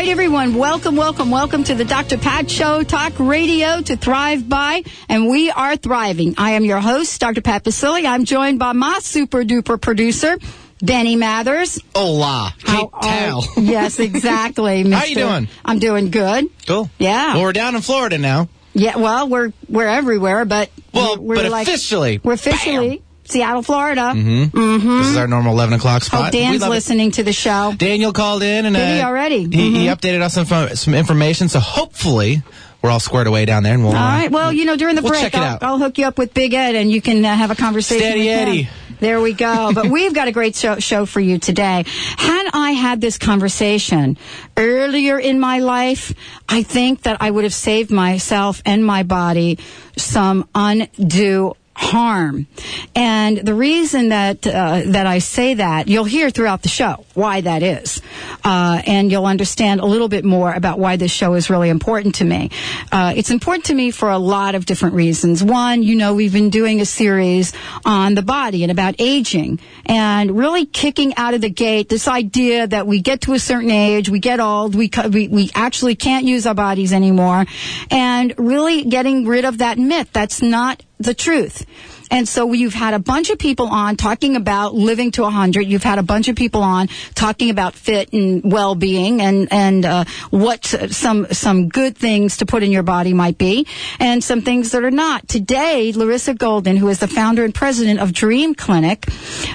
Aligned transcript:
Right, 0.00 0.08
everyone. 0.08 0.54
Welcome, 0.54 0.96
welcome, 0.96 1.30
welcome 1.30 1.62
to 1.64 1.74
the 1.74 1.84
Dr. 1.84 2.16
Pat 2.16 2.50
Show, 2.50 2.82
talk 2.82 3.12
radio 3.18 3.82
to 3.82 3.96
thrive 3.98 4.48
by, 4.48 4.82
and 5.10 5.28
we 5.28 5.50
are 5.50 5.76
thriving. 5.76 6.36
I 6.38 6.52
am 6.52 6.64
your 6.64 6.80
host, 6.80 7.20
Dr. 7.20 7.42
Pat 7.42 7.64
Baccili. 7.64 8.06
I'm 8.06 8.24
joined 8.24 8.58
by 8.58 8.72
my 8.72 9.00
super 9.02 9.44
duper 9.44 9.78
producer, 9.78 10.38
Benny 10.80 11.16
Mathers. 11.16 11.82
Hola. 11.94 12.54
How 12.64 12.88
are- 12.94 13.42
yes, 13.60 13.98
exactly. 14.00 14.90
How 14.90 15.04
you 15.04 15.16
doing? 15.16 15.48
I'm 15.66 15.78
doing 15.78 16.10
good. 16.10 16.46
Cool. 16.66 16.88
Yeah. 16.98 17.34
Well, 17.34 17.42
we're 17.42 17.52
down 17.52 17.74
in 17.74 17.82
Florida 17.82 18.16
now. 18.16 18.48
Yeah, 18.72 18.96
well, 18.96 19.28
we're 19.28 19.52
we're 19.68 19.86
everywhere, 19.86 20.46
but 20.46 20.70
Well, 20.94 21.18
we're, 21.18 21.36
we're 21.36 21.42
but 21.42 21.50
like, 21.50 21.68
officially. 21.68 22.20
we're 22.24 22.32
officially 22.32 23.02
Seattle, 23.30 23.62
Florida. 23.62 24.12
Mm-hmm. 24.14 24.98
This 24.98 25.08
is 25.08 25.16
our 25.16 25.26
normal 25.28 25.52
11 25.52 25.74
o'clock 25.74 26.02
spot. 26.02 26.24
Hope 26.24 26.32
Dan's 26.32 26.60
love 26.60 26.70
it. 26.70 26.74
listening 26.74 27.10
to 27.12 27.22
the 27.22 27.32
show. 27.32 27.72
Daniel 27.76 28.12
called 28.12 28.42
in 28.42 28.66
and 28.66 28.74
Did 28.76 28.96
he 28.96 29.00
uh, 29.00 29.06
already? 29.08 29.44
He, 29.44 29.70
he 29.78 29.86
Mhm. 29.86 29.96
updated 29.96 30.20
us 30.22 30.36
on 30.36 30.46
some, 30.46 30.68
some 30.76 30.94
information, 30.94 31.48
so 31.48 31.60
hopefully 31.60 32.42
we're 32.82 32.90
all 32.90 33.00
squared 33.00 33.26
away 33.26 33.44
down 33.44 33.62
there. 33.62 33.74
And 33.74 33.82
we'll, 33.84 33.92
All 33.92 33.98
right. 33.98 34.30
Well, 34.30 34.52
you 34.52 34.64
know, 34.64 34.76
during 34.76 34.96
the 34.96 35.02
We'll 35.02 35.12
break, 35.12 35.34
I'll. 35.34 35.58
I'll 35.60 35.78
hook 35.78 35.98
you 35.98 36.06
up 36.06 36.18
with 36.18 36.34
Big 36.34 36.54
Ed, 36.54 36.74
and 36.74 36.90
you 36.90 37.00
can 37.00 37.24
uh, 37.24 37.34
have 37.36 37.50
a 37.50 37.54
conversation. 37.54 38.02
Steady 38.04 38.20
with 38.20 38.28
him. 38.38 38.48
Eddie. 38.48 38.68
There 39.00 39.20
we 39.22 39.32
go. 39.32 39.72
But 39.74 39.86
we've 39.86 40.12
got 40.14 40.28
a 40.28 40.32
great 40.32 40.54
show, 40.56 40.78
show 40.78 41.06
for 41.06 41.20
you 41.20 41.38
today. 41.38 41.84
Had 42.18 42.50
I 42.52 42.72
had 42.72 43.00
this 43.00 43.16
conversation 43.16 44.18
earlier 44.58 45.18
in 45.18 45.40
my 45.40 45.60
life, 45.60 46.12
I 46.48 46.62
think 46.62 47.02
that 47.02 47.16
I 47.20 47.30
would 47.30 47.44
have 47.44 47.54
saved 47.54 47.90
myself 47.90 48.60
and 48.66 48.84
my 48.84 49.02
body 49.02 49.58
some 49.96 50.46
undue 50.54 51.54
harm. 51.80 52.46
And 52.94 53.38
the 53.38 53.54
reason 53.54 54.10
that 54.10 54.46
uh, 54.46 54.82
that 54.86 55.06
I 55.06 55.18
say 55.18 55.54
that, 55.54 55.88
you'll 55.88 56.04
hear 56.04 56.30
throughout 56.30 56.62
the 56.62 56.68
show 56.68 57.06
why 57.14 57.40
that 57.40 57.62
is, 57.62 58.02
uh, 58.44 58.82
and 58.86 59.10
you'll 59.10 59.26
understand 59.26 59.80
a 59.80 59.86
little 59.86 60.08
bit 60.08 60.24
more 60.24 60.52
about 60.52 60.78
why 60.78 60.96
this 60.96 61.10
show 61.10 61.34
is 61.34 61.48
really 61.48 61.70
important 61.70 62.16
to 62.16 62.24
me. 62.24 62.50
Uh, 62.92 63.14
it's 63.16 63.30
important 63.30 63.64
to 63.66 63.74
me 63.74 63.90
for 63.90 64.10
a 64.10 64.18
lot 64.18 64.54
of 64.54 64.66
different 64.66 64.94
reasons. 64.94 65.42
One, 65.42 65.82
you 65.82 65.96
know, 65.96 66.14
we've 66.14 66.32
been 66.32 66.50
doing 66.50 66.80
a 66.80 66.84
series 66.84 67.54
on 67.84 68.14
the 68.14 68.22
body 68.22 68.62
and 68.62 68.70
about 68.70 68.96
aging, 68.98 69.58
and 69.86 70.36
really 70.36 70.66
kicking 70.66 71.16
out 71.16 71.32
of 71.32 71.40
the 71.40 71.50
gate 71.50 71.88
this 71.88 72.06
idea 72.06 72.66
that 72.66 72.86
we 72.86 73.00
get 73.00 73.22
to 73.22 73.32
a 73.32 73.38
certain 73.38 73.70
age, 73.70 74.10
we 74.10 74.20
get 74.20 74.38
old, 74.38 74.74
we 74.74 74.90
we, 75.10 75.28
we 75.28 75.50
actually 75.54 75.96
can't 75.96 76.26
use 76.26 76.46
our 76.46 76.54
bodies 76.54 76.92
anymore, 76.92 77.46
and 77.90 78.34
really 78.36 78.84
getting 78.84 79.26
rid 79.26 79.46
of 79.46 79.58
that 79.58 79.78
myth. 79.78 80.10
That's 80.12 80.42
not 80.42 80.82
the 81.00 81.14
truth. 81.14 81.66
And 82.10 82.28
so 82.28 82.52
you've 82.52 82.74
had 82.74 82.94
a 82.94 82.98
bunch 82.98 83.30
of 83.30 83.38
people 83.38 83.68
on 83.68 83.96
talking 83.96 84.36
about 84.36 84.74
living 84.74 85.10
to 85.12 85.22
100. 85.22 85.62
You've 85.62 85.82
had 85.82 85.98
a 85.98 86.02
bunch 86.02 86.28
of 86.28 86.36
people 86.36 86.62
on 86.62 86.88
talking 87.14 87.50
about 87.50 87.74
fit 87.74 88.12
and 88.12 88.42
well-being 88.50 89.20
and 89.20 89.48
and 89.52 89.84
uh, 89.84 90.04
what 90.30 90.64
some 90.64 91.26
some 91.32 91.68
good 91.68 91.96
things 91.96 92.38
to 92.38 92.46
put 92.46 92.62
in 92.62 92.72
your 92.72 92.82
body 92.82 93.12
might 93.12 93.38
be, 93.38 93.66
and 93.98 94.22
some 94.22 94.42
things 94.42 94.72
that 94.72 94.84
are 94.84 94.90
not. 94.90 95.28
Today, 95.28 95.92
Larissa 95.92 96.34
Golden, 96.34 96.76
who 96.76 96.88
is 96.88 96.98
the 96.98 97.08
founder 97.08 97.44
and 97.44 97.54
president 97.54 98.00
of 98.00 98.12
Dream 98.12 98.54
Clinic, 98.54 99.06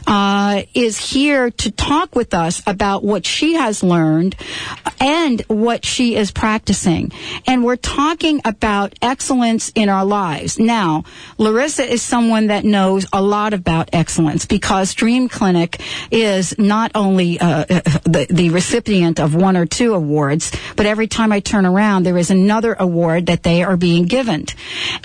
uh, 0.07 0.63
is 0.73 0.97
here 0.97 1.51
to 1.51 1.71
talk 1.71 2.15
with 2.15 2.33
us 2.33 2.61
about 2.65 3.03
what 3.03 3.25
she 3.25 3.53
has 3.53 3.83
learned 3.83 4.35
and 4.99 5.41
what 5.47 5.85
she 5.85 6.15
is 6.15 6.31
practicing. 6.31 7.11
And 7.47 7.63
we're 7.63 7.75
talking 7.75 8.41
about 8.45 8.93
excellence 9.01 9.71
in 9.75 9.89
our 9.89 10.05
lives. 10.05 10.57
Now, 10.57 11.03
Larissa 11.37 11.83
is 11.91 12.01
someone 12.01 12.44
that 12.47 12.63
knows 12.63 13.05
a 13.11 13.21
lot 13.21 13.53
about 13.53 13.89
excellence 13.93 14.45
because 14.45 14.93
Dream 14.93 15.29
Clinic 15.29 15.81
is 16.11 16.57
not 16.57 16.91
only 16.95 17.39
uh, 17.39 17.65
the, 17.65 18.27
the 18.29 18.49
recipient 18.49 19.19
of 19.19 19.35
one 19.35 19.57
or 19.57 19.65
two 19.65 19.93
awards, 19.93 20.51
but 20.75 20.85
every 20.85 21.07
time 21.07 21.31
I 21.31 21.39
turn 21.39 21.65
around, 21.65 22.03
there 22.03 22.17
is 22.17 22.31
another 22.31 22.75
award 22.77 23.27
that 23.27 23.43
they 23.43 23.63
are 23.63 23.77
being 23.77 24.05
given. 24.05 24.45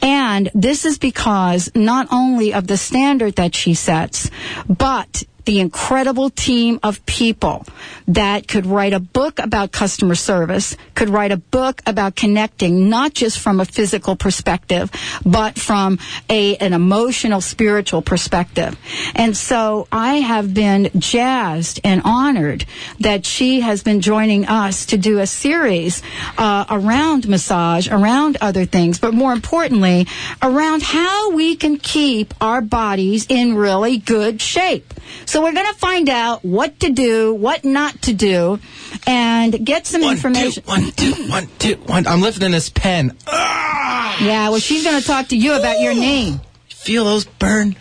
And 0.02 0.50
this 0.54 0.84
is 0.84 0.98
because 0.98 1.70
not 1.74 2.08
only 2.10 2.52
of 2.52 2.66
the 2.66 2.76
standard 2.76 3.36
that 3.36 3.54
she 3.54 3.74
sets, 3.74 4.30
but 4.68 5.24
the 5.50 5.58
incredible 5.58 6.30
team 6.30 6.78
of 6.84 7.04
people 7.06 7.66
that 8.06 8.46
could 8.46 8.66
write 8.66 8.92
a 8.92 9.00
book 9.00 9.40
about 9.40 9.72
customer 9.72 10.14
service, 10.14 10.76
could 10.94 11.08
write 11.08 11.32
a 11.32 11.36
book 11.36 11.82
about 11.86 12.14
connecting, 12.14 12.88
not 12.88 13.14
just 13.14 13.36
from 13.40 13.58
a 13.58 13.64
physical 13.64 14.14
perspective, 14.14 14.92
but 15.26 15.58
from 15.58 15.98
a, 16.28 16.56
an 16.58 16.72
emotional, 16.72 17.40
spiritual 17.40 18.00
perspective. 18.00 18.78
And 19.16 19.36
so 19.36 19.88
I 19.90 20.18
have 20.18 20.54
been 20.54 20.88
jazzed 20.96 21.80
and 21.82 22.00
honored 22.04 22.64
that 23.00 23.26
she 23.26 23.58
has 23.58 23.82
been 23.82 24.00
joining 24.00 24.46
us 24.46 24.86
to 24.86 24.96
do 24.96 25.18
a 25.18 25.26
series 25.26 26.00
uh, 26.38 26.64
around 26.70 27.26
massage, 27.28 27.88
around 27.88 28.36
other 28.40 28.66
things, 28.66 29.00
but 29.00 29.14
more 29.14 29.32
importantly, 29.32 30.06
around 30.42 30.84
how 30.84 31.32
we 31.32 31.56
can 31.56 31.76
keep 31.76 32.34
our 32.40 32.60
bodies 32.60 33.26
in 33.28 33.56
really 33.56 33.98
good 33.98 34.40
shape. 34.40 34.94
So 35.26 35.39
we're 35.42 35.52
going 35.52 35.66
to 35.72 35.78
find 35.78 36.08
out 36.08 36.44
what 36.44 36.80
to 36.80 36.90
do, 36.90 37.34
what 37.34 37.64
not 37.64 38.00
to 38.02 38.12
do, 38.12 38.58
and 39.06 39.64
get 39.64 39.86
some 39.86 40.02
One, 40.02 40.12
information. 40.12 40.62
two, 40.62 40.68
one, 40.68 40.90
two, 40.92 41.12
one, 41.28 41.48
two, 41.58 41.74
one. 41.86 42.06
I'm 42.06 42.20
lifting 42.20 42.50
this 42.52 42.68
pen. 42.70 43.16
Ah! 43.26 44.18
Yeah, 44.22 44.48
well, 44.50 44.58
she's 44.60 44.84
going 44.84 45.00
to 45.00 45.06
talk 45.06 45.28
to 45.28 45.36
you 45.36 45.54
about 45.54 45.80
your 45.80 45.94
knee. 45.94 46.38
Feel 46.68 47.04
those 47.04 47.24
burn. 47.24 47.76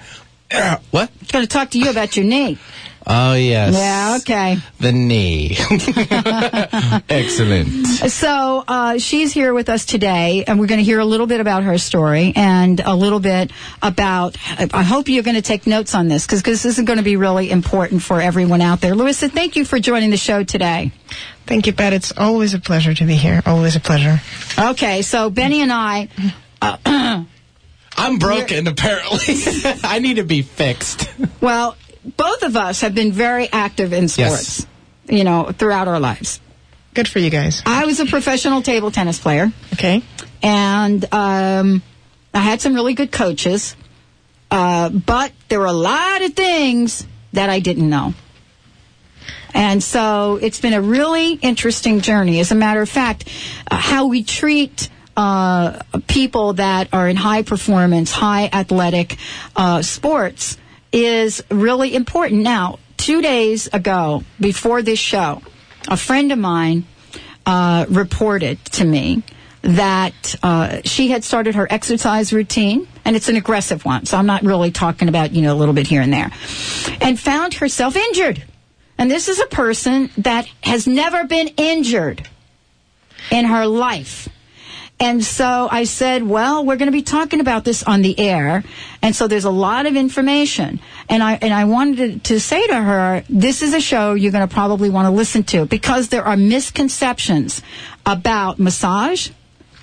Ah, 0.51 0.79
What? 0.91 1.09
She's 1.21 1.31
going 1.31 1.43
to 1.45 1.49
talk 1.49 1.69
to 1.71 1.79
you 1.79 1.89
about 1.89 2.15
your 2.15 2.25
knee. 2.25 2.57
Oh, 3.11 3.33
yes. 3.33 3.73
Yeah, 3.73 4.17
okay. 4.21 4.57
The 4.79 4.91
knee. 4.91 5.57
Excellent. 7.09 7.87
So 7.87 8.63
uh, 8.67 8.99
she's 8.99 9.33
here 9.33 9.51
with 9.51 9.67
us 9.67 9.85
today, 9.85 10.43
and 10.45 10.59
we're 10.59 10.67
going 10.67 10.77
to 10.77 10.83
hear 10.83 10.99
a 10.99 11.05
little 11.05 11.25
bit 11.25 11.41
about 11.41 11.63
her 11.63 11.79
story 11.79 12.33
and 12.35 12.79
a 12.79 12.95
little 12.95 13.19
bit 13.19 13.51
about. 13.81 14.37
I 14.59 14.83
hope 14.83 15.09
you're 15.09 15.23
going 15.23 15.37
to 15.37 15.41
take 15.41 15.65
notes 15.65 15.95
on 15.95 16.07
this 16.07 16.27
because 16.27 16.43
this 16.43 16.65
is 16.65 16.79
going 16.81 16.97
to 16.97 17.03
be 17.03 17.15
really 17.15 17.49
important 17.49 18.03
for 18.03 18.21
everyone 18.21 18.61
out 18.61 18.79
there. 18.79 18.93
Larissa, 18.93 19.27
thank 19.27 19.55
you 19.55 19.65
for 19.65 19.79
joining 19.79 20.11
the 20.11 20.17
show 20.17 20.43
today. 20.43 20.91
Thank 21.47 21.65
you, 21.65 21.73
Pat. 21.73 21.93
It's 21.93 22.13
always 22.15 22.53
a 22.53 22.59
pleasure 22.59 22.93
to 22.93 23.05
be 23.05 23.15
here. 23.15 23.41
Always 23.47 23.75
a 23.75 23.79
pleasure. 23.79 24.21
Okay, 24.55 25.01
so 25.01 25.31
Benny 25.31 25.61
and 25.61 25.71
I. 25.73 26.09
I'm 27.97 28.19
broken, 28.19 28.67
apparently. 28.67 29.35
I 29.83 29.97
need 29.97 30.17
to 30.17 30.23
be 30.23 30.43
fixed. 30.43 31.09
Well, 31.41 31.75
both 32.03 32.43
of 32.43 32.55
us 32.55 32.81
have 32.81 32.95
been 32.95 33.11
very 33.11 33.49
active 33.51 33.93
in 33.93 34.07
sports, 34.07 34.65
you 35.07 35.23
know, 35.23 35.51
throughout 35.51 35.87
our 35.87 35.99
lives. 35.99 36.39
Good 36.93 37.07
for 37.07 37.19
you 37.19 37.29
guys. 37.29 37.61
I 37.65 37.85
was 37.85 37.99
a 37.99 38.05
professional 38.05 38.61
table 38.61 38.91
tennis 38.91 39.19
player, 39.19 39.51
Okay. 39.73 40.01
and 40.41 41.03
um, 41.13 41.81
I 42.33 42.39
had 42.39 42.61
some 42.61 42.73
really 42.73 42.93
good 42.93 43.11
coaches, 43.11 43.75
uh, 44.51 44.89
but 44.89 45.31
there 45.49 45.59
were 45.59 45.67
a 45.67 45.71
lot 45.73 46.21
of 46.23 46.33
things 46.33 47.05
that 47.33 47.49
I 47.49 47.59
didn't 47.59 47.89
know. 47.89 48.13
And 49.53 49.83
so 49.83 50.37
it's 50.41 50.59
been 50.61 50.73
a 50.73 50.81
really 50.81 51.33
interesting 51.33 52.01
journey. 52.01 52.39
As 52.39 52.51
a 52.51 52.55
matter 52.55 52.81
of 52.81 52.89
fact, 52.89 53.27
uh, 53.69 53.75
how 53.77 54.07
we 54.07 54.23
treat 54.23 54.89
uh, 55.17 55.79
people 56.07 56.53
that 56.53 56.87
are 56.93 57.07
in 57.09 57.15
high 57.17 57.41
performance, 57.43 58.11
high 58.11 58.49
athletic 58.53 59.17
uh, 59.55 59.81
sports 59.81 60.57
is 60.91 61.43
really 61.49 61.95
important. 61.95 62.41
Now, 62.41 62.79
two 62.97 63.21
days 63.21 63.67
ago, 63.67 64.23
before 64.39 64.81
this 64.81 64.99
show, 64.99 65.41
a 65.87 65.97
friend 65.97 66.31
of 66.31 66.39
mine 66.39 66.85
uh, 67.45 67.85
reported 67.89 68.63
to 68.65 68.85
me 68.85 69.23
that 69.61 70.35
uh, 70.41 70.81
she 70.85 71.09
had 71.09 71.23
started 71.23 71.55
her 71.55 71.67
exercise 71.69 72.31
routine, 72.31 72.87
and 73.03 73.15
it's 73.15 73.27
an 73.29 73.35
aggressive 73.35 73.83
one, 73.85 74.05
so 74.05 74.17
I'm 74.17 74.25
not 74.25 74.43
really 74.43 74.71
talking 74.71 75.09
about, 75.09 75.31
you 75.31 75.41
know, 75.41 75.53
a 75.53 75.57
little 75.57 75.73
bit 75.73 75.87
here 75.87 76.01
and 76.01 76.13
there, 76.13 76.31
and 77.01 77.19
found 77.19 77.55
herself 77.55 77.95
injured. 77.95 78.43
And 78.97 79.09
this 79.09 79.27
is 79.27 79.39
a 79.39 79.47
person 79.47 80.09
that 80.17 80.45
has 80.63 80.87
never 80.87 81.25
been 81.25 81.49
injured 81.57 82.27
in 83.31 83.45
her 83.45 83.65
life. 83.65 84.29
And 85.01 85.23
so 85.23 85.69
I 85.71 85.85
said, 85.85 86.23
well, 86.23 86.65
we're 86.65 86.75
going 86.75 86.87
to 86.87 86.91
be 86.91 87.03
talking 87.03 87.39
about 87.39 87.63
this 87.63 87.83
on 87.83 88.01
the 88.01 88.19
air. 88.19 88.65
And 89.01 89.15
so 89.15 89.27
there's 89.27 89.45
a 89.45 89.49
lot 89.49 89.85
of 89.85 89.95
information. 89.95 90.81
And 91.07 91.23
I, 91.23 91.35
and 91.41 91.53
I 91.53 91.65
wanted 91.65 92.25
to, 92.25 92.39
say 92.39 92.67
to 92.67 92.75
her, 92.75 93.23
this 93.29 93.61
is 93.61 93.73
a 93.73 93.79
show 93.79 94.13
you're 94.13 94.33
going 94.33 94.47
to 94.47 94.53
probably 94.53 94.89
want 94.89 95.05
to 95.05 95.11
listen 95.11 95.43
to 95.43 95.65
because 95.65 96.09
there 96.09 96.25
are 96.25 96.35
misconceptions 96.35 97.61
about 98.05 98.59
massage 98.59 99.29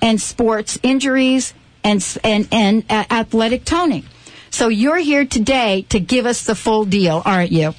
and 0.02 0.20
sports 0.20 0.78
injuries 0.82 1.54
and, 1.82 2.04
and, 2.22 2.48
and 2.52 2.84
uh, 2.90 3.04
athletic 3.10 3.64
toning. 3.64 4.04
So 4.50 4.68
you're 4.68 4.98
here 4.98 5.24
today 5.24 5.82
to 5.90 6.00
give 6.00 6.26
us 6.26 6.44
the 6.44 6.54
full 6.54 6.84
deal, 6.84 7.22
aren't 7.24 7.52
you? 7.52 7.74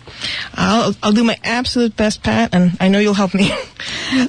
I'll, 0.53 0.93
I'll 1.01 1.11
do 1.11 1.23
my 1.23 1.37
absolute 1.43 1.95
best, 1.95 2.23
Pat, 2.23 2.53
and 2.53 2.77
I 2.79 2.87
know 2.87 2.99
you'll 2.99 3.13
help 3.13 3.33
me. 3.33 3.51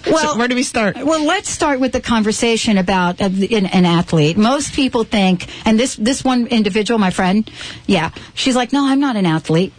Well, 0.06 0.32
so 0.32 0.38
where 0.38 0.48
do 0.48 0.54
we 0.54 0.62
start? 0.62 0.96
Well, 0.96 1.24
let's 1.24 1.48
start 1.48 1.78
with 1.78 1.92
the 1.92 2.00
conversation 2.00 2.78
about 2.78 3.20
uh, 3.20 3.26
an, 3.26 3.66
an 3.66 3.86
athlete. 3.86 4.36
Most 4.36 4.74
people 4.74 5.04
think, 5.04 5.46
and 5.64 5.78
this 5.78 5.94
this 5.94 6.24
one 6.24 6.48
individual, 6.48 6.98
my 6.98 7.10
friend, 7.10 7.48
yeah, 7.86 8.10
she's 8.34 8.56
like, 8.56 8.72
no, 8.72 8.86
I'm 8.86 9.00
not 9.00 9.16
an 9.16 9.24
athlete. 9.24 9.72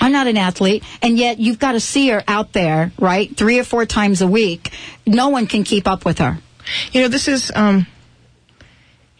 I'm 0.00 0.12
not 0.12 0.26
an 0.26 0.36
athlete, 0.36 0.84
and 1.02 1.18
yet 1.18 1.38
you've 1.38 1.58
got 1.58 1.72
to 1.72 1.80
see 1.80 2.08
her 2.10 2.22
out 2.28 2.52
there, 2.52 2.92
right, 2.98 3.34
three 3.36 3.58
or 3.58 3.64
four 3.64 3.86
times 3.86 4.20
a 4.20 4.26
week. 4.26 4.70
No 5.06 5.30
one 5.30 5.46
can 5.46 5.64
keep 5.64 5.88
up 5.88 6.04
with 6.04 6.18
her. 6.18 6.38
You 6.92 7.02
know, 7.02 7.08
this 7.08 7.26
is 7.26 7.50
um, 7.54 7.86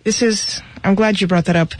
this 0.04 0.22
is. 0.22 0.60
I'm 0.84 0.94
glad 0.94 1.20
you 1.20 1.26
brought 1.26 1.46
that 1.46 1.56
up. 1.56 1.72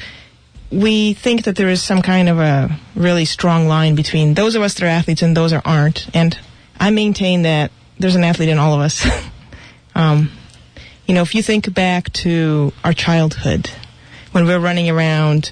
We 0.70 1.14
think 1.14 1.44
that 1.44 1.56
there 1.56 1.68
is 1.68 1.82
some 1.82 2.02
kind 2.02 2.28
of 2.28 2.38
a 2.38 2.78
really 2.94 3.24
strong 3.24 3.68
line 3.68 3.94
between 3.94 4.34
those 4.34 4.54
of 4.54 4.62
us 4.62 4.74
that 4.74 4.82
are 4.82 4.86
athletes 4.86 5.22
and 5.22 5.36
those 5.36 5.52
that 5.52 5.62
aren't, 5.64 6.14
and 6.14 6.38
I 6.78 6.90
maintain 6.90 7.42
that 7.42 7.70
there's 7.98 8.16
an 8.16 8.24
athlete 8.24 8.48
in 8.48 8.58
all 8.58 8.74
of 8.74 8.80
us. 8.80 9.06
um, 9.94 10.30
you 11.06 11.14
know, 11.14 11.22
if 11.22 11.34
you 11.34 11.42
think 11.42 11.72
back 11.72 12.12
to 12.24 12.72
our 12.84 12.92
childhood 12.92 13.70
when 14.32 14.44
we 14.44 14.50
we're 14.52 14.60
running 14.60 14.90
around 14.90 15.50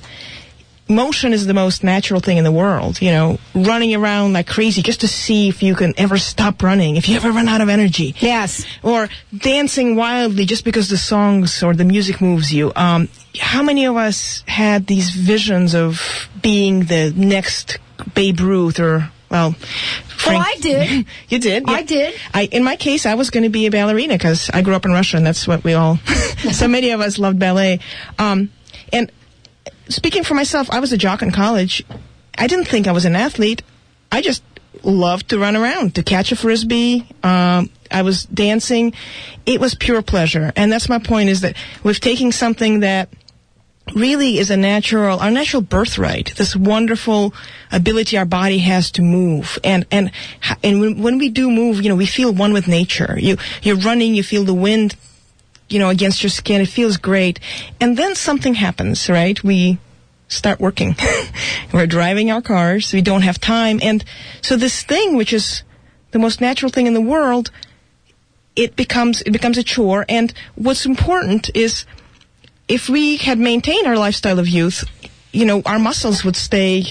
motion 0.88 1.32
is 1.32 1.46
the 1.46 1.54
most 1.54 1.82
natural 1.82 2.20
thing 2.20 2.36
in 2.36 2.44
the 2.44 2.52
world. 2.52 3.00
You 3.00 3.10
know, 3.10 3.38
running 3.54 3.94
around 3.94 4.34
like 4.34 4.46
crazy 4.46 4.82
just 4.82 5.00
to 5.00 5.08
see 5.08 5.48
if 5.48 5.62
you 5.62 5.74
can 5.74 5.94
ever 5.96 6.18
stop 6.18 6.62
running, 6.62 6.96
if 6.96 7.08
you 7.08 7.16
ever 7.16 7.30
run 7.30 7.48
out 7.48 7.60
of 7.60 7.68
energy. 7.68 8.14
Yes. 8.18 8.64
Or 8.82 9.08
dancing 9.36 9.96
wildly 9.96 10.44
just 10.44 10.64
because 10.64 10.88
the 10.88 10.98
songs 10.98 11.62
or 11.62 11.74
the 11.74 11.84
music 11.84 12.20
moves 12.20 12.52
you. 12.52 12.72
Um, 12.76 13.08
how 13.38 13.62
many 13.62 13.86
of 13.86 13.96
us 13.96 14.42
had 14.46 14.86
these 14.86 15.10
visions 15.10 15.74
of 15.74 16.28
being 16.40 16.84
the 16.84 17.12
next 17.16 17.78
Babe 18.14 18.40
Ruth 18.40 18.78
or 18.80 19.10
well, 19.28 19.52
Frank, 19.52 20.38
well, 20.38 20.54
I 20.56 20.60
did. 20.60 21.06
you 21.28 21.38
did. 21.40 21.64
Yeah. 21.66 21.74
I 21.74 21.82
did. 21.82 22.14
I, 22.32 22.42
in 22.44 22.62
my 22.62 22.76
case, 22.76 23.06
I 23.06 23.14
was 23.14 23.30
going 23.30 23.42
to 23.42 23.48
be 23.48 23.66
a 23.66 23.70
ballerina 23.70 24.14
because 24.14 24.50
I 24.54 24.62
grew 24.62 24.74
up 24.74 24.84
in 24.84 24.92
Russia, 24.92 25.16
and 25.16 25.26
that's 25.26 25.48
what 25.48 25.64
we 25.64 25.74
all. 25.74 25.96
so 26.52 26.68
many 26.68 26.90
of 26.90 27.00
us 27.00 27.18
loved 27.18 27.38
ballet. 27.38 27.80
Um, 28.18 28.50
and 28.92 29.10
speaking 29.88 30.24
for 30.24 30.34
myself, 30.34 30.70
I 30.70 30.80
was 30.80 30.92
a 30.92 30.96
jock 30.96 31.22
in 31.22 31.30
college. 31.30 31.84
I 32.36 32.46
didn't 32.46 32.66
think 32.66 32.86
I 32.86 32.92
was 32.92 33.04
an 33.04 33.16
athlete. 33.16 33.62
I 34.12 34.20
just 34.20 34.42
loved 34.82 35.30
to 35.30 35.38
run 35.38 35.56
around, 35.56 35.94
to 35.96 36.02
catch 36.02 36.32
a 36.32 36.36
frisbee. 36.36 37.06
Um, 37.22 37.70
I 37.90 38.02
was 38.02 38.24
dancing. 38.24 38.92
It 39.44 39.60
was 39.60 39.74
pure 39.74 40.02
pleasure. 40.02 40.52
And 40.56 40.70
that's 40.70 40.88
my 40.88 40.98
point 40.98 41.28
is 41.28 41.40
that 41.40 41.56
with 41.82 42.00
taking 42.00 42.32
something 42.32 42.80
that 42.80 43.08
really 43.94 44.38
is 44.38 44.50
a 44.50 44.56
natural, 44.56 45.20
our 45.20 45.30
natural 45.30 45.62
birthright, 45.62 46.34
this 46.36 46.56
wonderful 46.56 47.32
ability 47.70 48.18
our 48.18 48.24
body 48.24 48.58
has 48.58 48.90
to 48.92 49.02
move. 49.02 49.58
And, 49.62 49.86
and, 49.90 50.10
and 50.62 50.80
when, 50.80 51.02
when 51.02 51.18
we 51.18 51.28
do 51.28 51.50
move, 51.50 51.82
you 51.82 51.88
know, 51.88 51.96
we 51.96 52.06
feel 52.06 52.32
one 52.32 52.52
with 52.52 52.68
nature. 52.68 53.16
You, 53.18 53.36
you're 53.62 53.76
running, 53.76 54.14
you 54.14 54.22
feel 54.22 54.44
the 54.44 54.54
wind 54.54 54.96
you 55.68 55.78
know, 55.78 55.88
against 55.88 56.22
your 56.22 56.30
skin. 56.30 56.60
It 56.60 56.68
feels 56.68 56.96
great. 56.96 57.40
And 57.80 57.96
then 57.96 58.14
something 58.14 58.54
happens, 58.54 59.08
right? 59.08 59.42
We 59.42 59.78
start 60.28 60.60
working. 60.60 60.96
We're 61.72 61.86
driving 61.86 62.30
our 62.30 62.42
cars. 62.42 62.92
We 62.92 63.02
don't 63.02 63.22
have 63.22 63.40
time. 63.40 63.80
And 63.82 64.04
so 64.42 64.56
this 64.56 64.82
thing, 64.82 65.16
which 65.16 65.32
is 65.32 65.62
the 66.10 66.18
most 66.18 66.40
natural 66.40 66.70
thing 66.70 66.86
in 66.86 66.94
the 66.94 67.00
world, 67.00 67.50
it 68.54 68.76
becomes, 68.76 69.22
it 69.22 69.30
becomes 69.30 69.58
a 69.58 69.62
chore. 69.62 70.04
And 70.08 70.32
what's 70.54 70.86
important 70.86 71.50
is 71.54 71.84
if 72.68 72.88
we 72.88 73.16
had 73.16 73.38
maintained 73.38 73.86
our 73.86 73.96
lifestyle 73.96 74.38
of 74.38 74.48
youth, 74.48 74.84
you 75.32 75.44
know, 75.44 75.62
our 75.66 75.78
muscles 75.78 76.24
would 76.24 76.36
stay 76.36 76.84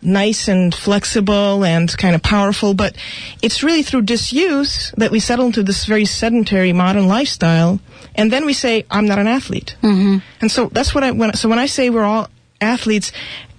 nice 0.00 0.48
and 0.48 0.74
flexible 0.74 1.64
and 1.64 1.96
kind 1.96 2.14
of 2.14 2.22
powerful, 2.22 2.74
but 2.74 2.96
it's 3.42 3.62
really 3.62 3.82
through 3.82 4.02
disuse 4.02 4.92
that 4.96 5.10
we 5.10 5.20
settle 5.20 5.46
into 5.46 5.62
this 5.62 5.86
very 5.86 6.04
sedentary 6.04 6.72
modern 6.72 7.08
lifestyle 7.08 7.80
and 8.14 8.32
then 8.32 8.46
we 8.46 8.52
say, 8.52 8.84
I'm 8.90 9.06
not 9.06 9.18
an 9.18 9.26
athlete. 9.26 9.76
Mm-hmm. 9.82 10.18
And 10.40 10.50
so 10.50 10.66
that's 10.66 10.94
what 10.94 11.04
I, 11.04 11.12
when, 11.12 11.34
so 11.34 11.48
when 11.48 11.58
I 11.58 11.66
say 11.66 11.90
we're 11.90 12.04
all 12.04 12.28
athletes, 12.60 13.12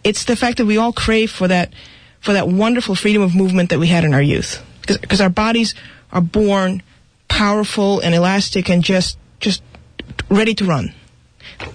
it's 0.04 0.26
the 0.26 0.36
fact 0.36 0.58
that 0.58 0.66
we 0.66 0.78
all 0.78 0.94
crave 0.94 1.32
for 1.32 1.48
that, 1.48 1.74
for 2.20 2.34
that 2.34 2.48
wonderful 2.48 2.96
freedom 2.96 3.22
of 3.22 3.36
movement 3.36 3.70
that 3.70 3.80
we 3.80 3.88
had 3.88 4.04
in 4.04 4.14
our 4.14 4.22
youth. 4.22 4.66
Because 4.88 5.22
our 5.22 5.30
bodies 5.30 5.76
are 6.12 6.22
born 6.22 6.82
powerful 7.28 8.00
and 8.00 8.16
elastic 8.16 8.70
and 8.70 8.84
just, 8.84 9.18
just 9.40 9.62
ready 10.30 10.54
to 10.56 10.66
run. 10.66 10.94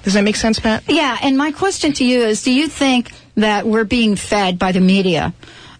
Does 0.03 0.15
that 0.15 0.23
make 0.23 0.37
sense, 0.37 0.59
Pat? 0.59 0.83
Yeah, 0.89 1.19
and 1.23 1.37
my 1.37 1.53
question 1.53 1.93
to 1.95 2.05
you 2.05 2.21
is 2.21 2.43
do 2.43 2.53
you 2.53 2.69
think 2.69 3.13
that 3.37 3.67
we're 3.67 3.85
being 3.85 4.17
fed 4.17 4.59
by 4.59 4.73
the 4.73 4.81
media? 4.81 5.33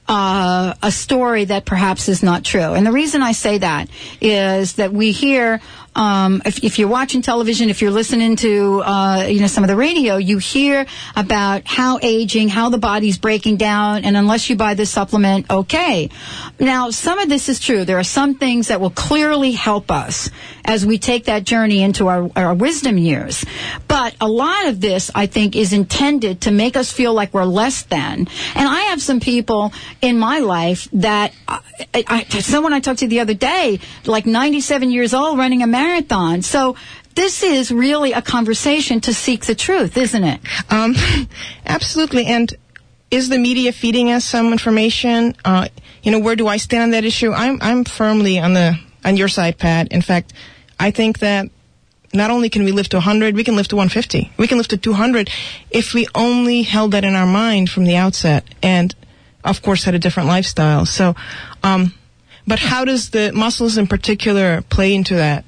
Uh, 0.07 0.75
a 0.83 0.93
story 0.93 1.47
that 1.47 1.65
perhaps 1.65 2.11
is 2.11 2.23
not 2.23 2.45
true. 2.45 2.75
And 2.75 2.87
the 2.87 2.93
reason 2.93 3.23
I 3.23 3.33
say 3.33 3.57
that 3.59 3.89
is 4.21 4.75
that 4.75 4.93
we 4.93 5.13
hear 5.13 5.63
um, 5.97 6.43
if, 6.45 6.65
if, 6.65 6.79
you're 6.79 6.89
watching 6.89 7.23
television, 7.23 7.71
if 7.71 7.81
you're 7.81 7.93
listening 7.93 8.37
to 8.37 8.83
uh, 8.83 9.27
you 9.29 9.41
know 9.41 9.47
some 9.47 9.63
of 9.63 9.69
the 9.69 9.77
radio, 9.77 10.17
you 10.17 10.39
hear 10.39 10.87
about 11.15 11.63
how 11.67 11.99
aging, 12.03 12.49
how 12.49 12.69
the 12.69 12.79
body's 12.79 13.17
breaking 13.17 13.57
down, 13.57 14.05
and 14.05 14.17
unless 14.17 14.51
you 14.51 14.57
buy 14.57 14.75
this 14.75 14.91
supplement, 14.91 15.51
okay. 15.51 16.11
Now, 16.59 16.91
some 16.91 17.19
of 17.19 17.29
this 17.29 17.49
is 17.49 17.61
true. 17.61 17.85
There 17.85 17.99
are 17.99 18.05
some 18.05 18.35
things 18.35 18.69
that 18.69 18.81
will 18.81 18.91
clearly 18.91 19.53
help 19.53 19.91
us 19.91 20.31
as 20.65 20.85
we 20.87 20.99
take 20.99 21.25
that 21.25 21.45
journey 21.45 21.83
into 21.83 22.09
our, 22.09 22.31
our 22.37 22.55
wisdom 22.55 22.99
years. 22.99 23.45
But 23.87 24.15
a 24.21 24.29
lot 24.29 24.67
of 24.67 24.81
this, 24.81 25.11
I 25.15 25.27
think, 25.27 25.57
is 25.57 25.73
intended 25.73 26.43
to 26.43 26.51
make 26.51 26.77
us 26.77 26.91
feel 26.91 27.13
like 27.13 27.35
we're 27.35 27.45
less 27.45 27.83
than. 27.83 28.27
And 28.55 28.69
I 28.69 28.81
have 28.91 29.03
some 29.03 29.21
people 29.21 29.73
in 30.01 30.19
my 30.19 30.39
life 30.39 30.89
that 30.93 31.33
I, 31.49 31.61
I, 31.95 32.25
someone 32.41 32.73
I 32.73 32.81
talked 32.81 33.01
to 33.01 33.09
the 33.09 33.21
other 33.21 33.35
day, 33.35 33.81
like 34.07 34.27
97 34.27 34.91
years 34.91 35.15
old, 35.15 35.39
running 35.39 35.63
a 35.63 35.67
marathon. 35.67 36.43
So 36.43 36.77
this 37.15 37.43
is 37.43 37.71
really 37.71 38.13
a 38.13 38.23
conversation 38.23 39.01
to 39.03 39.15
seek 39.15 39.45
the 39.45 39.55
truth, 39.55 39.97
isn't 39.97 40.25
it? 40.25 40.41
Um, 40.71 40.95
absolutely. 41.67 42.27
And 42.27 42.53
is 43.11 43.29
the 43.29 43.39
media 43.39 43.73
feeding 43.73 44.11
us 44.11 44.25
some 44.25 44.53
information? 44.53 45.37
Uh, 45.45 45.69
you 46.03 46.11
know, 46.11 46.19
where 46.19 46.37
do 46.37 46.49
I 46.49 46.57
stand 46.57 46.83
on 46.83 46.91
that 46.91 47.05
issue? 47.05 47.33
I'm 47.33 47.59
I'm 47.63 47.85
firmly 47.85 48.39
on 48.39 48.55
the 48.55 48.79
on 49.05 49.17
your 49.17 49.29
side, 49.29 49.59
Pat. 49.59 49.93
In 49.93 50.03
fact, 50.03 50.33
I 50.79 50.91
think 50.91 51.21
that 51.21 51.51
not 52.13 52.31
only 52.31 52.49
can 52.49 52.65
we 52.65 52.73
live 52.73 52.89
to 52.91 52.97
100, 52.97 53.35
we 53.35 53.45
can 53.45 53.57
live 53.57 53.69
to 53.69 53.77
150. 53.77 54.33
We 54.37 54.47
can 54.47 54.59
live 54.59 54.69
to 54.69 54.77
200 54.77 55.31
if 55.71 55.95
we 55.95 56.07
only 56.15 56.63
held 56.63 56.93
that 56.93 57.05
in 57.05 57.15
our 57.15 57.27
mind 57.27 57.71
from 57.71 57.85
the 57.85 57.97
outset 57.97 58.45
and, 58.63 58.95
of 59.45 59.63
course, 59.63 59.85
had 59.85 59.95
a 59.95 59.99
different 59.99 60.29
lifestyle. 60.29 60.87
So, 60.87 61.15
um, 61.63 61.95
but 62.47 62.59
how 62.59 62.85
does 62.85 63.11
the 63.11 63.33
muscles 63.33 63.79
in 63.79 63.87
particular 63.87 64.63
play 64.63 64.95
into 64.95 65.15
that? 65.15 65.45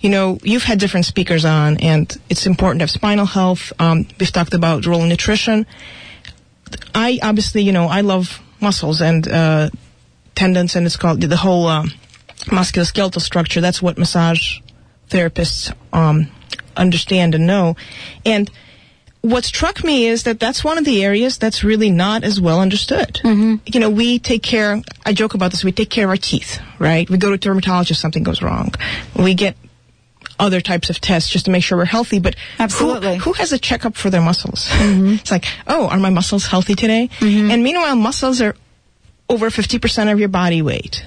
you 0.00 0.10
know, 0.10 0.38
you've 0.42 0.62
had 0.62 0.78
different 0.78 1.06
speakers 1.06 1.44
on, 1.44 1.78
and 1.78 2.16
it's 2.30 2.46
important 2.46 2.80
to 2.80 2.82
have 2.84 2.90
spinal 2.90 3.26
health. 3.26 3.72
Um, 3.78 4.06
we've 4.18 4.30
talked 4.30 4.54
about 4.54 4.86
role 4.86 5.02
in 5.02 5.08
nutrition. 5.08 5.66
I 6.94 7.18
obviously, 7.22 7.62
you 7.62 7.72
know, 7.72 7.86
I 7.86 8.02
love 8.02 8.40
muscles 8.60 9.00
and 9.00 9.26
uh, 9.26 9.70
tendons, 10.34 10.76
and 10.76 10.86
it's 10.86 10.96
called 10.96 11.20
the 11.20 11.36
whole 11.36 11.66
uh, 11.66 11.86
musculoskeletal 12.46 13.20
structure. 13.20 13.60
That's 13.60 13.82
what 13.82 13.98
massage 13.98 14.60
therapists 15.08 15.74
um, 15.92 16.28
understand 16.76 17.34
and 17.34 17.46
know. 17.46 17.76
And 18.24 18.50
what 19.20 19.44
struck 19.44 19.82
me 19.82 20.06
is 20.06 20.22
that 20.22 20.38
that's 20.38 20.62
one 20.62 20.78
of 20.78 20.84
the 20.84 21.04
areas 21.04 21.38
that's 21.38 21.64
really 21.64 21.90
not 21.90 22.22
as 22.22 22.40
well 22.40 22.60
understood. 22.60 23.20
Mm-hmm. 23.24 23.56
You 23.66 23.80
know, 23.80 23.90
we 23.90 24.18
take 24.18 24.42
care, 24.42 24.80
I 25.04 25.12
joke 25.12 25.34
about 25.34 25.50
this, 25.50 25.64
we 25.64 25.72
take 25.72 25.90
care 25.90 26.04
of 26.04 26.10
our 26.10 26.16
teeth, 26.16 26.60
right? 26.78 27.08
We 27.10 27.18
go 27.18 27.28
to 27.28 27.34
a 27.34 27.38
dermatologist, 27.38 28.00
something 28.00 28.22
goes 28.22 28.42
wrong. 28.42 28.72
We 29.16 29.34
get 29.34 29.56
other 30.38 30.60
types 30.60 30.88
of 30.88 31.00
tests 31.00 31.28
just 31.28 31.46
to 31.46 31.50
make 31.50 31.64
sure 31.64 31.76
we're 31.76 31.84
healthy. 31.84 32.20
But 32.20 32.36
absolutely, 32.60 33.16
who, 33.16 33.24
who 33.24 33.32
has 33.34 33.52
a 33.52 33.58
checkup 33.58 33.96
for 33.96 34.08
their 34.08 34.20
muscles? 34.20 34.68
Mm-hmm. 34.68 35.14
it's 35.14 35.32
like, 35.32 35.46
oh, 35.66 35.88
are 35.88 35.98
my 35.98 36.10
muscles 36.10 36.46
healthy 36.46 36.76
today? 36.76 37.10
Mm-hmm. 37.18 37.50
And 37.50 37.64
meanwhile, 37.64 37.96
muscles 37.96 38.40
are 38.40 38.54
over 39.28 39.50
fifty 39.50 39.80
percent 39.80 40.10
of 40.10 40.20
your 40.20 40.28
body 40.28 40.62
weight, 40.62 41.04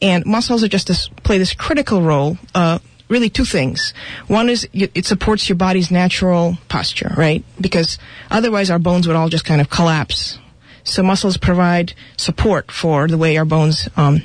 and 0.00 0.24
muscles 0.26 0.62
are 0.62 0.68
just 0.68 0.88
this, 0.88 1.08
play 1.08 1.38
this 1.38 1.54
critical 1.54 2.02
role. 2.02 2.38
Uh, 2.54 2.78
really 3.08 3.30
two 3.30 3.44
things. 3.44 3.94
One 4.26 4.48
is 4.48 4.68
it 4.72 5.06
supports 5.06 5.48
your 5.48 5.56
body's 5.56 5.90
natural 5.90 6.58
posture, 6.68 7.12
right? 7.16 7.42
Because 7.60 7.98
otherwise 8.30 8.70
our 8.70 8.78
bones 8.78 9.06
would 9.06 9.16
all 9.16 9.28
just 9.28 9.44
kind 9.44 9.60
of 9.60 9.70
collapse. 9.70 10.38
So 10.84 11.02
muscles 11.02 11.36
provide 11.36 11.94
support 12.16 12.70
for 12.70 13.08
the 13.08 13.18
way 13.18 13.36
our 13.36 13.44
bones 13.44 13.88
um, 13.96 14.22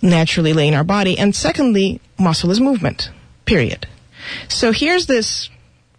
naturally 0.00 0.52
lay 0.52 0.68
in 0.68 0.74
our 0.74 0.84
body. 0.84 1.18
And 1.18 1.34
secondly, 1.34 2.00
muscle 2.18 2.50
is 2.50 2.60
movement 2.60 3.10
period. 3.44 3.86
So 4.48 4.72
here's 4.72 5.06
this 5.06 5.48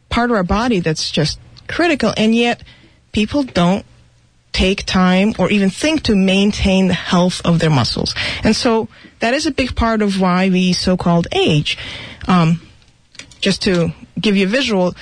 part 0.10 0.30
of 0.30 0.36
our 0.36 0.44
body 0.44 0.80
that's 0.80 1.10
just 1.12 1.40
critical, 1.68 2.14
and 2.16 2.36
yet 2.36 2.62
people 3.12 3.44
don't 3.44 3.86
take 4.58 4.80
time 4.86 5.34
or 5.40 5.46
even 5.52 5.70
think 5.70 6.02
to 6.04 6.16
maintain 6.16 6.88
the 6.88 7.00
health 7.12 7.42
of 7.46 7.60
their 7.60 7.70
muscles. 7.70 8.16
And 8.44 8.56
so 8.56 8.88
that 9.20 9.34
is 9.34 9.46
a 9.46 9.52
big 9.52 9.76
part 9.76 10.02
of 10.02 10.20
why 10.20 10.50
we 10.50 10.74
so-called 10.74 11.28
age. 11.32 11.78
Um, 12.28 12.62
just 13.40 13.62
to 13.64 13.92
give 14.20 14.36
you 14.36 14.46
a 14.48 14.50
visual, 14.50 14.96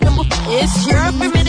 It's 0.48 0.88
your 0.88 1.12
primitive 1.14 1.45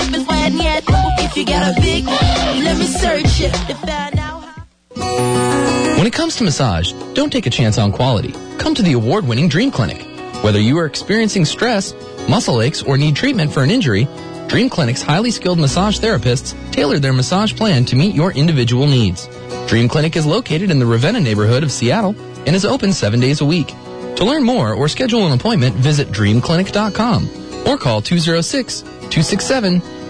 yet. 0.55 0.85
If 1.19 1.37
you 1.37 1.45
got 1.45 1.77
a 1.77 1.81
big, 1.81 2.05
let 2.05 2.79
me 2.79 2.87
search 2.87 3.41
it 3.41 3.53
to 3.67 3.75
find 3.75 4.19
out 4.19 4.45
how. 4.45 5.97
When 5.97 6.07
it 6.07 6.13
comes 6.13 6.37
to 6.37 6.45
massage, 6.45 6.93
don't 7.15 7.33
take 7.33 7.47
a 7.47 7.51
chance 7.51 7.79
on 7.79 7.93
quality. 7.93 8.33
Come 8.59 8.75
to 8.75 8.83
the 8.83 8.93
award-winning 8.93 9.49
Dream 9.49 9.71
Clinic. 9.71 10.07
Whether 10.43 10.61
you 10.61 10.79
are 10.79 10.87
experiencing 10.87 11.45
stress, 11.45 11.95
muscle 12.29 12.63
aches, 12.63 12.83
or 12.83 12.97
need 12.97 13.17
treatment 13.17 13.53
for 13.53 13.63
an 13.63 13.71
injury, 13.71 14.07
Dream 14.47 14.71
Clinic's 14.71 15.03
highly 15.03 15.31
skilled 15.31 15.59
massage 15.59 15.99
therapists 15.99 16.55
tailor 16.71 16.99
their 16.99 17.13
massage 17.13 17.55
plan 17.55 17.85
to 17.87 17.97
meet 17.97 18.15
your 18.15 18.33
individual 18.33 18.87
needs. 18.87 19.29
Dream 19.67 19.89
Clinic 19.89 20.15
is 20.17 20.25
located 20.27 20.71
in 20.71 20.79
the 20.79 20.87
Ravenna 20.87 21.21
neighborhood 21.21 21.65
of 21.65 21.73
Seattle 21.73 22.15
and 22.47 22.55
is 22.55 22.65
open 22.65 22.93
seven 22.93 23.19
days 23.19 23.41
a 23.41 23.45
week. 23.45 23.69
To 24.17 24.25
learn 24.25 24.45
more 24.45 24.73
or 24.73 24.89
schedule 24.89 25.27
an 25.27 25.33
appointment, 25.33 25.75
visit 25.75 26.09
dreamclinic.com 26.09 27.67
or 27.67 27.77
call 27.77 28.01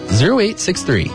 206-267-0863. 0.09 1.11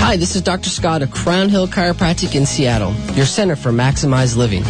Hi, 0.00 0.16
this 0.16 0.36
is 0.36 0.42
Dr. 0.42 0.68
Scott 0.68 1.02
of 1.02 1.10
Crown 1.10 1.48
Hill 1.48 1.66
Chiropractic 1.66 2.34
in 2.34 2.44
Seattle, 2.44 2.92
your 3.14 3.24
center 3.24 3.56
for 3.56 3.72
maximized 3.72 4.36
living. 4.36 4.62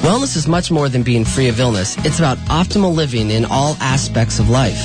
Wellness 0.00 0.36
is 0.36 0.46
much 0.46 0.70
more 0.70 0.88
than 0.88 1.02
being 1.02 1.24
free 1.24 1.48
of 1.48 1.58
illness. 1.58 1.96
It's 2.04 2.20
about 2.20 2.38
optimal 2.46 2.94
living 2.94 3.30
in 3.30 3.44
all 3.44 3.76
aspects 3.80 4.38
of 4.38 4.48
life. 4.48 4.80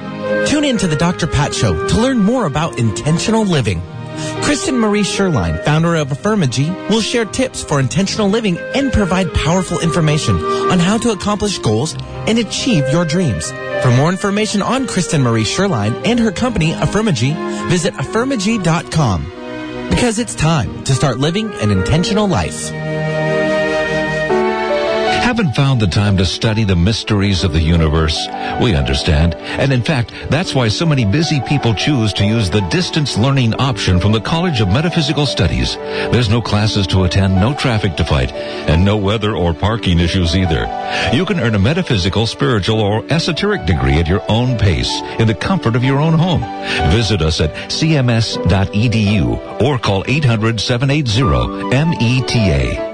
Tune 0.46 0.64
in 0.64 0.78
to 0.78 0.86
the 0.88 0.96
Dr. 0.96 1.26
Pat 1.26 1.54
Show 1.54 1.86
to 1.86 2.00
learn 2.00 2.18
more 2.18 2.46
about 2.46 2.78
intentional 2.78 3.44
living. 3.44 3.82
Kristen 4.42 4.78
Marie 4.78 5.02
Sherline, 5.02 5.62
founder 5.64 5.94
of 5.94 6.08
Affirmagy, 6.08 6.68
will 6.90 7.00
share 7.00 7.24
tips 7.24 7.62
for 7.62 7.80
intentional 7.80 8.28
living 8.28 8.58
and 8.74 8.92
provide 8.92 9.32
powerful 9.34 9.80
information 9.80 10.36
on 10.70 10.78
how 10.78 10.98
to 10.98 11.10
accomplish 11.10 11.58
goals 11.58 11.96
and 12.26 12.38
achieve 12.38 12.88
your 12.90 13.04
dreams. 13.04 13.50
For 13.82 13.90
more 13.90 14.10
information 14.10 14.62
on 14.62 14.86
Kristen 14.86 15.22
Marie 15.22 15.44
Sherline 15.44 16.06
and 16.06 16.18
her 16.18 16.32
company, 16.32 16.72
Affirmagy, 16.72 17.34
visit 17.68 17.94
affirmagy.com. 17.94 19.24
Because 19.90 20.18
it's 20.18 20.34
time 20.34 20.84
to 20.84 20.94
start 20.94 21.18
living 21.18 21.52
an 21.54 21.70
intentional 21.70 22.26
life. 22.26 22.70
Haven't 25.24 25.56
found 25.56 25.80
the 25.80 25.86
time 25.86 26.18
to 26.18 26.26
study 26.26 26.64
the 26.64 26.76
mysteries 26.76 27.44
of 27.44 27.54
the 27.54 27.62
universe? 27.62 28.28
We 28.60 28.74
understand. 28.74 29.34
And 29.34 29.72
in 29.72 29.82
fact, 29.82 30.12
that's 30.28 30.54
why 30.54 30.68
so 30.68 30.84
many 30.84 31.06
busy 31.06 31.40
people 31.40 31.72
choose 31.72 32.12
to 32.12 32.26
use 32.26 32.50
the 32.50 32.60
distance 32.68 33.16
learning 33.16 33.54
option 33.54 34.00
from 34.00 34.12
the 34.12 34.20
College 34.20 34.60
of 34.60 34.68
Metaphysical 34.68 35.24
Studies. 35.24 35.76
There's 35.76 36.28
no 36.28 36.42
classes 36.42 36.86
to 36.88 37.04
attend, 37.04 37.36
no 37.36 37.54
traffic 37.54 37.96
to 37.96 38.04
fight, 38.04 38.32
and 38.32 38.84
no 38.84 38.98
weather 38.98 39.34
or 39.34 39.54
parking 39.54 39.98
issues 39.98 40.36
either. 40.36 40.68
You 41.14 41.24
can 41.24 41.40
earn 41.40 41.54
a 41.54 41.58
metaphysical, 41.58 42.26
spiritual, 42.26 42.82
or 42.82 43.02
esoteric 43.10 43.64
degree 43.64 43.94
at 43.94 44.06
your 44.06 44.20
own 44.28 44.58
pace 44.58 45.00
in 45.18 45.26
the 45.26 45.34
comfort 45.34 45.74
of 45.74 45.82
your 45.82 46.00
own 46.00 46.12
home. 46.12 46.42
Visit 46.92 47.22
us 47.22 47.40
at 47.40 47.54
cms.edu 47.70 49.62
or 49.62 49.78
call 49.78 50.04
800-780-META. 50.04 52.93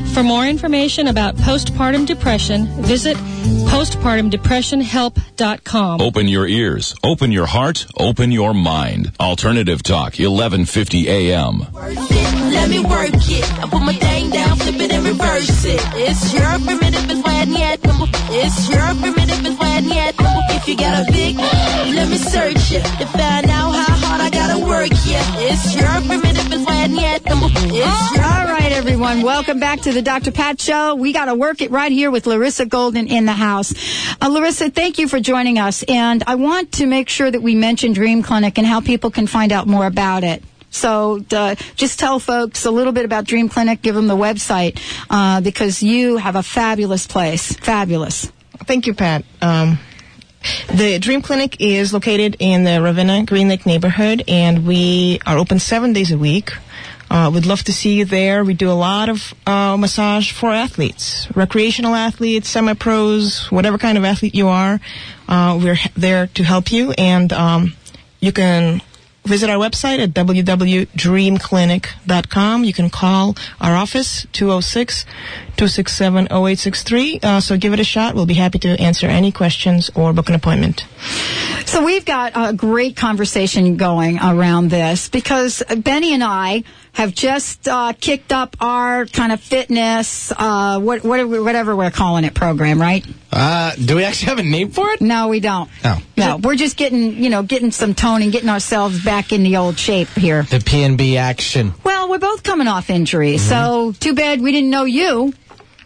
For 0.13 0.23
more 0.23 0.45
information 0.45 1.07
about 1.07 1.35
postpartum 1.37 2.05
depression, 2.05 2.65
visit 2.83 3.15
postpartumdepressionhelp.com. 3.71 6.01
Open 6.01 6.27
your 6.27 6.45
ears, 6.45 6.93
open 7.01 7.31
your 7.31 7.45
heart, 7.45 7.85
open 7.97 8.29
your 8.31 8.53
mind. 8.53 9.13
Alternative 9.21 9.81
Talk, 9.81 10.19
1150 10.19 11.07
AM. 11.07 11.65
Let 11.71 12.69
me 12.69 12.81
work 12.81 13.11
it. 13.13 13.59
I 13.59 13.69
put 13.69 13.81
my 13.81 13.93
thing 13.93 14.31
down, 14.31 14.57
flip 14.57 14.81
it 14.81 14.91
and 14.91 15.05
reverse 15.05 15.63
it. 15.63 15.79
It's 15.95 16.33
your 16.33 16.59
primitive 16.59 17.09
is 17.09 17.23
why 17.23 17.39
I 17.41 17.45
need 17.45 17.79
It's 18.31 18.67
your 18.69 18.93
primitive 18.99 19.45
is 19.45 19.57
why 19.57 19.77
I 19.77 19.79
need 19.79 20.13
If 20.57 20.67
you 20.67 20.75
got 20.75 21.07
a 21.07 21.11
big, 21.11 21.37
let 21.37 22.09
me 22.09 22.17
search 22.17 22.73
it 22.73 22.83
to 22.99 23.05
find 23.07 23.49
out 23.49 23.71
how 23.71 24.00
hard 24.11 24.21
I 24.21 24.29
gotta 24.29 24.65
work. 24.65 24.89
Yeah, 25.05 25.23
it's 25.37 25.73
your 25.73 25.87
primitive 25.87 26.51
is 26.51 26.65
why 26.65 26.83
I 26.83 26.87
It's 27.23 28.17
All 28.17 28.45
right, 28.45 28.71
everyone. 28.73 29.21
Welcome 29.21 29.59
back 29.59 29.81
to 29.81 29.93
the 29.93 30.01
Dr. 30.01 30.31
Pat 30.31 30.59
Show. 30.59 30.95
We 30.95 31.13
got 31.13 31.25
to 31.25 31.35
work 31.35 31.61
it 31.61 31.71
right 31.71 31.91
here 31.91 32.11
with 32.11 32.27
Larissa 32.27 32.65
Golden 32.65 33.07
in 33.07 33.25
the 33.25 33.31
house. 33.31 33.73
Uh, 34.21 34.27
Larissa, 34.27 34.69
thank 34.69 34.99
you 34.99 35.07
for 35.07 35.19
joining 35.21 35.59
us. 35.59 35.83
And 35.83 36.23
I 36.27 36.35
want 36.35 36.73
to 36.73 36.87
make 36.87 37.07
sure 37.07 37.31
that 37.31 37.41
we 37.41 37.55
mention 37.55 37.93
Dream 37.93 38.21
Clinic 38.21 38.57
and 38.57 38.67
how 38.67 38.81
people 38.81 39.11
can 39.11 39.27
find 39.27 39.53
out 39.53 39.65
more 39.65 39.85
about 39.85 40.25
it. 40.25 40.43
So 40.71 41.23
uh, 41.31 41.55
just 41.75 41.97
tell 41.97 42.19
folks 42.19 42.65
a 42.65 42.71
little 42.71 42.93
bit 42.93 43.05
about 43.05 43.25
Dream 43.25 43.47
Clinic, 43.47 43.81
give 43.81 43.95
them 43.95 44.07
the 44.07 44.17
website, 44.17 44.79
uh, 45.09 45.39
because 45.39 45.81
you 45.81 46.17
have 46.17 46.35
a 46.35 46.43
fabulous 46.43 47.07
place. 47.07 47.53
Fabulous. 47.53 48.29
Thank 48.65 48.87
you, 48.87 48.93
Pat. 48.93 49.23
Um, 49.41 49.79
the 50.73 50.99
Dream 50.99 51.21
Clinic 51.21 51.57
is 51.59 51.93
located 51.93 52.37
in 52.39 52.63
the 52.63 52.81
Ravenna 52.81 53.25
Green 53.25 53.49
Lake 53.49 53.65
neighborhood, 53.65 54.23
and 54.27 54.65
we 54.65 55.19
are 55.25 55.37
open 55.37 55.59
seven 55.59 55.93
days 55.93 56.11
a 56.11 56.17
week. 56.17 56.51
Uh, 57.09 57.29
we'd 57.33 57.45
love 57.45 57.61
to 57.63 57.73
see 57.73 57.95
you 57.95 58.05
there. 58.05 58.43
We 58.43 58.53
do 58.53 58.71
a 58.71 58.73
lot 58.73 59.09
of 59.09 59.33
uh, 59.45 59.75
massage 59.75 60.31
for 60.31 60.49
athletes, 60.51 61.27
recreational 61.35 61.93
athletes, 61.93 62.47
semi-pros, 62.47 63.51
whatever 63.51 63.77
kind 63.77 63.97
of 63.97 64.05
athlete 64.05 64.33
you 64.33 64.47
are. 64.47 64.79
Uh, 65.27 65.59
we're 65.61 65.77
there 65.95 66.27
to 66.27 66.43
help 66.43 66.71
you, 66.71 66.91
and 66.91 67.33
um, 67.33 67.73
you 68.21 68.31
can 68.31 68.81
visit 69.23 69.49
our 69.49 69.57
website 69.57 69.99
at 69.99 70.11
www.dreamclinic.com. 70.11 72.63
You 72.63 72.73
can 72.73 72.89
call 72.89 73.35
our 73.59 73.75
office 73.75 74.25
206-267-0863. 74.33 77.23
Uh, 77.23 77.39
so 77.39 77.55
give 77.57 77.73
it 77.73 77.79
a 77.79 77.83
shot. 77.83 78.15
We'll 78.15 78.25
be 78.25 78.33
happy 78.33 78.57
to 78.59 78.69
answer 78.79 79.05
any 79.07 79.31
questions 79.31 79.91
or 79.95 80.13
book 80.13 80.29
an 80.29 80.35
appointment. 80.35 80.85
So 81.65 81.83
we've 81.85 82.05
got 82.05 82.33
a 82.35 82.53
great 82.53 82.95
conversation 82.95 83.75
going 83.77 84.19
around 84.19 84.69
this 84.69 85.09
because 85.09 85.63
Benny 85.77 86.13
and 86.13 86.23
I 86.23 86.63
have 86.93 87.13
just 87.13 87.67
uh, 87.67 87.93
kicked 87.93 88.33
up 88.33 88.55
our 88.59 89.05
kind 89.05 89.31
of 89.31 89.39
fitness, 89.39 90.31
uh, 90.37 90.79
what, 90.79 91.03
what, 91.03 91.27
whatever 91.27 91.75
we're 91.75 91.91
calling 91.91 92.25
it, 92.25 92.33
program, 92.33 92.79
right? 92.81 93.05
Uh, 93.31 93.73
do 93.75 93.95
we 93.95 94.03
actually 94.03 94.27
have 94.27 94.39
a 94.39 94.43
name 94.43 94.69
for 94.71 94.89
it? 94.91 95.01
No, 95.01 95.29
we 95.29 95.39
don't. 95.39 95.69
No. 95.83 95.97
No, 96.17 96.37
we're 96.37 96.55
just 96.55 96.77
getting, 96.77 97.23
you 97.23 97.29
know, 97.29 97.43
getting 97.43 97.71
some 97.71 97.95
toning, 97.95 98.29
getting 98.29 98.49
ourselves 98.49 99.03
back 99.03 99.31
in 99.31 99.43
the 99.43 99.57
old 99.57 99.79
shape 99.79 100.09
here. 100.09 100.43
The 100.43 100.57
PNB 100.57 101.15
action. 101.15 101.73
Well, 101.83 102.09
we're 102.09 102.19
both 102.19 102.43
coming 102.43 102.67
off 102.67 102.89
injuries, 102.89 103.41
so 103.41 103.93
too 103.99 104.13
bad 104.13 104.41
we 104.41 104.51
didn't 104.51 104.69
know 104.69 104.83
you. 104.83 105.33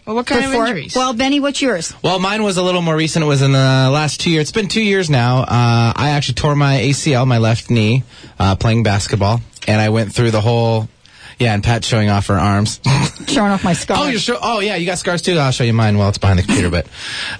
Well, 0.06 0.18
what 0.18 0.28
kind 0.28 0.42
before. 0.44 0.64
of 0.64 0.70
injuries? 0.70 0.96
Well, 0.96 1.14
Benny, 1.14 1.40
what's 1.40 1.62
yours? 1.62 1.94
Well, 2.04 2.20
mine 2.20 2.44
was 2.44 2.58
a 2.58 2.64
little 2.64 2.82
more 2.84 2.96
recent. 2.96 3.24
It 3.24 3.28
was 3.28 3.42
in 3.42 3.54
the 3.54 3.58
last 3.58 4.22
two 4.22 4.30
years. 4.30 4.44
It's 4.44 4.52
been 4.52 4.68
two 4.68 4.84
years 4.84 5.10
now. 5.10 5.40
Uh, 5.40 5.94
I 5.96 6.10
actually 6.12 6.36
tore 6.36 6.56
my 6.56 6.76
ACL, 6.76 7.26
my 7.26 7.40
left 7.40 7.72
knee, 7.72 8.04
uh, 8.38 8.56
playing 8.56 8.84
basketball, 8.84 9.42
and 9.68 9.82
I 9.82 9.90
went 9.90 10.14
through 10.14 10.32
the 10.32 10.42
whole. 10.42 10.90
Yeah, 11.40 11.54
and 11.54 11.64
Pat 11.64 11.84
showing 11.84 12.10
off 12.10 12.28
her 12.28 12.40
arms. 12.40 12.80
Showing 13.28 13.52
off 13.52 13.64
my 13.64 13.74
scar. 13.74 13.98
oh, 14.00 14.08
you're 14.08 14.20
show- 14.20 14.40
Oh, 14.42 14.60
yeah, 14.60 14.76
you 14.76 14.86
got 14.86 14.98
scars 15.00 15.22
too. 15.22 15.38
I'll 15.38 15.52
show 15.52 15.64
you 15.66 15.74
mine 15.74 15.98
while 15.98 16.08
it's 16.10 16.18
behind 16.18 16.40
the 16.40 16.44
computer, 16.44 16.70
but 16.70 16.86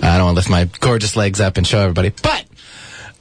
uh, 0.02 0.08
I 0.08 0.18
don't 0.18 0.26
want 0.26 0.36
to 0.36 0.40
lift 0.40 0.50
my 0.50 0.66
gorgeous 0.80 1.16
legs 1.16 1.40
up 1.40 1.56
and 1.58 1.66
show 1.66 1.80
everybody. 1.80 2.10
But 2.10 2.46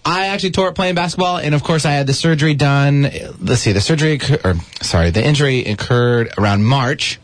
I 0.05 0.27
actually 0.29 0.51
tore 0.53 0.69
it 0.69 0.75
playing 0.75 0.95
basketball, 0.97 1.37
and 1.39 1.55
of 1.55 1.63
course, 1.63 1.85
I 1.85 1.93
had 1.93 2.07
the 2.07 2.13
surgery 2.13 2.55
done. 2.55 3.03
Let's 3.41 3.61
see, 3.61 3.73
the 3.73 3.81
surgery, 3.81 4.13
occur- 4.15 4.41
or 4.45 4.55
sorry, 4.83 5.11
the 5.11 5.25
injury 5.25 5.65
occurred 5.65 6.33
around 6.39 6.65
March, 6.65 7.21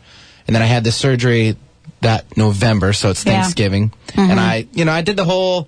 and 0.47 0.55
then 0.55 0.63
I 0.63 0.65
had 0.67 0.83
the 0.83 0.91
surgery 0.91 1.57
that 2.01 2.37
November, 2.37 2.93
so 2.93 3.09
it's 3.09 3.25
Yeah. 3.25 3.41
Thanksgiving, 3.41 3.91
and 4.15 4.39
I, 4.39 4.67
you 4.73 4.85
know, 4.85 4.91
I 4.93 5.01
did 5.01 5.15
the 5.17 5.25
whole. 5.25 5.67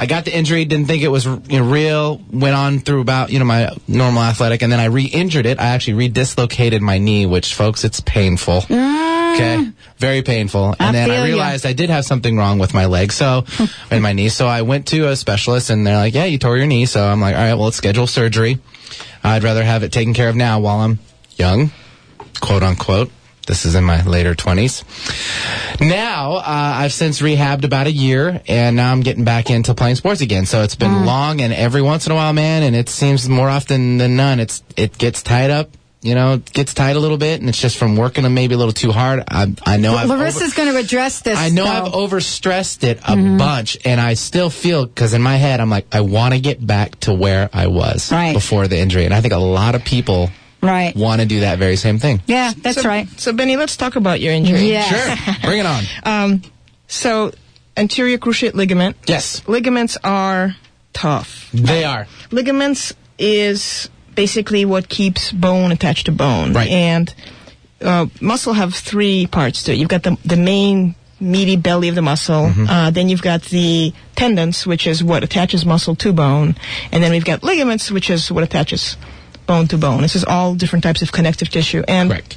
I 0.00 0.06
got 0.06 0.24
the 0.24 0.34
injury, 0.34 0.64
didn't 0.64 0.86
think 0.86 1.02
it 1.02 1.08
was 1.08 1.26
you 1.26 1.38
know, 1.50 1.70
real. 1.70 2.22
Went 2.32 2.56
on 2.56 2.78
through 2.78 3.02
about 3.02 3.28
you 3.28 3.38
know 3.38 3.44
my 3.44 3.68
normal 3.86 4.22
athletic, 4.22 4.62
and 4.62 4.72
then 4.72 4.80
I 4.80 4.86
re-injured 4.86 5.44
it. 5.44 5.60
I 5.60 5.66
actually 5.66 5.92
re-dislocated 5.92 6.80
my 6.80 6.96
knee, 6.96 7.26
which 7.26 7.54
folks, 7.54 7.84
it's 7.84 8.00
painful. 8.00 8.64
Ah. 8.70 9.34
Okay, 9.34 9.70
very 9.98 10.22
painful. 10.22 10.74
I 10.80 10.86
and 10.86 10.96
then 10.96 11.10
I 11.10 11.22
realized 11.22 11.66
I 11.66 11.74
did 11.74 11.90
have 11.90 12.06
something 12.06 12.34
wrong 12.38 12.58
with 12.58 12.72
my 12.72 12.86
leg, 12.86 13.12
so 13.12 13.44
and 13.90 14.02
my 14.02 14.14
knee. 14.14 14.30
So 14.30 14.46
I 14.46 14.62
went 14.62 14.86
to 14.88 15.08
a 15.08 15.16
specialist, 15.16 15.68
and 15.68 15.86
they're 15.86 15.98
like, 15.98 16.14
"Yeah, 16.14 16.24
you 16.24 16.38
tore 16.38 16.56
your 16.56 16.66
knee." 16.66 16.86
So 16.86 17.06
I'm 17.06 17.20
like, 17.20 17.36
"All 17.36 17.42
right, 17.42 17.52
well, 17.52 17.64
let's 17.64 17.76
schedule 17.76 18.06
surgery. 18.06 18.58
I'd 19.22 19.42
rather 19.42 19.62
have 19.62 19.82
it 19.82 19.92
taken 19.92 20.14
care 20.14 20.30
of 20.30 20.34
now 20.34 20.60
while 20.60 20.78
I'm 20.78 20.98
young, 21.36 21.72
quote 22.40 22.62
unquote." 22.62 23.12
This 23.50 23.66
is 23.66 23.74
in 23.74 23.82
my 23.82 24.00
later 24.04 24.36
20s. 24.36 24.84
Now, 25.80 26.34
uh, 26.36 26.42
I've 26.46 26.92
since 26.92 27.20
rehabbed 27.20 27.64
about 27.64 27.88
a 27.88 27.90
year, 27.90 28.40
and 28.46 28.76
now 28.76 28.92
I'm 28.92 29.00
getting 29.00 29.24
back 29.24 29.50
into 29.50 29.74
playing 29.74 29.96
sports 29.96 30.20
again. 30.20 30.46
So 30.46 30.62
it's 30.62 30.76
been 30.76 31.04
long, 31.04 31.40
and 31.40 31.52
every 31.52 31.82
once 31.82 32.06
in 32.06 32.12
a 32.12 32.14
while, 32.14 32.32
man, 32.32 32.62
and 32.62 32.76
it 32.76 32.88
seems 32.88 33.28
more 33.28 33.48
often 33.48 33.98
than 33.98 34.14
none, 34.14 34.38
it's 34.38 34.62
it 34.76 34.96
gets 34.98 35.24
tied 35.24 35.50
up. 35.50 35.70
You 36.00 36.14
know, 36.14 36.34
it 36.34 36.52
gets 36.52 36.72
tight 36.74 36.94
a 36.94 37.00
little 37.00 37.16
bit, 37.18 37.40
and 37.40 37.48
it's 37.48 37.60
just 37.60 37.76
from 37.76 37.96
working 37.96 38.22
them 38.22 38.34
maybe 38.34 38.54
a 38.54 38.56
little 38.56 38.72
too 38.72 38.92
hard. 38.92 39.24
I, 39.28 39.52
I 39.66 39.76
know 39.78 39.96
I've 39.96 40.08
over- 40.10 40.22
Larissa's 40.22 40.54
going 40.54 40.72
to 40.72 40.78
address 40.78 41.20
this. 41.22 41.36
I 41.36 41.48
know 41.50 41.64
though. 41.64 41.70
I've 41.70 41.92
overstressed 41.92 42.84
it 42.84 43.00
a 43.06 43.16
bunch, 43.36 43.76
and 43.84 44.00
I 44.00 44.14
still 44.14 44.48
feel 44.48 44.86
because 44.86 45.12
in 45.12 45.22
my 45.22 45.36
head 45.36 45.58
I'm 45.60 45.68
like 45.70 45.86
I 45.92 46.02
want 46.02 46.34
to 46.34 46.40
get 46.40 46.64
back 46.64 47.00
to 47.00 47.12
where 47.12 47.50
I 47.52 47.66
was 47.66 48.12
Right. 48.12 48.32
before 48.32 48.68
the 48.68 48.78
injury, 48.78 49.06
and 49.06 49.12
I 49.12 49.20
think 49.20 49.34
a 49.34 49.38
lot 49.38 49.74
of 49.74 49.84
people 49.84 50.30
Right. 50.62 50.94
want 50.94 51.20
to 51.20 51.26
do 51.26 51.40
that 51.40 51.58
very 51.58 51.76
same 51.76 51.98
thing. 51.98 52.22
Yeah, 52.26 52.52
that's 52.56 52.82
so, 52.82 52.88
right. 52.88 53.08
So, 53.18 53.32
Benny, 53.32 53.56
let's 53.56 53.76
talk 53.76 53.96
about 53.96 54.20
your 54.20 54.32
injury. 54.32 54.70
Yeah. 54.70 54.82
Sure, 54.82 55.34
bring 55.42 55.60
it 55.60 55.66
on. 55.66 55.84
Um, 56.04 56.42
so, 56.86 57.32
anterior 57.76 58.18
cruciate 58.18 58.54
ligament. 58.54 58.96
yes, 59.06 59.46
Ligaments 59.48 59.96
are 60.02 60.56
tough. 60.92 61.50
they 61.52 61.84
are. 61.84 62.06
Ligaments 62.30 62.94
is 63.18 63.88
basically 64.14 64.64
what 64.64 64.88
keeps 64.88 65.32
bone 65.32 65.72
attached 65.72 66.06
to 66.06 66.12
bone. 66.12 66.52
Right. 66.52 66.68
And 66.68 67.14
uh, 67.80 68.06
muscle 68.20 68.52
have 68.54 68.74
three 68.74 69.26
parts 69.26 69.62
to 69.64 69.72
it. 69.72 69.78
You've 69.78 69.88
got 69.88 70.02
the 70.02 70.18
the 70.24 70.36
main 70.36 70.94
meaty 71.20 71.56
belly 71.56 71.88
of 71.88 71.94
the 71.94 72.02
muscle. 72.02 72.46
Mm-hmm. 72.46 72.66
Uh, 72.68 72.90
then 72.90 73.08
you've 73.08 73.22
got 73.22 73.42
the 73.44 73.92
tendons, 74.16 74.66
which 74.66 74.86
is 74.86 75.04
what 75.04 75.22
attaches 75.22 75.64
muscle 75.64 75.94
to 75.96 76.12
bone, 76.12 76.56
and 76.92 77.02
then 77.02 77.12
we've 77.12 77.24
got 77.24 77.42
ligaments, 77.42 77.90
which 77.90 78.10
is 78.10 78.32
what 78.32 78.42
attaches 78.42 78.96
bone 79.50 79.66
to 79.68 79.78
bone. 79.78 80.00
This 80.02 80.14
is 80.14 80.24
all 80.24 80.54
different 80.54 80.84
types 80.84 81.02
of 81.02 81.10
connective 81.10 81.48
tissue. 81.50 81.82
And 81.88 82.08
Correct. 82.10 82.36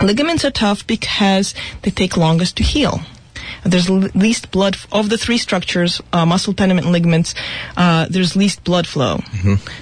Ligaments 0.00 0.44
are 0.44 0.50
tough 0.50 0.86
because 0.86 1.54
they 1.82 1.90
take 1.90 2.16
longest 2.16 2.56
to 2.58 2.62
heal. 2.62 3.00
There's 3.64 3.88
l- 3.90 4.10
least 4.14 4.50
blood 4.50 4.74
f- 4.74 4.86
of 4.90 5.08
the 5.10 5.18
three 5.18 5.38
structures, 5.38 6.00
uh, 6.12 6.24
muscle, 6.26 6.54
tendon, 6.54 6.78
and 6.78 6.90
ligaments. 6.92 7.34
Uh, 7.76 8.06
there's 8.10 8.34
least 8.34 8.64
blood 8.64 8.86
flow, 8.86 9.20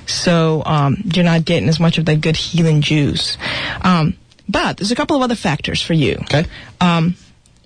so 0.06 0.62
um, 0.66 0.96
you're 1.14 1.24
not 1.24 1.44
getting 1.44 1.68
as 1.68 1.78
much 1.80 1.98
of 1.98 2.04
that 2.06 2.20
good 2.20 2.36
healing 2.36 2.80
juice. 2.82 3.36
Um, 3.82 4.16
but 4.48 4.76
there's 4.78 4.90
a 4.92 4.96
couple 4.96 5.16
of 5.16 5.22
other 5.22 5.36
factors 5.36 5.80
for 5.80 5.94
you. 5.94 6.16
Okay. 6.22 6.44
Um, 6.80 7.14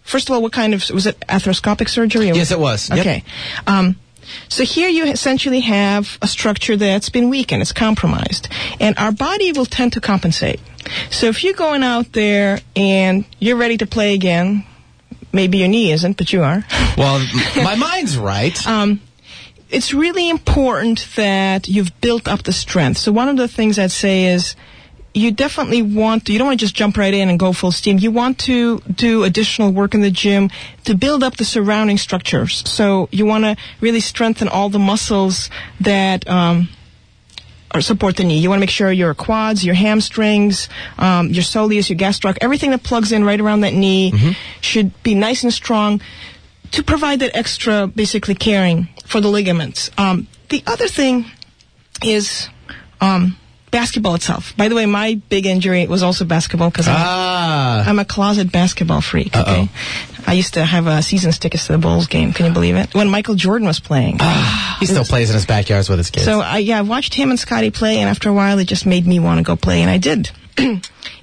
first 0.03 0.29
of 0.29 0.35
all, 0.35 0.43
what 0.43 0.53
kind 0.53 0.75
of 0.75 0.89
was 0.91 1.07
it 1.07 1.19
arthroscopic 1.29 1.89
surgery? 1.89 2.27
Yes, 2.27 2.51
it 2.51 2.59
was. 2.61 2.91
Yep. 2.91 2.99
Okay. 2.99 3.25
So 4.49 4.65
here 4.65 4.89
you 4.89 5.05
essentially 5.05 5.61
have 5.61 6.19
a 6.23 6.29
structure 6.29 6.77
that's 6.77 7.09
been 7.09 7.31
weakened, 7.31 7.63
it's 7.63 7.73
compromised, 7.73 8.49
and 8.81 8.97
our 8.99 9.13
body 9.13 9.53
will 9.53 9.67
tend 9.67 9.93
to 9.95 10.01
compensate. 10.01 10.61
So 11.11 11.27
if 11.27 11.43
you're 11.43 11.55
going 11.55 11.83
out 11.83 12.13
there 12.13 12.61
and 12.77 13.25
you're 13.39 13.57
ready 13.57 13.77
to 13.79 13.87
play 13.87 14.15
again, 14.15 14.65
maybe 15.33 15.59
your 15.59 15.69
knee 15.69 15.93
isn't, 15.93 16.17
but 16.17 16.33
you 16.33 16.43
are. 16.43 16.65
Well, 16.97 17.27
my 17.57 17.75
mind's 17.75 18.17
right. 18.17 18.55
Um, 18.69 19.01
it's 19.69 19.93
really 19.93 20.31
important 20.31 21.09
that 21.17 21.67
you've 21.67 22.01
built 22.01 22.29
up 22.29 22.45
the 22.45 22.53
strength. 22.53 22.99
So 22.99 23.11
one 23.11 23.29
of 23.29 23.37
the 23.37 23.49
things 23.49 23.81
I'd 23.81 23.91
say 23.91 24.27
is 24.27 24.55
you 25.15 25.31
definitely 25.31 25.81
want 25.81 26.27
to, 26.27 26.33
you 26.33 26.39
don't 26.39 26.49
want 26.49 26.59
to 26.59 26.65
just 26.65 26.75
jump 26.75 26.97
right 26.97 27.15
in 27.15 27.29
and 27.29 27.39
go 27.39 27.53
full 27.53 27.71
steam. 27.71 27.99
You 27.99 28.11
want 28.11 28.39
to 28.41 28.81
do 28.81 29.23
additional 29.23 29.73
work 29.73 29.95
in 29.95 30.01
the 30.01 30.11
gym 30.11 30.51
to 30.85 30.95
build 30.95 31.23
up 31.23 31.37
the 31.37 31.45
surrounding 31.45 31.99
structures. 31.99 32.69
So 32.69 33.09
you 33.13 33.25
want 33.25 33.45
to 33.45 33.57
really 33.81 34.01
strengthen 34.01 34.49
all 34.49 34.69
the 34.69 34.81
muscles 34.81 35.51
that, 35.81 36.29
um, 36.29 36.69
or 37.73 37.81
support 37.81 38.17
the 38.17 38.25
knee. 38.25 38.39
You 38.39 38.49
want 38.49 38.59
to 38.59 38.61
make 38.61 38.71
sure 38.71 38.91
your 38.91 39.15
quads, 39.15 39.65
your 39.65 39.75
hamstrings, 39.75 40.69
um, 40.99 41.29
your 41.29 41.43
soleus, 41.43 41.89
your 41.89 41.99
gastroc, 41.99 42.37
everything 42.41 42.71
that 42.71 42.83
plugs 42.83 43.11
in 43.11 43.25
right 43.25 43.41
around 43.41 43.61
that 43.61 43.75
knee 43.75 44.13
should 44.61 45.01
be 45.03 45.15
nice 45.15 45.43
and 45.43 45.53
strong 45.53 46.01
to 46.73 46.83
provide 46.83 47.21
that 47.21 47.37
extra, 47.37 47.87
basically 47.87 48.35
caring 48.35 48.89
for 49.07 49.21
the 49.21 49.29
ligaments. 49.29 49.91
Um, 49.97 50.27
the 50.51 50.63
other 50.67 50.89
thing 50.89 51.27
is 52.03 52.49
um, 53.01 53.37
basketball 53.75 54.15
itself. 54.15 54.57
By 54.57 54.69
the 54.69 54.75
way, 54.77 54.87
my 54.87 55.21
big 55.29 55.47
injury 55.47 55.87
was 55.89 56.03
also 56.03 56.25
basketball 56.25 56.71
because 56.71 56.87
I'm, 56.89 56.95
Ah. 56.97 57.85
I'm 57.87 57.99
a 57.99 58.05
closet 58.05 58.53
basketball 58.53 59.01
freak. 59.01 59.37
Okay, 59.37 59.69
I 60.27 60.33
used 60.35 60.55
to 60.55 60.65
have 60.65 60.87
uh, 60.87 61.01
season 61.03 61.33
tickets 61.33 61.67
to 61.67 61.73
the 61.73 61.79
Bulls 61.79 62.07
game. 62.07 62.33
Can 62.33 62.47
you 62.47 62.53
believe 62.53 62.77
it? 62.77 62.95
When 62.95 63.09
Michael 63.11 63.35
Jordan 63.35 63.67
was 63.67 63.81
playing. 63.81 64.19
He 64.81 64.87
still 64.87 65.05
plays 65.05 65.29
in 65.31 65.35
his 65.35 65.47
backyards 65.47 65.89
with 65.89 65.99
his 65.99 66.11
kids. 66.11 66.25
So 66.25 66.41
I 66.41 66.59
yeah, 66.59 66.79
I 66.79 66.83
watched 66.83 67.15
him 67.15 67.31
and 67.31 67.39
Scottie 67.39 67.71
play, 67.73 67.99
and 67.99 68.09
after 68.09 68.29
a 68.29 68.33
while, 68.33 68.59
it 68.59 68.67
just 68.69 68.87
made 68.87 69.07
me 69.07 69.19
want 69.21 69.39
to 69.39 69.45
go 69.45 69.57
play, 69.57 69.83
and 69.83 69.91
I 69.91 69.99
did. 69.99 70.31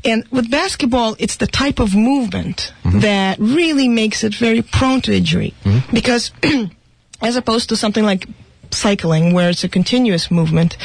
and 0.05 0.25
with 0.29 0.51
basketball, 0.51 1.15
it's 1.19 1.37
the 1.37 1.47
type 1.47 1.79
of 1.79 1.95
movement 1.95 2.73
that 2.83 3.39
really 3.39 3.87
makes 3.87 4.23
it 4.25 4.35
very 4.35 4.61
prone 4.61 4.99
to 5.01 5.13
injury, 5.15 5.53
because 5.93 6.31
as 7.21 7.35
opposed 7.37 7.69
to 7.69 7.75
something 7.77 8.03
like 8.03 8.27
cycling, 8.73 9.33
where 9.33 9.49
it's 9.49 9.63
a 9.63 9.69
continuous 9.69 10.31
movement, 10.31 10.77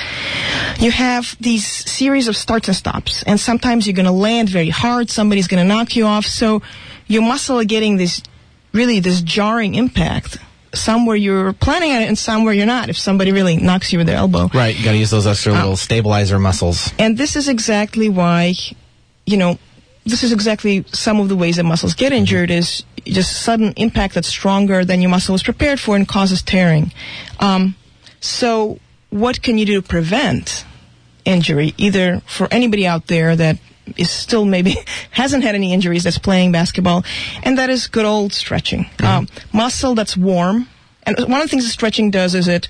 you 0.78 0.90
have 0.90 1.36
these 1.40 1.66
series 1.66 2.28
of 2.28 2.36
starts 2.36 2.68
and 2.68 2.76
stops, 2.76 3.22
and 3.22 3.38
sometimes 3.40 3.86
you're 3.86 3.94
going 3.94 4.06
to 4.06 4.12
land 4.12 4.48
very 4.48 4.68
hard, 4.70 5.10
somebody's 5.10 5.48
going 5.48 5.62
to 5.62 5.68
knock 5.74 5.96
you 5.96 6.06
off, 6.06 6.26
so 6.26 6.62
your 7.06 7.22
muscle 7.22 7.58
are 7.58 7.64
getting 7.64 7.96
this 7.96 8.22
really 8.72 9.00
this 9.00 9.20
jarring 9.22 9.74
impact. 9.74 10.38
Somewhere 10.74 11.16
you're 11.16 11.54
planning 11.54 11.92
on 11.92 12.02
it, 12.02 12.08
and 12.08 12.18
somewhere 12.18 12.52
you're 12.52 12.66
not. 12.66 12.90
If 12.90 12.98
somebody 12.98 13.32
really 13.32 13.56
knocks 13.56 13.92
you 13.92 13.98
with 13.98 14.06
their 14.08 14.16
elbow, 14.16 14.50
right, 14.52 14.76
you 14.76 14.84
got 14.84 14.92
to 14.92 14.98
use 14.98 15.10
those 15.10 15.26
extra 15.26 15.52
uh, 15.52 15.56
little 15.56 15.76
stabilizer 15.76 16.38
muscles. 16.38 16.92
and 16.98 17.16
this 17.16 17.34
is 17.34 17.48
exactly 17.48 18.10
why, 18.10 18.52
you 19.24 19.38
know, 19.38 19.58
this 20.04 20.22
is 20.22 20.32
exactly 20.32 20.84
some 20.92 21.18
of 21.18 21.28
the 21.30 21.36
ways 21.36 21.56
that 21.56 21.64
muscles 21.64 21.94
get 21.94 22.12
injured 22.12 22.50
is 22.50 22.84
just 23.06 23.42
sudden 23.42 23.72
impact 23.76 24.14
that's 24.14 24.28
stronger 24.28 24.84
than 24.84 25.00
your 25.00 25.10
muscle 25.10 25.32
was 25.32 25.42
prepared 25.42 25.80
for 25.80 25.96
and 25.96 26.06
causes 26.06 26.42
tearing. 26.42 26.92
Um, 27.40 27.74
so, 28.20 28.78
what 29.10 29.42
can 29.42 29.58
you 29.58 29.66
do 29.66 29.80
to 29.80 29.86
prevent 29.86 30.64
injury? 31.24 31.74
Either 31.78 32.20
for 32.26 32.48
anybody 32.50 32.86
out 32.86 33.06
there 33.06 33.36
that 33.36 33.58
is 33.96 34.10
still 34.10 34.44
maybe 34.44 34.76
hasn't 35.10 35.44
had 35.44 35.54
any 35.54 35.72
injuries 35.72 36.04
that's 36.04 36.18
playing 36.18 36.52
basketball, 36.52 37.04
and 37.42 37.58
that 37.58 37.70
is 37.70 37.86
good 37.86 38.04
old 38.04 38.32
stretching. 38.32 38.86
Um, 39.02 39.28
muscle 39.52 39.94
that's 39.94 40.16
warm, 40.16 40.68
and 41.04 41.18
one 41.18 41.40
of 41.40 41.42
the 41.42 41.48
things 41.48 41.64
that 41.64 41.70
stretching 41.70 42.10
does 42.10 42.34
is 42.34 42.48
it 42.48 42.68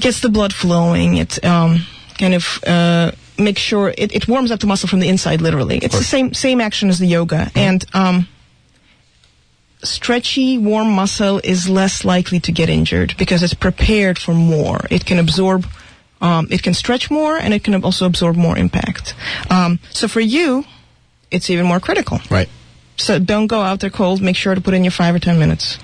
gets 0.00 0.20
the 0.20 0.28
blood 0.28 0.52
flowing. 0.52 1.16
It 1.16 1.42
um, 1.44 1.86
kind 2.18 2.34
of 2.34 2.60
uh, 2.66 3.12
makes 3.38 3.60
sure 3.60 3.94
it, 3.96 4.14
it 4.14 4.28
warms 4.28 4.50
up 4.50 4.60
the 4.60 4.66
muscle 4.66 4.88
from 4.88 5.00
the 5.00 5.08
inside. 5.08 5.40
Literally, 5.40 5.78
it's 5.78 5.96
the 5.96 6.04
same 6.04 6.34
same 6.34 6.60
action 6.60 6.88
as 6.88 6.98
the 6.98 7.06
yoga, 7.06 7.50
and 7.54 7.84
um, 7.94 8.28
stretchy, 9.82 10.58
warm 10.58 10.90
muscle 10.90 11.40
is 11.44 11.68
less 11.68 12.04
likely 12.04 12.40
to 12.40 12.52
get 12.52 12.68
injured 12.68 13.14
because 13.18 13.42
it's 13.42 13.54
prepared 13.54 14.18
for 14.18 14.34
more. 14.34 14.80
It 14.90 15.04
can 15.06 15.18
absorb. 15.18 15.66
Um, 16.20 16.48
it 16.50 16.62
can 16.62 16.72
stretch 16.72 17.10
more, 17.10 17.36
and 17.36 17.52
it 17.52 17.62
can 17.62 17.84
also 17.84 18.06
absorb 18.06 18.36
more 18.36 18.56
impact. 18.56 19.14
Um, 19.50 19.78
so 19.90 20.08
for 20.08 20.20
you, 20.20 20.64
it's 21.30 21.50
even 21.50 21.66
more 21.66 21.78
critical. 21.78 22.20
Right. 22.30 22.48
So 22.96 23.18
don't 23.18 23.46
go 23.48 23.60
out 23.60 23.80
there 23.80 23.90
cold. 23.90 24.22
Make 24.22 24.36
sure 24.36 24.54
to 24.54 24.60
put 24.60 24.72
in 24.72 24.82
your 24.82 24.92
five 24.92 25.14
or 25.14 25.18
ten 25.18 25.38
minutes. 25.38 25.78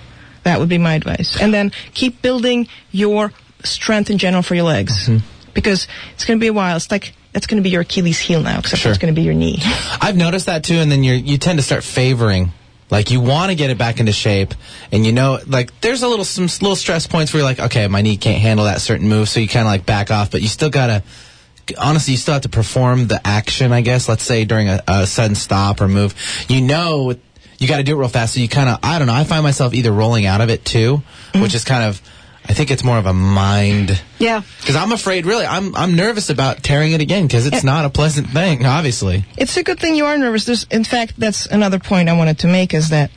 That 0.44 0.58
would 0.58 0.70
be 0.70 0.78
my 0.78 0.94
advice. 0.94 1.38
And 1.40 1.52
then 1.52 1.70
keep 1.92 2.22
building 2.22 2.66
your 2.90 3.32
strength 3.62 4.08
in 4.10 4.16
general 4.18 4.42
for 4.42 4.54
your 4.54 4.64
legs. 4.64 5.08
Because 5.54 5.86
it's 6.14 6.24
going 6.24 6.38
to 6.38 6.42
be 6.42 6.48
a 6.48 6.52
while. 6.52 6.76
It's 6.76 6.90
like, 6.90 7.12
that's 7.32 7.46
going 7.46 7.58
to 7.58 7.62
be 7.62 7.68
your 7.70 7.82
Achilles 7.82 8.18
heel 8.18 8.40
now, 8.42 8.58
except 8.60 8.80
Sure. 8.82 8.90
it's 8.90 8.98
going 8.98 9.14
to 9.14 9.18
be 9.18 9.24
your 9.24 9.34
knee. 9.34 9.58
I've 10.00 10.16
noticed 10.16 10.46
that 10.46 10.64
too, 10.64 10.76
and 10.76 10.90
then 10.90 11.04
you 11.04 11.12
you 11.12 11.36
tend 11.36 11.58
to 11.58 11.62
start 11.62 11.84
favoring. 11.84 12.52
Like 12.92 13.10
you 13.10 13.22
want 13.22 13.50
to 13.50 13.54
get 13.54 13.70
it 13.70 13.78
back 13.78 14.00
into 14.00 14.12
shape, 14.12 14.52
and 14.92 15.06
you 15.06 15.12
know, 15.12 15.38
like 15.46 15.80
there's 15.80 16.02
a 16.02 16.08
little 16.08 16.26
some 16.26 16.44
little 16.44 16.76
stress 16.76 17.06
points 17.06 17.32
where 17.32 17.40
you're 17.40 17.48
like, 17.48 17.58
okay, 17.58 17.88
my 17.88 18.02
knee 18.02 18.18
can't 18.18 18.40
handle 18.40 18.66
that 18.66 18.82
certain 18.82 19.08
move, 19.08 19.30
so 19.30 19.40
you 19.40 19.48
kind 19.48 19.66
of 19.66 19.72
like 19.72 19.86
back 19.86 20.10
off, 20.10 20.30
but 20.30 20.42
you 20.42 20.48
still 20.48 20.68
gotta. 20.68 21.02
Honestly, 21.78 22.12
you 22.12 22.18
still 22.18 22.34
have 22.34 22.42
to 22.42 22.50
perform 22.50 23.06
the 23.06 23.20
action. 23.26 23.72
I 23.72 23.80
guess, 23.80 24.10
let's 24.10 24.24
say 24.24 24.44
during 24.44 24.68
a, 24.68 24.82
a 24.86 25.06
sudden 25.06 25.36
stop 25.36 25.80
or 25.80 25.88
move, 25.88 26.14
you 26.48 26.60
know, 26.60 27.14
you 27.58 27.68
got 27.68 27.78
to 27.78 27.82
do 27.82 27.94
it 27.94 27.98
real 27.98 28.08
fast. 28.08 28.34
So 28.34 28.40
you 28.40 28.48
kind 28.48 28.68
of, 28.68 28.80
I 28.82 28.98
don't 28.98 29.06
know, 29.06 29.14
I 29.14 29.24
find 29.24 29.42
myself 29.42 29.72
either 29.72 29.92
rolling 29.92 30.26
out 30.26 30.40
of 30.40 30.50
it 30.50 30.64
too, 30.64 31.02
which 31.34 31.52
mm. 31.52 31.54
is 31.54 31.64
kind 31.64 31.84
of, 31.84 32.02
I 32.44 32.54
think 32.54 32.70
it's 32.70 32.82
more 32.82 32.98
of 32.98 33.06
a 33.06 33.12
mind. 33.12 34.02
Yeah. 34.18 34.42
Because 34.60 34.76
I'm 34.76 34.92
afraid, 34.92 35.26
really, 35.26 35.46
I'm 35.46 35.74
I'm 35.76 35.94
nervous 35.94 36.28
about 36.28 36.62
tearing 36.62 36.92
it 36.92 37.00
again 37.00 37.26
because 37.26 37.46
it's 37.46 37.64
not 37.64 37.84
a 37.84 37.90
pleasant 37.90 38.28
thing, 38.28 38.66
obviously. 38.66 39.24
it's 39.36 39.56
a 39.56 39.62
good 39.62 39.78
thing 39.78 39.94
you 39.94 40.06
are 40.06 40.18
nervous. 40.18 40.44
There's, 40.44 40.64
in 40.64 40.84
fact, 40.84 41.14
that's 41.18 41.46
another 41.46 41.78
point 41.78 42.08
I 42.08 42.16
wanted 42.16 42.40
to 42.40 42.48
make 42.48 42.74
is 42.74 42.90
that 42.90 43.10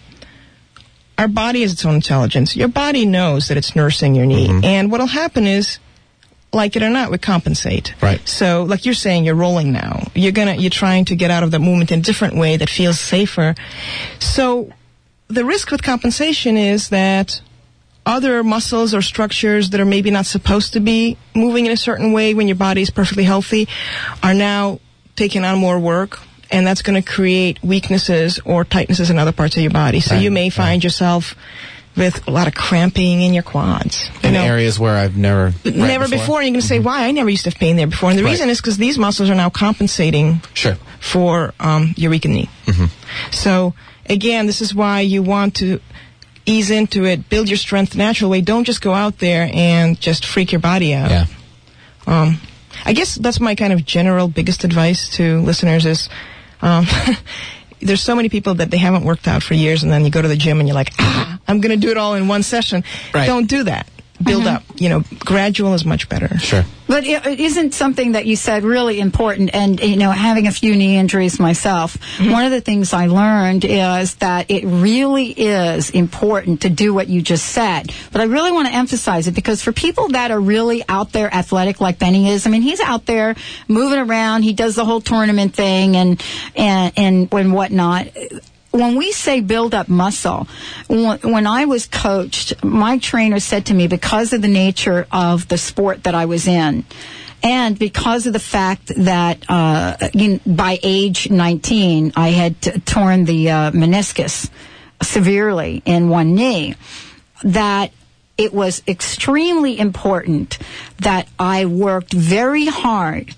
our 1.18 1.28
body 1.28 1.62
has 1.62 1.74
its 1.74 1.86
own 1.86 1.96
intelligence. 1.96 2.56
Your 2.56 2.68
body 2.68 3.06
knows 3.06 3.48
that 3.48 3.58
it's 3.58 3.76
nursing 3.76 4.16
your 4.16 4.26
knee. 4.26 4.48
Mm-hmm. 4.48 4.66
And 4.66 4.92
what'll 4.92 5.08
happen 5.08 5.48
is, 5.48 5.80
like 6.54 6.76
it 6.76 6.84
or 6.84 6.90
not, 6.90 7.12
we 7.12 7.18
compensate. 7.18 7.96
Right. 8.02 8.26
So, 8.28 8.64
like 8.64 8.86
you're 8.86 8.94
saying, 8.94 9.26
you're 9.26 9.36
rolling 9.36 9.72
now. 9.72 10.08
You're 10.14 10.32
gonna, 10.32 10.56
you're 10.56 10.70
trying 10.70 11.06
to 11.06 11.16
get 11.16 11.32
out 11.32 11.44
of 11.44 11.52
the 11.52 11.60
movement 11.60 11.92
in 11.92 12.00
a 12.00 12.04
different 12.04 12.36
way 12.36 12.58
that 12.58 12.70
feels 12.70 13.00
safer. 13.00 13.56
So, 14.20 14.72
the 15.28 15.44
risk 15.44 15.72
with 15.72 15.82
compensation 15.84 16.58
is 16.58 16.90
that 16.90 17.42
other 18.06 18.44
muscles 18.44 18.94
or 18.94 19.02
structures 19.02 19.72
that 19.72 19.80
are 19.82 19.86
maybe 19.86 20.12
not 20.12 20.26
supposed 20.26 20.74
to 20.74 20.80
be 20.80 21.18
moving 21.34 21.66
in 21.66 21.72
a 21.72 21.78
certain 21.78 22.12
way 22.12 22.34
when 22.34 22.48
your 22.48 22.56
body 22.58 22.82
is 22.82 22.90
perfectly 22.90 23.24
healthy 23.24 23.68
are 24.22 24.34
now 24.34 24.80
taking 25.16 25.44
on 25.44 25.58
more 25.58 25.80
work 25.80 26.20
and 26.52 26.68
that's 26.68 26.82
going 26.84 27.02
to 27.02 27.08
create 27.12 27.62
weaknesses 27.64 28.40
or 28.46 28.64
tightnesses 28.64 29.10
in 29.10 29.18
other 29.18 29.32
parts 29.32 29.56
of 29.58 29.62
your 29.64 29.72
body 29.72 30.00
so 30.00 30.14
you 30.16 30.30
may 30.30 30.50
find 30.50 30.84
yourself 30.84 31.34
with 31.98 32.28
a 32.28 32.32
lot 32.32 32.46
of 32.48 32.54
cramping 32.54 33.22
in 33.22 33.34
your 33.34 33.42
quads 33.42 34.10
you 34.22 34.28
In 34.30 34.34
know 34.34 34.44
areas 34.44 34.78
where 34.78 34.96
I've 34.96 35.16
never 35.18 35.54
never 35.64 36.08
before. 36.08 36.42
and 36.42 36.48
you're 36.48 36.52
going 36.52 36.54
to 36.56 36.62
say 36.62 36.80
why 36.80 37.08
i 37.08 37.12
never 37.12 37.30
used 37.30 37.46
to 37.46 37.50
have 37.50 37.58
pain 37.58 37.78
there 37.78 37.88
before 37.88 38.10
and 38.12 38.20
the 38.20 38.24
Right. 38.24 38.32
reason 38.32 38.50
is 38.50 38.60
because 38.62 38.78
these 38.78 38.98
muscles 39.00 39.30
are 39.30 39.36
now 39.36 39.50
compensating 39.50 40.42
Sure. 40.54 40.76
for 41.00 41.54
um, 41.60 41.94
your 41.98 42.12
weakened 42.12 42.34
knee. 42.36 42.50
So 43.32 43.74
again, 44.08 44.46
this 44.46 44.62
is 44.62 44.76
why 44.76 45.00
you 45.02 45.24
want 45.24 45.56
to 45.56 45.80
ease 46.46 46.70
into 46.70 47.06
it, 47.06 47.30
build 47.30 47.50
your 47.50 47.58
strength 47.58 47.94
the 47.94 47.98
natural 47.98 48.30
way. 48.30 48.42
Don't 48.42 48.64
just 48.64 48.82
go 48.82 48.94
out 48.94 49.20
there 49.20 49.50
and 49.54 50.00
just 50.00 50.26
freak 50.26 50.52
your 50.52 50.62
body 50.62 50.94
out. 50.94 51.10
Yeah. 51.10 51.26
Um, 52.08 52.40
I 52.86 52.94
guess 52.94 53.16
that's 53.16 53.40
my 53.40 53.56
kind 53.56 53.74
of 53.74 53.86
general 53.86 54.28
biggest 54.28 54.64
advice 54.64 55.10
to 55.18 55.40
listeners 55.42 55.86
is. 55.86 56.10
Um, 56.62 56.86
There's 57.82 58.02
so 58.02 58.16
many 58.16 58.30
people 58.30 58.56
that 58.56 58.72
they 58.72 58.78
haven't 58.78 59.04
worked 59.04 59.28
out 59.28 59.44
for 59.44 59.54
years, 59.54 59.84
and 59.84 59.92
then 59.92 60.06
you 60.06 60.10
go 60.10 60.22
to 60.22 60.28
the 60.28 60.38
gym 60.38 60.60
and 60.60 60.68
you're 60.68 60.76
like, 60.76 60.92
ah, 60.98 61.40
I'm 61.48 61.60
going 61.60 61.78
to 61.78 61.86
do 61.86 61.92
it 61.92 61.98
all 61.98 62.16
in 62.16 62.28
one 62.28 62.42
session. 62.42 62.84
Right. 63.14 63.28
Don't 63.28 63.48
do 63.48 63.64
that. 63.64 63.88
Build 64.24 64.48
uh-huh. 64.48 64.58
up. 64.58 64.64
You 64.76 64.90
know, 64.90 65.04
gradual 65.20 65.74
is 65.74 65.86
much 65.86 66.08
better. 66.08 66.38
Sure. 66.38 66.64
But 66.88 67.04
it 67.04 67.26
it 67.26 67.40
isn't 67.40 67.74
something 67.74 68.14
that 68.14 68.26
you 68.26 68.36
said 68.36 68.64
really 68.64 69.00
important. 69.00 69.54
And, 69.54 69.80
you 69.82 69.98
know, 69.98 70.12
having 70.12 70.48
a 70.48 70.52
few 70.52 70.76
knee 70.76 70.98
injuries 70.98 71.40
myself, 71.40 71.98
mm-hmm. 71.98 72.32
one 72.32 72.46
of 72.46 72.52
the 72.52 72.62
things 72.62 72.94
I 72.94 73.08
learned 73.08 73.66
is 73.66 74.16
that 74.16 74.50
it 74.50 74.64
really 74.66 75.28
is 75.32 75.90
important 75.90 76.62
to 76.62 76.70
do 76.70 76.94
what 76.94 77.08
you 77.08 77.22
just 77.22 77.48
said. 77.48 77.92
But 78.12 78.22
I 78.22 78.26
really 78.26 78.52
want 78.52 78.68
to 78.68 78.74
emphasize 78.74 79.28
it 79.28 79.36
because 79.36 79.62
for 79.62 79.72
people 79.72 80.10
that 80.10 80.32
are 80.32 80.40
really 80.40 80.84
out 80.88 81.12
there 81.12 81.34
athletic 81.34 81.82
like 81.82 82.00
Benny 82.00 82.30
is, 82.30 82.48
I 82.48 82.50
mean, 82.50 82.62
he's 82.62 82.80
out 82.80 83.06
there 83.06 83.36
moving 83.68 84.00
around. 84.00 84.44
He 84.44 84.54
does 84.54 84.76
the 84.76 84.86
whole 84.86 85.02
tournament 85.02 85.56
thing 85.56 85.96
and, 85.98 86.24
and, 86.56 86.94
and, 86.96 87.34
and 87.34 87.54
whatnot 87.54 88.08
when 88.76 88.96
we 88.96 89.12
say 89.12 89.42
build 89.42 89.74
up 89.74 89.88
muscle, 89.88 90.48
when, 90.90 91.48
I 91.48 91.66
was 91.66 91.88
coached, 91.88 92.64
my 92.64 92.98
trainer 92.98 93.40
said 93.40 93.68
to 93.68 93.74
me, 93.74 93.88
because 93.88 94.34
of 94.34 94.42
the 94.42 94.48
nature 94.48 95.08
of 95.12 95.48
the 95.48 95.58
sport 95.58 96.04
that 96.04 96.14
I 96.14 96.26
was 96.26 96.48
in, 96.48 96.86
and 97.42 97.78
because 97.78 98.28
of 98.28 98.34
the 98.34 98.40
fact 98.40 98.92
that 98.98 99.46
uh, 99.50 99.98
by 100.46 100.80
age 100.84 101.30
19, 101.30 102.14
I 102.16 102.30
had 102.30 102.62
t- 102.62 102.72
torn 102.82 103.26
the 103.26 103.52
uh, 103.52 103.72
meniscus 103.72 104.50
severely 105.02 105.82
in 105.86 106.10
one 106.10 106.36
knee, 106.36 106.76
that 107.44 107.92
it 108.38 108.54
was 108.54 108.82
extremely 108.88 109.80
important 109.80 110.58
that 111.00 111.28
I 111.40 111.66
worked 111.66 112.14
very 112.14 112.66
hard 112.66 113.34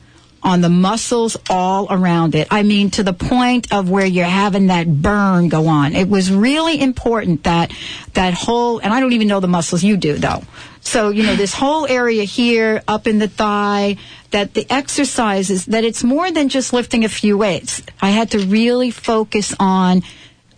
on 0.48 0.62
the 0.62 0.70
muscles 0.70 1.36
all 1.50 1.88
around 1.90 2.34
it. 2.34 2.48
I 2.50 2.64
mean, 2.64 2.90
to 2.92 3.04
the 3.04 3.12
point 3.12 3.74
of 3.74 3.90
where 3.90 4.06
you're 4.06 4.24
having 4.24 4.68
that 4.68 4.88
burn 5.02 5.50
go 5.50 5.68
on. 5.68 5.94
It 5.94 6.08
was 6.08 6.32
really 6.32 6.80
important 6.80 7.44
that 7.44 7.74
that 8.14 8.34
whole, 8.34 8.80
and 8.80 8.94
I 8.94 9.02
don't 9.02 9.12
even 9.12 9.28
know 9.28 9.42
the 9.42 9.50
muscles 9.50 9.84
you 9.84 9.98
do 9.98 10.14
though. 10.14 10.44
So, 10.80 11.10
you 11.10 11.24
know, 11.24 11.36
this 11.36 11.54
whole 11.54 11.86
area 11.86 12.24
here, 12.24 12.82
up 12.88 13.08
in 13.08 13.20
the 13.20 13.28
thigh, 13.28 13.98
that 14.32 14.54
the 14.54 14.66
exercises, 14.72 15.66
that 15.66 15.84
it's 15.84 16.02
more 16.02 16.32
than 16.32 16.48
just 16.48 16.72
lifting 16.72 17.04
a 17.04 17.10
few 17.10 17.38
weights. 17.38 17.84
I 18.02 18.12
had 18.12 18.32
to 18.32 18.40
really 18.40 18.90
focus 18.90 19.54
on 19.60 20.02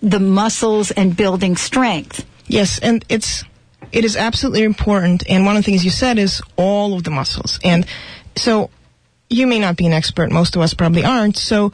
the 0.01 0.19
muscles 0.19 0.91
and 0.91 1.17
building 1.17 1.57
strength. 1.57 2.27
Yes, 2.45 2.77
and 2.77 3.03
it's 3.09 3.43
it 3.91 4.05
is 4.05 4.15
absolutely 4.15 4.61
important. 4.61 5.23
And 5.27 5.47
one 5.47 5.57
of 5.57 5.63
the 5.63 5.71
things 5.71 5.83
you 5.83 5.89
said 5.89 6.19
is 6.19 6.43
all 6.57 6.93
of 6.93 7.03
the 7.03 7.09
muscles. 7.09 7.59
And 7.63 7.87
so 8.35 8.69
you 9.29 9.47
may 9.47 9.59
not 9.59 9.77
be 9.77 9.85
an 9.85 9.93
expert. 9.93 10.31
Most 10.31 10.55
of 10.55 10.61
us 10.61 10.73
probably 10.73 11.03
aren't. 11.03 11.37
So 11.37 11.71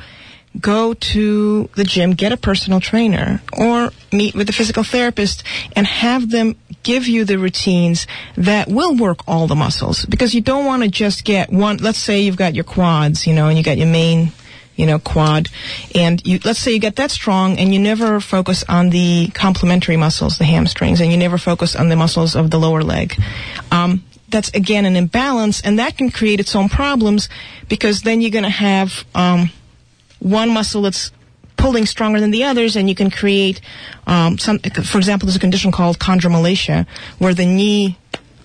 go 0.59 0.93
to 0.93 1.69
the 1.75 1.83
gym, 1.83 2.11
get 2.11 2.31
a 2.31 2.37
personal 2.37 2.79
trainer, 2.79 3.41
or 3.57 3.91
meet 4.11 4.35
with 4.35 4.49
a 4.49 4.53
physical 4.53 4.83
therapist, 4.83 5.43
and 5.75 5.85
have 5.85 6.29
them 6.29 6.55
give 6.83 7.07
you 7.07 7.25
the 7.25 7.37
routines 7.37 8.07
that 8.37 8.67
will 8.67 8.95
work 8.95 9.19
all 9.27 9.47
the 9.47 9.55
muscles 9.55 10.05
because 10.05 10.35
you 10.35 10.41
don't 10.41 10.65
want 10.65 10.83
to 10.83 10.89
just 10.89 11.25
get 11.25 11.51
one. 11.51 11.77
Let's 11.77 11.97
say 11.97 12.21
you've 12.21 12.37
got 12.37 12.55
your 12.55 12.63
quads, 12.63 13.25
you 13.25 13.33
know, 13.33 13.47
and 13.47 13.57
you 13.57 13.63
got 13.63 13.77
your 13.77 13.87
main, 13.87 14.31
you 14.75 14.85
know, 14.85 14.99
quad, 14.99 15.49
and 15.93 16.25
you 16.25 16.39
let's 16.45 16.59
say 16.59 16.73
you 16.73 16.79
get 16.79 16.97
that 16.97 17.11
strong, 17.11 17.57
and 17.57 17.73
you 17.73 17.79
never 17.79 18.19
focus 18.19 18.63
on 18.69 18.89
the 18.89 19.29
complementary 19.33 19.97
muscles, 19.97 20.37
the 20.37 20.45
hamstrings, 20.45 21.01
and 21.01 21.11
you 21.11 21.17
never 21.17 21.37
focus 21.37 21.75
on 21.75 21.89
the 21.89 21.95
muscles 21.95 22.35
of 22.35 22.51
the 22.51 22.59
lower 22.59 22.83
leg. 22.83 23.15
Um, 23.71 24.03
that's 24.35 24.49
again 24.49 24.85
an 24.85 24.97
imbalance, 24.97 25.61
and 25.61 25.79
that 25.79 25.97
can 25.97 26.11
create 26.11 26.41
its 26.41 26.55
own 26.55 26.67
problems 26.67 27.29
because 27.69 28.01
then 28.01 28.19
you're 28.19 28.31
going 28.31 28.43
to 28.43 28.49
have 28.49 29.05
um, 29.15 29.49
one 30.19 30.49
muscle 30.49 30.81
that's 30.81 31.11
pulling 31.55 31.85
stronger 31.85 32.19
than 32.19 32.31
the 32.31 32.43
others, 32.43 32.75
and 32.75 32.89
you 32.89 32.95
can 32.95 33.09
create 33.09 33.61
um, 34.05 34.37
some. 34.37 34.59
For 34.59 34.97
example, 34.97 35.25
there's 35.25 35.37
a 35.37 35.39
condition 35.39 35.71
called 35.71 35.99
chondromalacia, 35.99 36.85
where 37.17 37.33
the 37.33 37.45
knee, 37.45 37.97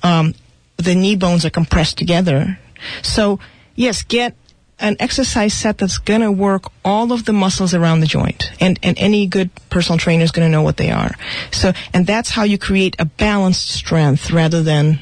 um, 0.05 0.35
the 0.77 0.95
knee 0.95 1.17
bones 1.17 1.45
are 1.45 1.51
compressed 1.51 1.99
together. 1.99 2.57
So 3.03 3.41
yes, 3.75 4.03
get 4.03 4.37
an 4.79 4.97
exercise 5.01 5.53
set 5.53 5.79
that's 5.79 5.99
going 5.99 6.23
to 6.23 6.31
work 6.31 6.71
all 6.85 7.13
of 7.13 7.25
the 7.25 7.33
muscles 7.33 7.75
around 7.75 7.99
the 7.99 8.07
joint, 8.07 8.53
and 8.61 8.79
and 8.85 8.97
any 8.97 9.27
good 9.27 9.51
personal 9.71 9.99
trainer 9.99 10.23
is 10.23 10.31
going 10.31 10.47
to 10.47 10.53
know 10.53 10.63
what 10.63 10.77
they 10.77 10.93
are. 10.93 11.11
So, 11.51 11.73
and 11.93 12.07
that's 12.07 12.31
how 12.31 12.45
you 12.45 12.59
create 12.59 12.95
a 13.01 13.07
balanced 13.07 13.71
strength 13.71 14.31
rather 14.31 14.63
than 14.63 15.01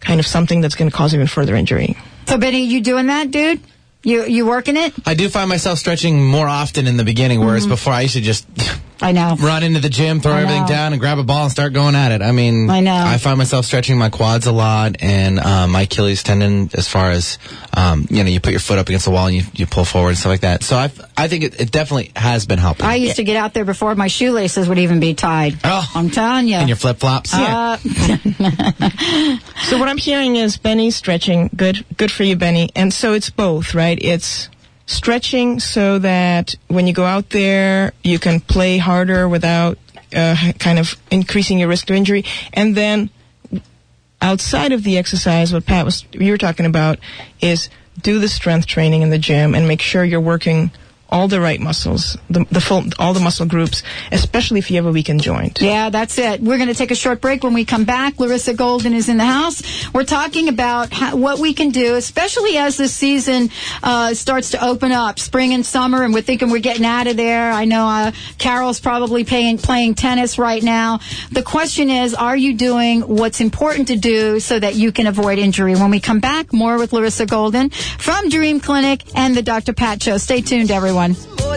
kind 0.00 0.20
of 0.20 0.26
something 0.26 0.60
that's 0.60 0.74
going 0.74 0.90
to 0.90 0.96
cause 0.96 1.14
even 1.14 1.26
further 1.26 1.54
injury. 1.54 1.96
So, 2.26 2.38
Benny, 2.38 2.64
you 2.64 2.80
doing 2.80 3.06
that, 3.06 3.30
dude? 3.30 3.60
You 4.02 4.24
you 4.24 4.46
working 4.46 4.76
it? 4.76 4.94
I 5.04 5.14
do 5.14 5.28
find 5.28 5.48
myself 5.48 5.78
stretching 5.78 6.24
more 6.24 6.46
often 6.48 6.86
in 6.86 6.96
the 6.96 7.04
beginning, 7.04 7.40
whereas 7.40 7.66
Mhm. 7.66 7.70
before 7.70 7.92
I 7.92 8.02
used 8.02 8.14
to 8.14 8.20
just 8.20 8.46
I 9.00 9.12
know. 9.12 9.36
run 9.38 9.62
into 9.62 9.80
the 9.80 9.88
gym, 9.88 10.20
throw 10.20 10.32
everything 10.32 10.64
down, 10.66 10.92
and 10.92 11.00
grab 11.00 11.18
a 11.18 11.22
ball 11.22 11.42
and 11.44 11.50
start 11.52 11.72
going 11.72 11.94
at 11.94 12.12
it. 12.12 12.22
I 12.22 12.32
mean, 12.32 12.70
I 12.70 12.80
know. 12.80 12.94
I 12.94 13.18
find 13.18 13.36
myself 13.36 13.66
stretching 13.66 13.98
my 13.98 14.08
quads 14.08 14.46
a 14.46 14.52
lot 14.52 14.96
and 15.00 15.38
um, 15.38 15.72
my 15.72 15.82
Achilles 15.82 16.22
tendon, 16.22 16.70
as 16.74 16.88
far 16.88 17.10
as 17.10 17.38
um, 17.76 18.06
you 18.10 18.24
know, 18.24 18.30
you 18.30 18.40
put 18.40 18.52
your 18.52 18.60
foot 18.60 18.78
up 18.78 18.88
against 18.88 19.04
the 19.04 19.10
wall 19.10 19.26
and 19.26 19.36
you, 19.36 19.42
you 19.54 19.66
pull 19.66 19.84
forward 19.84 20.10
and 20.10 20.18
stuff 20.18 20.30
like 20.30 20.40
that. 20.40 20.62
So 20.62 20.76
I 20.76 20.90
I 21.16 21.28
think 21.28 21.44
it, 21.44 21.60
it 21.60 21.70
definitely 21.70 22.12
has 22.16 22.46
been 22.46 22.58
helping. 22.58 22.86
I 22.86 22.94
used 22.94 23.16
to 23.16 23.24
get 23.24 23.36
out 23.36 23.52
there 23.54 23.64
before 23.64 23.94
my 23.94 24.08
shoelaces 24.08 24.68
would 24.68 24.78
even 24.78 24.98
be 25.00 25.14
tied. 25.14 25.58
Oh. 25.64 25.90
I'm 25.94 26.10
telling 26.10 26.48
you. 26.48 26.56
and 26.56 26.68
your 26.68 26.76
flip 26.76 26.98
flops. 26.98 27.34
Uh, 27.34 27.76
So 29.66 29.78
what 29.78 29.88
I'm 29.88 29.98
hearing 29.98 30.36
is 30.36 30.56
Benny's 30.56 30.96
stretching. 30.96 31.50
Good, 31.56 31.84
good 31.96 32.10
for 32.10 32.22
you, 32.22 32.36
Benny. 32.36 32.70
And 32.76 32.92
so 32.92 33.12
it's 33.14 33.30
both, 33.30 33.74
right? 33.74 33.98
It's 34.00 34.48
stretching 34.86 35.60
so 35.60 35.98
that 35.98 36.54
when 36.68 36.86
you 36.86 36.92
go 36.92 37.04
out 37.04 37.30
there, 37.30 37.92
you 38.02 38.18
can 38.18 38.40
play 38.40 38.78
harder 38.78 39.28
without 39.28 39.78
uh, 40.14 40.36
kind 40.58 40.78
of 40.78 40.96
increasing 41.10 41.58
your 41.58 41.68
risk 41.68 41.90
of 41.90 41.96
injury. 41.96 42.24
And 42.52 42.74
then 42.76 43.10
outside 44.22 44.72
of 44.72 44.84
the 44.84 44.96
exercise, 44.98 45.52
what 45.52 45.66
Pat 45.66 45.84
was 45.84 46.04
you 46.12 46.30
were 46.30 46.38
talking 46.38 46.66
about 46.66 46.98
is 47.40 47.68
do 48.00 48.18
the 48.18 48.28
strength 48.28 48.66
training 48.66 49.02
in 49.02 49.10
the 49.10 49.18
gym 49.18 49.54
and 49.54 49.66
make 49.66 49.80
sure 49.80 50.04
you're 50.04 50.20
working 50.20 50.70
all 51.16 51.28
the 51.28 51.40
right 51.40 51.58
muscles, 51.58 52.18
the, 52.28 52.44
the 52.50 52.60
full, 52.60 52.84
all 52.98 53.14
the 53.14 53.20
muscle 53.20 53.46
groups, 53.46 53.82
especially 54.12 54.58
if 54.58 54.70
you 54.70 54.76
have 54.76 54.84
a 54.84 54.92
weakened 54.92 55.22
joint. 55.22 55.62
Yeah, 55.62 55.88
that's 55.88 56.18
it. 56.18 56.42
We're 56.42 56.58
going 56.58 56.68
to 56.68 56.74
take 56.74 56.90
a 56.90 56.94
short 56.94 57.22
break. 57.22 57.42
When 57.42 57.54
we 57.54 57.64
come 57.64 57.84
back, 57.84 58.20
Larissa 58.20 58.52
Golden 58.52 58.92
is 58.92 59.08
in 59.08 59.16
the 59.16 59.24
house. 59.24 59.62
We're 59.94 60.04
talking 60.04 60.48
about 60.48 60.92
how, 60.92 61.16
what 61.16 61.38
we 61.38 61.54
can 61.54 61.70
do, 61.70 61.94
especially 61.94 62.58
as 62.58 62.76
the 62.76 62.86
season 62.86 63.48
uh, 63.82 64.12
starts 64.12 64.50
to 64.50 64.62
open 64.62 64.92
up, 64.92 65.18
spring 65.18 65.54
and 65.54 65.64
summer, 65.64 66.02
and 66.02 66.12
we're 66.12 66.20
thinking 66.20 66.50
we're 66.50 66.58
getting 66.58 66.84
out 66.84 67.06
of 67.06 67.16
there. 67.16 67.50
I 67.50 67.64
know 67.64 67.86
uh, 67.86 68.12
Carol's 68.36 68.78
probably 68.78 69.24
playing, 69.24 69.56
playing 69.56 69.94
tennis 69.94 70.38
right 70.38 70.62
now. 70.62 71.00
The 71.32 71.42
question 71.42 71.88
is, 71.88 72.12
are 72.12 72.36
you 72.36 72.52
doing 72.54 73.00
what's 73.00 73.40
important 73.40 73.88
to 73.88 73.96
do 73.96 74.38
so 74.38 74.58
that 74.58 74.74
you 74.74 74.92
can 74.92 75.06
avoid 75.06 75.38
injury? 75.38 75.76
When 75.76 75.90
we 75.90 75.98
come 76.00 76.20
back, 76.20 76.52
more 76.52 76.76
with 76.76 76.92
Larissa 76.92 77.24
Golden 77.24 77.70
from 77.70 78.28
Dream 78.28 78.60
Clinic 78.60 79.02
and 79.14 79.34
the 79.34 79.42
Dr. 79.42 79.72
Pat 79.72 80.02
Show. 80.02 80.18
Stay 80.18 80.42
tuned, 80.42 80.70
everyone. 80.70 81.05
More 81.08 81.56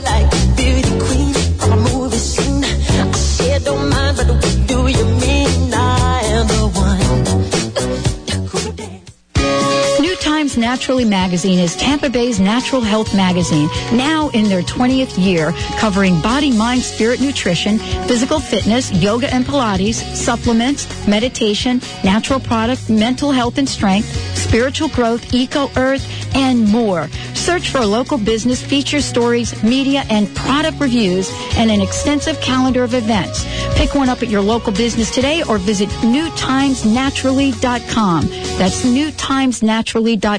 Times 10.49 10.57
Naturally 10.57 11.05
magazine 11.05 11.59
is 11.59 11.75
Tampa 11.75 12.09
Bay's 12.09 12.39
natural 12.39 12.81
health 12.81 13.15
magazine, 13.15 13.69
now 13.93 14.29
in 14.29 14.45
their 14.45 14.63
20th 14.63 15.23
year, 15.23 15.51
covering 15.77 16.19
body, 16.21 16.51
mind, 16.51 16.81
spirit, 16.81 17.21
nutrition, 17.21 17.77
physical 18.07 18.39
fitness, 18.39 18.91
yoga 18.91 19.31
and 19.31 19.45
Pilates, 19.45 20.01
supplements, 20.15 20.87
meditation, 21.07 21.79
natural 22.03 22.39
product, 22.39 22.89
mental 22.89 23.31
health 23.31 23.59
and 23.59 23.69
strength, 23.69 24.07
spiritual 24.35 24.89
growth, 24.89 25.31
eco 25.35 25.69
earth, 25.77 26.03
and 26.35 26.67
more. 26.67 27.07
Search 27.35 27.69
for 27.69 27.85
local 27.85 28.17
business 28.17 28.63
feature 28.63 29.01
stories, 29.01 29.53
media, 29.63 30.03
and 30.09 30.35
product 30.35 30.79
reviews, 30.79 31.29
and 31.57 31.69
an 31.69 31.79
extensive 31.79 32.41
calendar 32.41 32.83
of 32.83 32.95
events. 32.95 33.45
Pick 33.77 33.93
one 33.93 34.09
up 34.09 34.23
at 34.23 34.29
your 34.29 34.41
local 34.41 34.73
business 34.73 35.11
today 35.13 35.43
or 35.43 35.59
visit 35.59 35.89
newtimesnaturally.com. 35.89 38.25
That's 38.57 38.83
newtimesnaturally.com. 38.83 40.38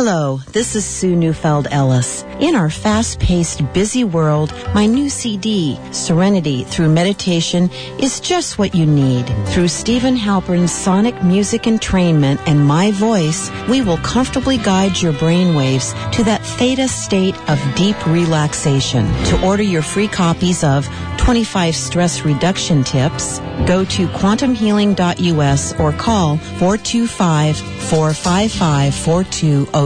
Hello, 0.00 0.36
this 0.52 0.76
is 0.76 0.84
Sue 0.84 1.16
Neufeld 1.16 1.66
Ellis. 1.72 2.22
In 2.38 2.54
our 2.54 2.70
fast 2.70 3.18
paced, 3.18 3.60
busy 3.72 4.04
world, 4.04 4.52
my 4.72 4.86
new 4.86 5.08
CD, 5.10 5.76
Serenity 5.90 6.62
Through 6.62 6.90
Meditation, 6.90 7.68
is 7.98 8.20
just 8.20 8.58
what 8.58 8.76
you 8.76 8.86
need. 8.86 9.26
Through 9.48 9.66
Steven 9.66 10.14
Halpern's 10.14 10.70
sonic 10.70 11.20
music 11.24 11.62
entrainment 11.62 12.38
and 12.46 12.64
my 12.64 12.92
voice, 12.92 13.50
we 13.68 13.80
will 13.80 13.96
comfortably 13.96 14.56
guide 14.56 15.02
your 15.02 15.14
brainwaves 15.14 15.92
to 16.12 16.22
that 16.22 16.42
theta 16.42 16.86
state 16.86 17.34
of 17.50 17.58
deep 17.74 17.96
relaxation. 18.06 19.04
To 19.24 19.44
order 19.44 19.64
your 19.64 19.82
free 19.82 20.06
copies 20.06 20.62
of 20.62 20.88
25 21.16 21.74
stress 21.74 22.24
reduction 22.24 22.84
tips, 22.84 23.40
go 23.66 23.84
to 23.84 24.06
quantumhealing.us 24.06 25.78
or 25.80 25.92
call 25.92 26.36
425 26.36 27.56
455 27.88 28.94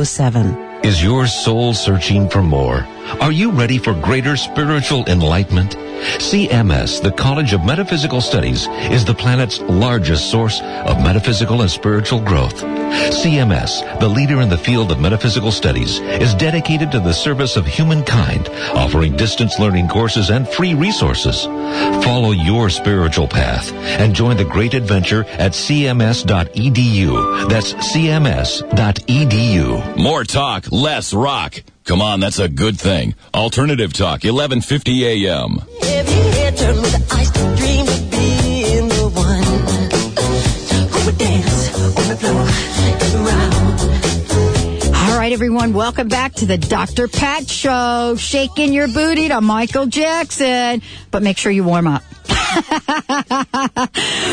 4207. 0.05 0.85
Is 0.85 1.03
your 1.03 1.27
soul 1.29 1.75
searching 1.75 2.29
for 2.29 2.43
more? 2.43 2.85
Are 3.21 3.33
you 3.33 3.51
ready 3.51 3.79
for 3.79 3.95
greater 3.95 4.37
spiritual 4.37 5.05
enlightenment? 5.07 5.77
CMS, 6.19 7.01
the 7.03 7.13
College 7.13 7.53
of 7.53 7.65
Metaphysical 7.65 8.21
Studies, 8.21 8.67
is 8.91 9.05
the 9.05 9.15
planet's 9.15 9.61
largest 9.61 10.31
source 10.31 10.61
of 10.61 11.03
metaphysical 11.03 11.61
and 11.61 11.71
spiritual 11.71 12.21
growth. 12.21 12.63
CMS, 13.13 14.01
the 14.01 14.09
leader 14.09 14.41
in 14.41 14.49
the 14.49 14.59
field 14.59 14.91
of 14.91 15.01
metaphysical 15.01 15.53
studies, 15.53 16.01
is 16.01 16.35
dedicated 16.35 16.91
to 16.93 17.01
the 17.01 17.13
service 17.13 17.57
of 17.57 17.67
humankind, 17.67 18.49
offering 18.75 19.17
distance 19.17 19.59
learning 19.59 19.89
courses 19.89 20.31
and 20.31 20.49
free 20.49 20.75
resources. 20.75 21.45
Follow 22.05 22.33
your 22.33 22.69
spiritual 22.69 23.29
path 23.29 23.73
and 23.73 24.15
join 24.15 24.37
the 24.37 24.45
great 24.45 24.75
adventure 24.75 25.25
at 25.39 25.53
cms.edu. 25.53 27.49
That's 27.49 27.73
cms.edu. 27.75 28.67
More 29.97 30.25
talk, 30.25 30.71
less 30.73 31.15
rock. 31.15 31.63
Come 31.85 32.01
on, 32.01 32.21
that's 32.21 32.39
a 32.39 32.49
good 32.49 32.79
thing. 32.79 33.15
Alternative 33.35 33.93
Talk, 33.93 34.23
1150 34.23 35.05
AM. 35.05 35.59
Every 35.83 36.15
head 36.15 36.57
turned 36.57 36.81
with 36.81 36.93
the 36.93 37.15
ice 37.15 37.31
to 37.33 37.57
dream 37.57 37.89
of 37.89 38.11
being 38.11 38.89
the 38.89 39.09
one 39.13 39.43
who 40.91 41.07
would 41.07 41.19
dance 41.19 41.75
on 41.99 42.09
the 42.09 42.17
floor 42.17 42.47
around. 43.27 43.81
All 44.95 45.19
right, 45.19 45.33
everyone, 45.33 45.73
welcome 45.73 46.07
back 46.07 46.35
to 46.35 46.47
the 46.47 46.57
Dr. 46.57 47.09
Pat 47.09 47.49
Show. 47.51 48.15
Shaking 48.17 48.73
your 48.73 48.87
booty 48.87 49.29
to 49.29 49.41
Michael 49.41 49.87
Jackson. 49.87 50.83
But 51.11 51.25
make 51.25 51.37
sure 51.37 51.51
you 51.51 51.65
warm 51.65 51.89
up. 51.89 52.05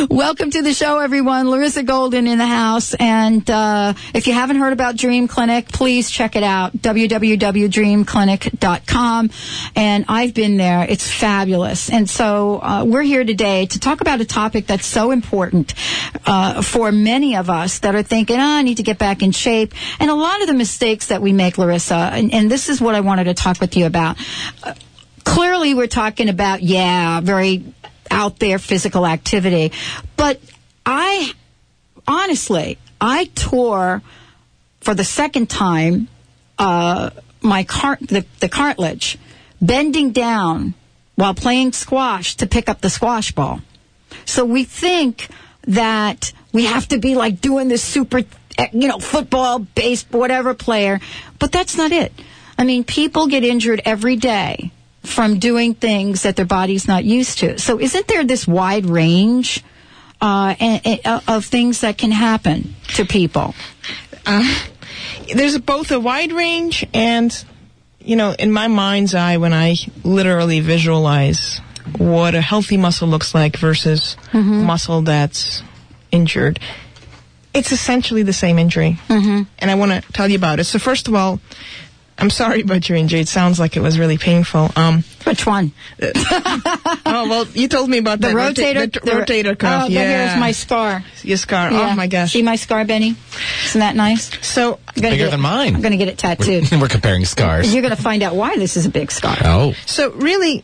Welcome 0.10 0.50
to 0.52 0.62
the 0.62 0.74
show, 0.74 1.00
everyone. 1.00 1.50
Larissa 1.50 1.84
Golden 1.84 2.28
in 2.28 2.38
the 2.38 2.46
house. 2.46 2.94
And 2.94 3.50
uh, 3.50 3.94
if 4.14 4.28
you 4.28 4.34
haven't 4.34 4.58
heard 4.58 4.74
about 4.74 4.98
Dream 4.98 5.28
Clinic, 5.28 5.70
please 5.70 6.12
check 6.12 6.36
it 6.36 6.44
out. 6.44 6.78
www.dreamclinic.com. 6.78 9.30
And 9.76 10.06
I've 10.08 10.34
been 10.34 10.58
there. 10.58 10.86
It's 10.90 11.10
fabulous. 11.10 11.90
And 11.90 12.10
so 12.10 12.62
uh, 12.62 12.84
we're 12.86 13.04
here 13.04 13.24
today 13.24 13.66
to 13.68 13.80
talk 13.80 14.02
about 14.02 14.20
a 14.22 14.26
topic 14.26 14.68
that's 14.68 14.86
so 14.86 15.12
important 15.12 15.74
uh, 16.26 16.62
for 16.62 16.92
many 16.92 17.36
of 17.36 17.50
us 17.50 17.80
that 17.80 17.96
are 17.96 18.04
thinking, 18.04 18.38
oh, 18.38 18.42
I 18.42 18.62
need 18.62 18.78
to 18.78 18.84
get 18.84 18.98
back 18.98 19.24
in 19.24 19.32
shape. 19.32 19.74
And 20.00 20.12
a 20.12 20.16
lot 20.16 20.42
of 20.42 20.48
the 20.48 20.54
mistakes 20.54 21.08
that 21.08 21.22
we 21.22 21.34
make, 21.34 21.58
Larissa, 21.58 21.96
and, 21.96 22.34
and 22.34 22.50
this 22.52 22.70
is 22.70 22.82
what 22.82 22.96
I 22.96 23.02
wanted 23.02 23.26
to 23.26 23.34
talk 23.34 23.60
with 23.60 23.76
you 23.78 23.86
about. 23.86 24.18
Uh, 24.64 24.74
clearly, 25.24 25.74
we're 25.74 25.88
talking 25.88 26.30
about, 26.30 26.62
yeah, 26.62 27.22
very 27.22 27.64
out 28.12 28.40
there 28.40 28.60
physical 28.60 29.06
activity. 29.06 29.72
But 30.16 30.40
I, 30.86 31.34
honestly, 32.08 32.78
I 33.00 33.26
tore 33.36 34.02
for 34.82 34.94
the 34.94 35.04
second 35.04 35.50
time 35.50 36.08
uh, 36.58 37.12
my 37.42 37.64
cart, 37.64 38.00
the, 38.00 38.26
the 38.40 38.50
cartilage, 38.50 39.18
bending 39.62 40.12
down 40.12 40.74
while 41.16 41.34
playing 41.34 41.74
squash 41.74 42.36
to 42.38 42.48
pick 42.48 42.70
up 42.70 42.82
the 42.82 42.90
squash 42.90 43.32
ball. 43.32 43.62
So 44.26 44.46
we 44.46 44.64
think 44.64 45.28
that 45.68 46.34
we 46.52 46.66
have 46.66 46.88
to 46.90 46.98
be 46.98 47.16
like 47.16 47.42
doing 47.42 47.68
this 47.68 47.84
super, 47.84 48.24
eh, 48.58 48.68
you 48.74 48.88
know, 48.88 49.00
football, 49.00 49.60
baseball, 49.60 50.20
whatever 50.20 50.54
player, 50.54 51.00
but 51.38 51.52
that's 51.52 51.78
not 51.78 51.92
it. 51.92 52.12
I 52.58 52.64
mean, 52.64 52.84
people 52.84 53.28
get 53.28 53.44
injured 53.44 53.82
every 53.86 54.16
day 54.16 54.72
from 55.10 55.40
doing 55.40 55.74
things 55.74 56.24
that 56.24 56.36
their 56.36 56.46
body's 56.46 56.88
not 56.88 57.04
used 57.04 57.40
to. 57.40 57.58
So 57.60 57.80
isn't 57.80 58.08
there 58.08 58.24
this 58.24 58.48
wide 58.48 58.86
range 58.86 59.64
uh, 60.22 60.56
and, 60.60 60.82
and, 60.86 61.24
of 61.28 61.46
things 61.46 61.82
that 61.82 61.98
can 61.98 62.12
happen 62.12 62.76
to 62.96 63.06
people? 63.06 63.56
Uh, 64.26 64.44
there's 65.34 65.58
both 65.60 65.92
a 65.92 66.00
wide 66.00 66.32
range 66.32 66.86
and, 66.94 67.34
you 68.00 68.16
know, 68.16 68.34
in 68.38 68.52
my 68.52 68.68
mind's 68.68 69.16
eye, 69.16 69.38
when 69.38 69.54
I 69.54 69.76
literally 70.04 70.60
visualize 70.60 71.60
what 71.98 72.36
a 72.36 72.42
healthy 72.42 72.78
muscle 72.78 73.08
looks 73.08 73.34
like 73.34 73.58
versus 73.58 74.16
Mm-hmm. 74.32 74.64
muscle 74.64 75.02
that's 75.02 75.64
injured, 76.12 76.60
it's 77.54 77.72
essentially 77.72 78.22
the 78.24 78.34
same 78.34 78.60
injury. 78.60 79.00
Mm-hmm. 79.08 79.44
And 79.58 79.72
I 79.72 79.76
want 79.76 79.92
to 79.92 80.14
tell 80.14 80.30
you 80.30 80.38
about 80.38 80.60
it. 80.60 80.66
So 80.66 80.78
first 80.78 81.08
of 81.08 81.16
all, 81.16 81.40
I'm 82.20 82.30
sorry 82.30 82.62
about 82.62 82.88
your 82.90 82.98
injury. 82.98 83.22
It 83.22 83.28
sounds 83.30 83.60
like 83.60 83.78
it 83.78 83.80
was 83.82 83.98
really 83.98 84.18
painful. 84.18 84.70
Um, 84.76 85.04
Which 85.26 85.46
one? 85.46 85.72
oh 86.02 87.26
well, 87.30 87.46
you 87.54 87.68
told 87.68 87.90
me 87.90 87.98
about 87.98 88.20
The 88.22 88.28
that 88.28 88.36
rota- 88.36 88.62
rotator, 88.62 88.92
the 88.94 89.12
rotator 89.12 89.58
cuff. 89.58 89.86
Oh, 89.86 89.88
yeah, 89.88 90.28
here's 90.28 90.40
my 90.40 90.52
scar. 90.52 91.04
your 91.24 91.38
scar. 91.38 91.72
Yeah. 91.72 91.90
Oh 91.92 91.96
my 91.96 92.08
gosh. 92.08 92.34
See 92.34 92.42
my 92.44 92.56
scar, 92.56 92.86
Benny? 92.86 93.16
Isn't 93.66 93.80
that 93.80 93.96
nice? 93.96 94.30
So 94.46 94.80
Bigger 94.96 95.16
get- 95.16 95.32
than 95.32 95.42
mine. 95.42 95.76
I'm 95.76 95.82
going 95.82 95.92
to 95.92 95.98
get 95.98 96.08
it 96.10 96.18
tattooed. 96.18 96.70
We're 96.82 96.88
comparing 96.88 97.26
scars. 97.26 97.74
You're 97.74 97.82
going 97.84 97.96
to 97.96 98.02
find 98.02 98.24
out 98.24 98.36
why 98.36 98.58
this 98.58 98.78
is 98.78 98.86
a 98.86 98.90
big 98.90 99.12
scar. 99.12 99.38
Oh. 99.44 99.74
So 99.86 100.12
really, 100.12 100.64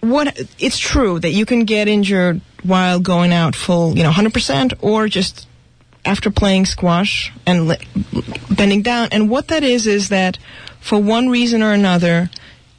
what 0.00 0.38
it's 0.58 0.78
true 0.78 1.18
that 1.20 1.30
you 1.30 1.46
can 1.46 1.64
get 1.64 1.88
injured 1.88 2.40
while 2.62 3.00
going 3.00 3.32
out 3.32 3.54
full, 3.54 3.96
you 3.96 4.02
know, 4.02 4.10
100%, 4.10 4.74
or 4.82 5.08
just 5.08 5.46
after 6.04 6.30
playing 6.30 6.66
squash 6.66 7.32
and 7.46 7.68
li- 7.68 7.78
bending 8.50 8.82
down. 8.82 9.08
And 9.12 9.28
what 9.28 9.48
that 9.48 9.62
is 9.64 9.86
is 9.86 10.08
that 10.10 10.38
for 10.86 11.00
one 11.00 11.28
reason 11.28 11.62
or 11.62 11.72
another, 11.72 12.30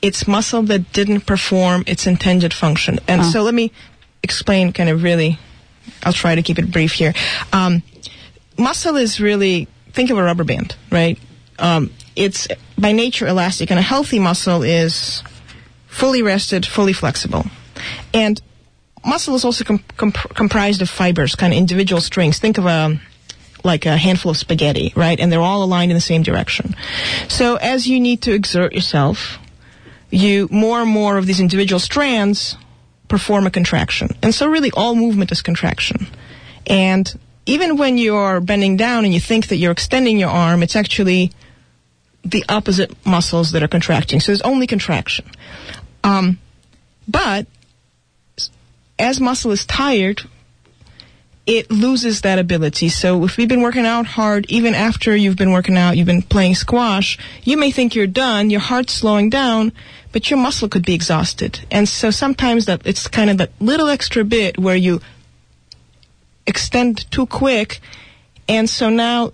it's 0.02 0.28
muscle 0.28 0.64
that 0.64 0.94
didn't 0.94 1.22
perform 1.22 1.84
its 1.88 2.08
intended 2.08 2.54
function. 2.54 3.00
And 3.06 3.26
so 3.26 3.44
let 3.44 3.54
me 3.54 3.74
explain 4.24 4.72
kind 4.72 4.90
of 4.90 5.04
really. 5.04 5.38
I'll 6.04 6.14
try 6.14 6.36
to 6.36 6.42
keep 6.42 6.58
it 6.58 6.72
brief 6.72 6.94
here. 6.94 7.14
Um, 7.52 7.84
muscle 8.58 8.96
is 8.96 9.20
really 9.20 9.68
think 9.92 10.10
of 10.10 10.18
a 10.18 10.24
rubber 10.24 10.46
band, 10.46 10.76
right? 10.90 11.20
Um, 11.60 11.92
it's 12.16 12.48
by 12.78 12.94
nature 12.94 13.28
elastic, 13.28 13.72
and 13.72 13.80
a 13.80 13.84
healthy 13.84 14.20
muscle 14.20 14.64
is 14.64 15.22
fully 15.88 16.22
rested, 16.22 16.66
fully 16.66 16.94
flexible. 16.94 17.46
And 18.14 18.42
muscle 19.06 19.36
is 19.36 19.44
also 19.44 19.66
com- 19.66 19.84
comp- 19.98 20.34
comprised 20.36 20.82
of 20.82 20.90
fibers, 20.90 21.36
kind 21.36 21.52
of 21.52 21.60
individual 21.60 22.02
strings. 22.02 22.40
Think 22.40 22.58
of 22.58 22.66
a 22.66 23.00
like 23.68 23.86
a 23.86 23.96
handful 23.96 24.32
of 24.32 24.38
spaghetti, 24.38 24.92
right? 24.96 25.20
And 25.20 25.32
they're 25.32 25.40
all 25.40 25.64
aligned 25.64 25.92
in 25.92 25.96
the 25.96 26.02
same 26.02 26.24
direction. 26.24 26.76
So 27.28 27.58
as 27.58 27.88
you 27.88 28.00
need 28.00 28.24
to 28.24 28.34
exert 28.34 28.74
yourself, 28.74 29.38
you 30.10 30.48
more 30.50 30.82
and 30.82 30.90
more 30.90 31.18
of 31.18 31.28
these 31.28 31.40
individual 31.40 31.80
strands 31.80 32.58
perform 33.08 33.46
a 33.46 33.52
contraction. 33.52 34.10
And 34.24 34.34
so 34.34 34.48
really 34.48 34.72
all 34.72 34.96
movement 34.96 35.32
is 35.32 35.42
contraction. 35.42 36.08
And 36.66 37.08
even 37.46 37.78
when 37.78 37.98
you're 37.98 38.40
bending 38.42 38.78
down 38.78 39.06
and 39.06 39.14
you 39.14 39.20
think 39.20 39.48
that 39.48 39.58
you're 39.58 39.72
extending 39.72 40.18
your 40.18 40.30
arm, 40.30 40.64
it's 40.64 40.76
actually 40.76 41.32
the 42.24 42.44
opposite 42.50 42.92
muscles 43.06 43.52
that 43.52 43.64
are 43.64 43.68
contracting. 43.68 44.20
So 44.20 44.32
there's 44.32 44.42
only 44.42 44.68
contraction. 44.68 45.26
Um, 46.04 46.40
but 47.08 47.48
as 49.00 49.22
muscle 49.22 49.52
is 49.52 49.66
tired, 49.66 50.22
it 51.48 51.72
loses 51.72 52.22
that 52.22 52.38
ability. 52.38 52.90
So 52.90 53.24
if 53.24 53.38
we've 53.38 53.48
been 53.48 53.62
working 53.62 53.86
out 53.86 54.06
hard, 54.06 54.46
even 54.50 54.76
after 54.76 55.16
you've 55.16 55.38
been 55.38 55.54
working 55.54 55.78
out, 55.78 55.96
you've 55.96 56.06
been 56.06 56.22
playing 56.22 56.56
squash, 56.56 57.18
you 57.44 57.56
may 57.56 57.72
think 57.72 57.96
you're 57.96 58.06
done, 58.06 58.50
your 58.50 58.60
heart's 58.60 58.94
slowing 58.94 59.30
down, 59.30 59.72
but 60.12 60.30
your 60.30 60.38
muscle 60.38 60.68
could 60.68 60.86
be 60.86 60.94
exhausted. 60.94 61.66
And 61.72 61.88
so 61.88 62.12
sometimes 62.12 62.66
that 62.66 62.86
it's 62.86 63.08
kind 63.08 63.30
of 63.30 63.38
that 63.38 63.52
little 63.62 63.88
extra 63.88 64.26
bit 64.26 64.60
where 64.60 64.76
you 64.76 65.00
extend 66.46 67.10
too 67.12 67.26
quick, 67.26 67.80
and 68.50 68.70
so 68.70 68.90
now 68.90 69.32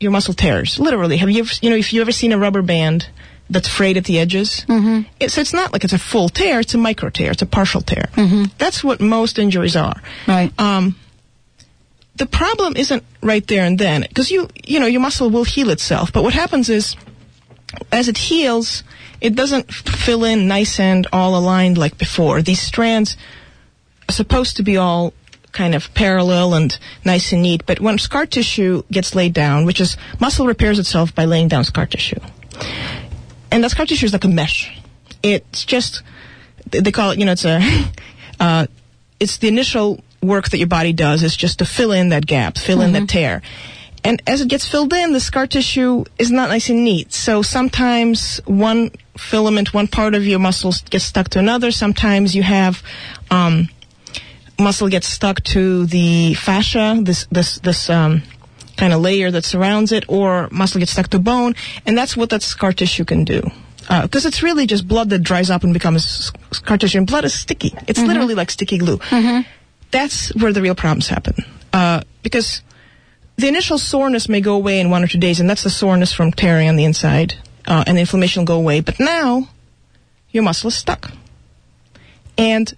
your 0.00 0.12
muscle 0.12 0.34
tears. 0.34 0.78
Literally, 0.78 1.16
have 1.16 1.30
you 1.30 1.40
ever, 1.40 1.52
you 1.62 1.70
know, 1.70 1.76
if 1.76 1.94
you 1.94 2.02
ever 2.02 2.12
seen 2.12 2.32
a 2.32 2.38
rubber 2.38 2.62
band 2.62 3.08
that's 3.48 3.68
frayed 3.68 3.96
at 3.96 4.04
the 4.04 4.18
edges? 4.18 4.66
Mm-hmm. 4.68 5.08
It's 5.18 5.38
it's 5.38 5.54
not 5.54 5.72
like 5.72 5.84
it's 5.84 5.92
a 5.94 5.98
full 5.98 6.28
tear; 6.28 6.60
it's 6.60 6.74
a 6.74 6.78
micro 6.78 7.08
tear, 7.08 7.30
it's 7.30 7.42
a 7.42 7.46
partial 7.46 7.80
tear. 7.80 8.08
Mm-hmm. 8.14 8.44
That's 8.58 8.84
what 8.84 9.00
most 9.00 9.38
injuries 9.38 9.76
are. 9.76 10.00
Right. 10.26 10.52
Um, 10.58 10.96
the 12.16 12.26
problem 12.26 12.76
isn't 12.76 13.02
right 13.22 13.46
there 13.46 13.64
and 13.64 13.78
then 13.78 14.02
because 14.02 14.30
you 14.30 14.48
you 14.64 14.78
know 14.80 14.86
your 14.86 15.00
muscle 15.00 15.30
will 15.30 15.44
heal 15.44 15.70
itself, 15.70 16.12
but 16.12 16.22
what 16.22 16.34
happens 16.34 16.68
is 16.68 16.96
as 17.90 18.08
it 18.08 18.18
heals, 18.18 18.84
it 19.20 19.34
doesn't 19.34 19.72
fill 19.72 20.24
in 20.24 20.46
nice 20.46 20.78
and 20.78 21.06
all 21.12 21.36
aligned 21.36 21.78
like 21.78 21.98
before. 21.98 22.42
These 22.42 22.60
strands 22.60 23.16
are 24.08 24.12
supposed 24.12 24.56
to 24.56 24.62
be 24.62 24.76
all 24.76 25.12
kind 25.52 25.74
of 25.74 25.92
parallel 25.94 26.54
and 26.54 26.76
nice 27.04 27.32
and 27.32 27.42
neat, 27.42 27.64
but 27.66 27.80
when 27.80 27.98
scar 27.98 28.26
tissue 28.26 28.82
gets 28.90 29.14
laid 29.14 29.32
down, 29.32 29.64
which 29.64 29.80
is 29.80 29.96
muscle 30.20 30.46
repairs 30.46 30.78
itself 30.78 31.14
by 31.14 31.24
laying 31.24 31.48
down 31.48 31.64
scar 31.64 31.86
tissue, 31.86 32.20
and 33.50 33.62
that 33.62 33.70
scar 33.70 33.86
tissue 33.86 34.06
is 34.06 34.12
like 34.12 34.24
a 34.24 34.28
mesh. 34.28 34.80
It's 35.22 35.64
just 35.64 36.02
they 36.70 36.92
call 36.92 37.10
it, 37.10 37.18
you 37.18 37.24
know, 37.24 37.32
it's 37.32 37.44
a 37.44 37.60
uh, 38.40 38.66
it's 39.20 39.38
the 39.38 39.48
initial 39.48 40.02
work 40.24 40.48
that 40.50 40.58
your 40.58 40.66
body 40.66 40.92
does 40.92 41.22
is 41.22 41.36
just 41.36 41.58
to 41.60 41.64
fill 41.64 41.92
in 41.92 42.08
that 42.10 42.26
gap, 42.26 42.58
fill 42.58 42.80
in 42.82 42.92
that 42.92 43.08
tear. 43.08 43.42
And 44.06 44.20
as 44.26 44.40
it 44.42 44.48
gets 44.48 44.68
filled 44.68 44.92
in, 44.92 45.12
the 45.12 45.20
scar 45.20 45.46
tissue 45.46 46.04
is 46.18 46.30
not 46.30 46.48
nice 46.50 46.68
and 46.68 46.84
neat. 46.84 47.12
So 47.12 47.40
sometimes 47.42 48.38
one 48.44 48.90
filament, 49.16 49.72
one 49.72 49.88
part 49.88 50.14
of 50.14 50.26
your 50.26 50.38
muscles 50.38 50.82
gets 50.82 51.04
stuck 51.06 51.28
to 51.30 51.38
another. 51.38 51.70
Sometimes 51.70 52.34
you 52.36 52.42
have 52.42 52.82
um, 53.30 53.68
muscle 54.58 54.88
gets 54.88 55.08
stuck 55.08 55.42
to 55.44 55.86
the 55.86 56.34
fascia, 56.34 56.98
this 57.02 57.26
this 57.30 57.58
this 57.60 57.88
um, 57.88 58.22
kind 58.76 58.92
of 58.92 59.00
layer 59.00 59.30
that 59.30 59.44
surrounds 59.44 59.90
it, 59.92 60.04
or 60.08 60.48
muscle 60.50 60.80
gets 60.80 60.92
stuck 60.92 61.08
to 61.08 61.18
bone, 61.18 61.54
and 61.86 61.96
that's 61.96 62.14
what 62.16 62.28
that 62.30 62.42
scar 62.42 62.72
tissue 62.74 63.04
can 63.06 63.24
do. 63.24 63.40
because 64.02 64.26
it's 64.26 64.42
really 64.42 64.66
just 64.66 64.86
blood 64.88 65.08
that 65.10 65.20
dries 65.22 65.48
up 65.50 65.64
and 65.64 65.72
becomes 65.72 66.30
scar 66.52 66.76
tissue. 66.78 66.98
And 66.98 67.06
blood 67.06 67.24
is 67.24 67.32
sticky. 67.32 67.72
It's 67.86 67.98
Mm-hmm. 68.00 68.08
literally 68.08 68.34
like 68.34 68.50
sticky 68.50 68.78
glue. 68.78 68.98
That's 69.94 70.34
where 70.34 70.52
the 70.52 70.60
real 70.60 70.74
problems 70.74 71.06
happen. 71.06 71.36
Uh, 71.72 72.02
because 72.24 72.62
the 73.36 73.46
initial 73.46 73.78
soreness 73.78 74.28
may 74.28 74.40
go 74.40 74.56
away 74.56 74.80
in 74.80 74.90
one 74.90 75.04
or 75.04 75.06
two 75.06 75.18
days, 75.18 75.38
and 75.38 75.48
that's 75.48 75.62
the 75.62 75.70
soreness 75.70 76.12
from 76.12 76.32
tearing 76.32 76.68
on 76.68 76.74
the 76.74 76.84
inside, 76.84 77.34
uh, 77.64 77.84
and 77.86 77.96
the 77.96 78.00
inflammation 78.00 78.40
will 78.40 78.46
go 78.46 78.58
away. 78.58 78.80
But 78.80 78.98
now, 78.98 79.48
your 80.32 80.42
muscle 80.42 80.66
is 80.66 80.74
stuck. 80.74 81.12
And 82.36 82.74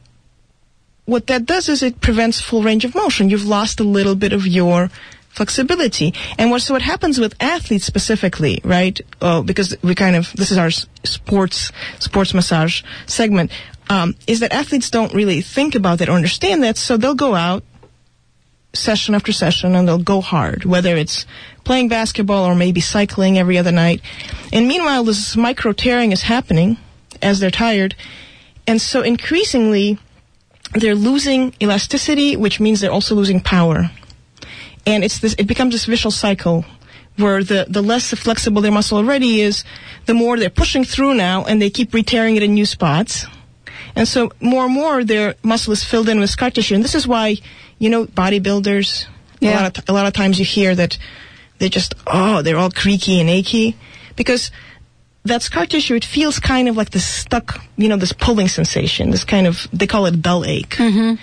what 1.06 1.26
that 1.28 1.46
does 1.46 1.70
is 1.70 1.82
it 1.82 2.02
prevents 2.02 2.42
full 2.42 2.62
range 2.62 2.84
of 2.84 2.94
motion. 2.94 3.30
You've 3.30 3.46
lost 3.46 3.80
a 3.80 3.84
little 3.84 4.14
bit 4.14 4.34
of 4.34 4.46
your 4.46 4.90
flexibility. 5.30 6.12
And 6.38 6.50
what, 6.50 6.60
so 6.60 6.74
what 6.74 6.82
happens 6.82 7.18
with 7.18 7.34
athletes 7.40 7.86
specifically, 7.86 8.60
right? 8.62 9.00
Uh, 9.22 9.40
because 9.40 9.74
we 9.82 9.94
kind 9.94 10.16
of, 10.16 10.34
this 10.34 10.50
is 10.50 10.58
our 10.58 10.70
sports, 10.70 11.72
sports 11.98 12.34
massage 12.34 12.82
segment, 13.06 13.50
um, 13.88 14.14
is 14.26 14.40
that 14.40 14.52
athletes 14.52 14.90
don't 14.90 15.14
really 15.14 15.40
think 15.40 15.74
about 15.74 15.98
that 15.98 16.08
or 16.08 16.12
understand 16.12 16.62
that, 16.62 16.76
so 16.76 16.96
they'll 16.96 17.14
go 17.14 17.34
out 17.34 17.62
session 18.74 19.14
after 19.14 19.32
session 19.32 19.74
and 19.74 19.88
they'll 19.88 19.98
go 19.98 20.20
hard, 20.20 20.64
whether 20.64 20.96
it's 20.96 21.26
playing 21.64 21.88
basketball 21.88 22.44
or 22.44 22.54
maybe 22.54 22.80
cycling 22.80 23.38
every 23.38 23.58
other 23.58 23.72
night. 23.72 24.00
And 24.52 24.68
meanwhile, 24.68 25.04
this 25.04 25.36
micro 25.36 25.72
tearing 25.72 26.12
is 26.12 26.22
happening 26.22 26.76
as 27.22 27.40
they're 27.40 27.50
tired. 27.50 27.94
And 28.66 28.80
so 28.80 29.02
increasingly, 29.02 29.98
they're 30.74 30.94
losing 30.94 31.54
elasticity, 31.62 32.36
which 32.36 32.60
means 32.60 32.80
they're 32.80 32.92
also 32.92 33.14
losing 33.14 33.40
power. 33.40 33.90
And 34.84 35.02
it's 35.02 35.18
this, 35.18 35.34
it 35.38 35.46
becomes 35.46 35.74
this 35.74 35.86
vicious 35.86 36.16
cycle 36.16 36.64
where 37.16 37.42
the, 37.42 37.66
the 37.68 37.82
less 37.82 38.12
flexible 38.12 38.60
their 38.60 38.72
muscle 38.72 38.98
already 38.98 39.40
is, 39.40 39.64
the 40.04 40.14
more 40.14 40.36
they're 40.36 40.50
pushing 40.50 40.84
through 40.84 41.14
now 41.14 41.44
and 41.44 41.62
they 41.62 41.70
keep 41.70 41.94
re-tearing 41.94 42.36
it 42.36 42.42
in 42.42 42.54
new 42.54 42.66
spots. 42.66 43.26
And 43.96 44.06
so 44.06 44.30
more 44.40 44.66
and 44.66 44.74
more 44.74 45.02
their 45.02 45.34
muscle 45.42 45.72
is 45.72 45.82
filled 45.82 46.08
in 46.08 46.20
with 46.20 46.30
scar 46.30 46.50
tissue. 46.50 46.74
And 46.74 46.84
this 46.84 46.94
is 46.94 47.08
why, 47.08 47.38
you 47.78 47.88
know, 47.90 48.06
bodybuilders, 48.06 49.06
a, 49.42 49.54
lot 49.54 49.78
of, 49.78 49.84
a 49.88 49.92
lot 49.92 50.06
of 50.06 50.12
times 50.12 50.38
you 50.38 50.44
hear 50.44 50.74
that 50.74 50.98
they 51.58 51.70
just, 51.70 51.94
oh, 52.06 52.42
they're 52.42 52.58
all 52.58 52.70
creaky 52.70 53.20
and 53.20 53.30
achy. 53.30 53.74
Because 54.14 54.50
that 55.24 55.42
scar 55.42 55.66
tissue, 55.66 55.94
it 55.94 56.04
feels 56.04 56.38
kind 56.38 56.68
of 56.68 56.76
like 56.76 56.90
this 56.90 57.06
stuck, 57.06 57.60
you 57.76 57.88
know, 57.88 57.96
this 57.96 58.12
pulling 58.12 58.48
sensation, 58.48 59.10
this 59.10 59.24
kind 59.24 59.46
of, 59.46 59.66
they 59.72 59.86
call 59.86 60.06
it 60.06 60.20
bell 60.20 60.44
ache. 60.44 60.76
Mm-hmm. 60.76 61.14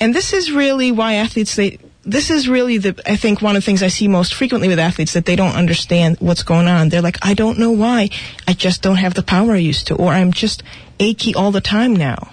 And 0.00 0.14
this 0.14 0.32
is 0.32 0.52
really 0.52 0.92
why 0.92 1.14
athletes, 1.14 1.56
they, 1.56 1.78
this 2.08 2.30
is 2.30 2.48
really 2.48 2.78
the, 2.78 2.98
I 3.04 3.16
think 3.16 3.42
one 3.42 3.54
of 3.54 3.62
the 3.62 3.66
things 3.66 3.82
I 3.82 3.88
see 3.88 4.08
most 4.08 4.34
frequently 4.34 4.66
with 4.66 4.78
athletes 4.78 5.12
that 5.12 5.26
they 5.26 5.36
don't 5.36 5.54
understand 5.54 6.16
what's 6.20 6.42
going 6.42 6.66
on. 6.66 6.88
They're 6.88 7.02
like, 7.02 7.18
I 7.20 7.34
don't 7.34 7.58
know 7.58 7.70
why. 7.70 8.08
I 8.46 8.54
just 8.54 8.80
don't 8.80 8.96
have 8.96 9.12
the 9.12 9.22
power 9.22 9.52
I 9.52 9.58
used 9.58 9.88
to, 9.88 9.94
or 9.94 10.10
I'm 10.10 10.32
just 10.32 10.62
achy 10.98 11.34
all 11.34 11.52
the 11.52 11.60
time 11.60 11.94
now. 11.94 12.32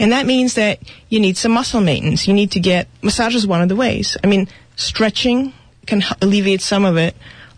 And 0.00 0.10
that 0.10 0.26
means 0.26 0.54
that 0.54 0.80
you 1.08 1.20
need 1.20 1.36
some 1.36 1.52
muscle 1.52 1.80
maintenance. 1.80 2.26
You 2.26 2.34
need 2.34 2.50
to 2.52 2.60
get, 2.60 2.88
massage 3.00 3.36
is 3.36 3.46
one 3.46 3.62
of 3.62 3.68
the 3.68 3.76
ways. 3.76 4.16
I 4.24 4.26
mean, 4.26 4.48
stretching 4.74 5.52
can 5.86 6.02
alleviate 6.20 6.60
some 6.60 6.84
of 6.84 6.96
it. 6.96 7.14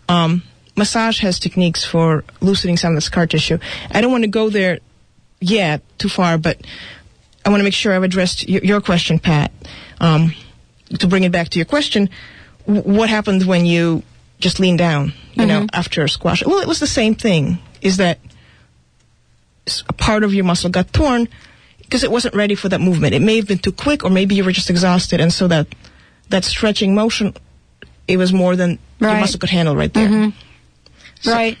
Um, 0.07 0.43
massage 0.75 1.21
has 1.21 1.39
techniques 1.39 1.83
for 1.83 2.23
loosening 2.39 2.77
some 2.77 2.91
of 2.91 2.95
the 2.95 3.01
scar 3.01 3.25
tissue. 3.25 3.57
I 3.89 4.01
don't 4.01 4.11
want 4.11 4.25
to 4.25 4.29
go 4.29 4.51
there 4.51 4.79
yet 5.39 5.81
too 5.97 6.09
far, 6.09 6.37
but 6.37 6.61
I 7.43 7.49
want 7.49 7.61
to 7.61 7.63
make 7.63 7.73
sure 7.73 7.93
I've 7.93 8.03
addressed 8.03 8.47
your, 8.47 8.63
your 8.63 8.81
question, 8.81 9.17
Pat. 9.17 9.51
Um, 9.99 10.35
to 10.99 11.07
bring 11.07 11.23
it 11.23 11.31
back 11.31 11.49
to 11.49 11.59
your 11.59 11.65
question, 11.65 12.09
what 12.65 13.09
happened 13.09 13.43
when 13.45 13.65
you 13.65 14.03
just 14.39 14.59
lean 14.59 14.77
down, 14.77 15.13
you 15.33 15.45
know, 15.45 15.67
after 15.73 16.03
a 16.03 16.09
squash? 16.09 16.43
Well, 16.45 16.59
it 16.59 16.67
was 16.67 16.79
the 16.79 16.87
same 16.87 17.15
thing. 17.15 17.59
Is 17.81 17.97
that 17.97 18.19
a 19.87 19.93
part 19.93 20.23
of 20.23 20.33
your 20.33 20.43
muscle 20.43 20.69
got 20.69 20.91
torn 20.93 21.27
because 21.79 22.03
it 22.03 22.11
wasn't 22.11 22.35
ready 22.35 22.55
for 22.55 22.69
that 22.69 22.81
movement. 22.81 23.13
It 23.13 23.21
may 23.21 23.35
have 23.37 23.47
been 23.47 23.59
too 23.59 23.71
quick, 23.71 24.03
or 24.03 24.09
maybe 24.09 24.35
you 24.35 24.43
were 24.43 24.51
just 24.51 24.69
exhausted, 24.69 25.19
and 25.21 25.31
so 25.33 25.47
that 25.47 25.67
that 26.29 26.43
stretching 26.43 26.95
motion, 26.95 27.33
it 28.07 28.17
was 28.17 28.31
more 28.33 28.55
than 28.55 28.79
your 28.99 29.09
muscle 29.19 29.39
could 29.39 29.49
handle 29.49 29.75
right 29.75 29.93
there. 29.93 30.07
Mhm. 30.07 30.33
right. 31.25 31.57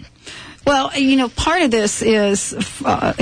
Well, 0.65 0.91
you 0.95 1.17
know, 1.17 1.27
part 1.29 1.63
of 1.63 1.71
this 1.71 2.01
is 2.01 2.53
uh, 2.85 3.13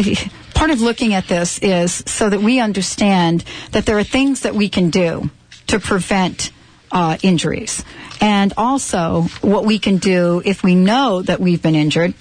part 0.53 0.72
of 0.72 0.82
looking 0.82 1.14
at 1.14 1.28
this 1.28 1.57
is 1.60 2.03
so 2.05 2.30
that 2.30 2.41
we 2.41 2.60
understand 2.60 3.43
that 3.72 3.86
there 3.86 3.97
are 3.97 4.03
things 4.03 4.41
that 4.41 4.55
we 4.55 4.70
can 4.70 4.89
do 4.89 5.30
to 5.70 5.80
prevent 5.80 6.51
uh, 6.91 7.17
injuries, 7.24 7.84
and 8.22 8.53
also 8.57 9.24
what 9.41 9.65
we 9.65 9.80
can 9.80 9.97
do 9.97 10.41
if 10.45 10.63
we 10.63 10.76
know 10.76 11.22
that 11.22 11.39
we've 11.39 11.61
been 11.61 11.76
injured. 11.76 12.13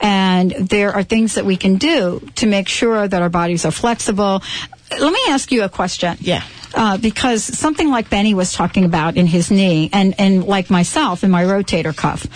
And 0.00 0.50
there 0.50 0.92
are 0.92 1.04
things 1.04 1.34
that 1.34 1.44
we 1.44 1.56
can 1.56 1.76
do 1.76 2.20
to 2.34 2.46
make 2.46 2.66
sure 2.68 3.06
that 3.06 3.22
our 3.22 3.28
bodies 3.30 3.64
are 3.64 3.70
flexible. 3.70 4.42
Let 4.90 5.12
me 5.12 5.20
ask 5.28 5.52
you 5.52 5.62
a 5.62 5.68
question. 5.68 6.16
Yeah. 6.20 6.42
Uh, 6.74 6.98
because 6.98 7.44
something 7.44 7.88
like 7.88 8.10
Benny 8.10 8.34
was 8.34 8.52
talking 8.52 8.84
about 8.84 9.16
in 9.16 9.26
his 9.26 9.50
knee, 9.50 9.90
and, 9.92 10.18
and 10.18 10.42
like 10.42 10.70
myself 10.70 11.22
in 11.22 11.30
my 11.30 11.44
rotator 11.44 11.94
cuff, 11.94 12.26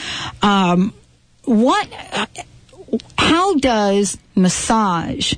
um, 0.44 0.94
what, 1.44 1.88
uh, 2.12 2.26
how 3.18 3.55
does 3.55 4.16
massage 4.36 5.34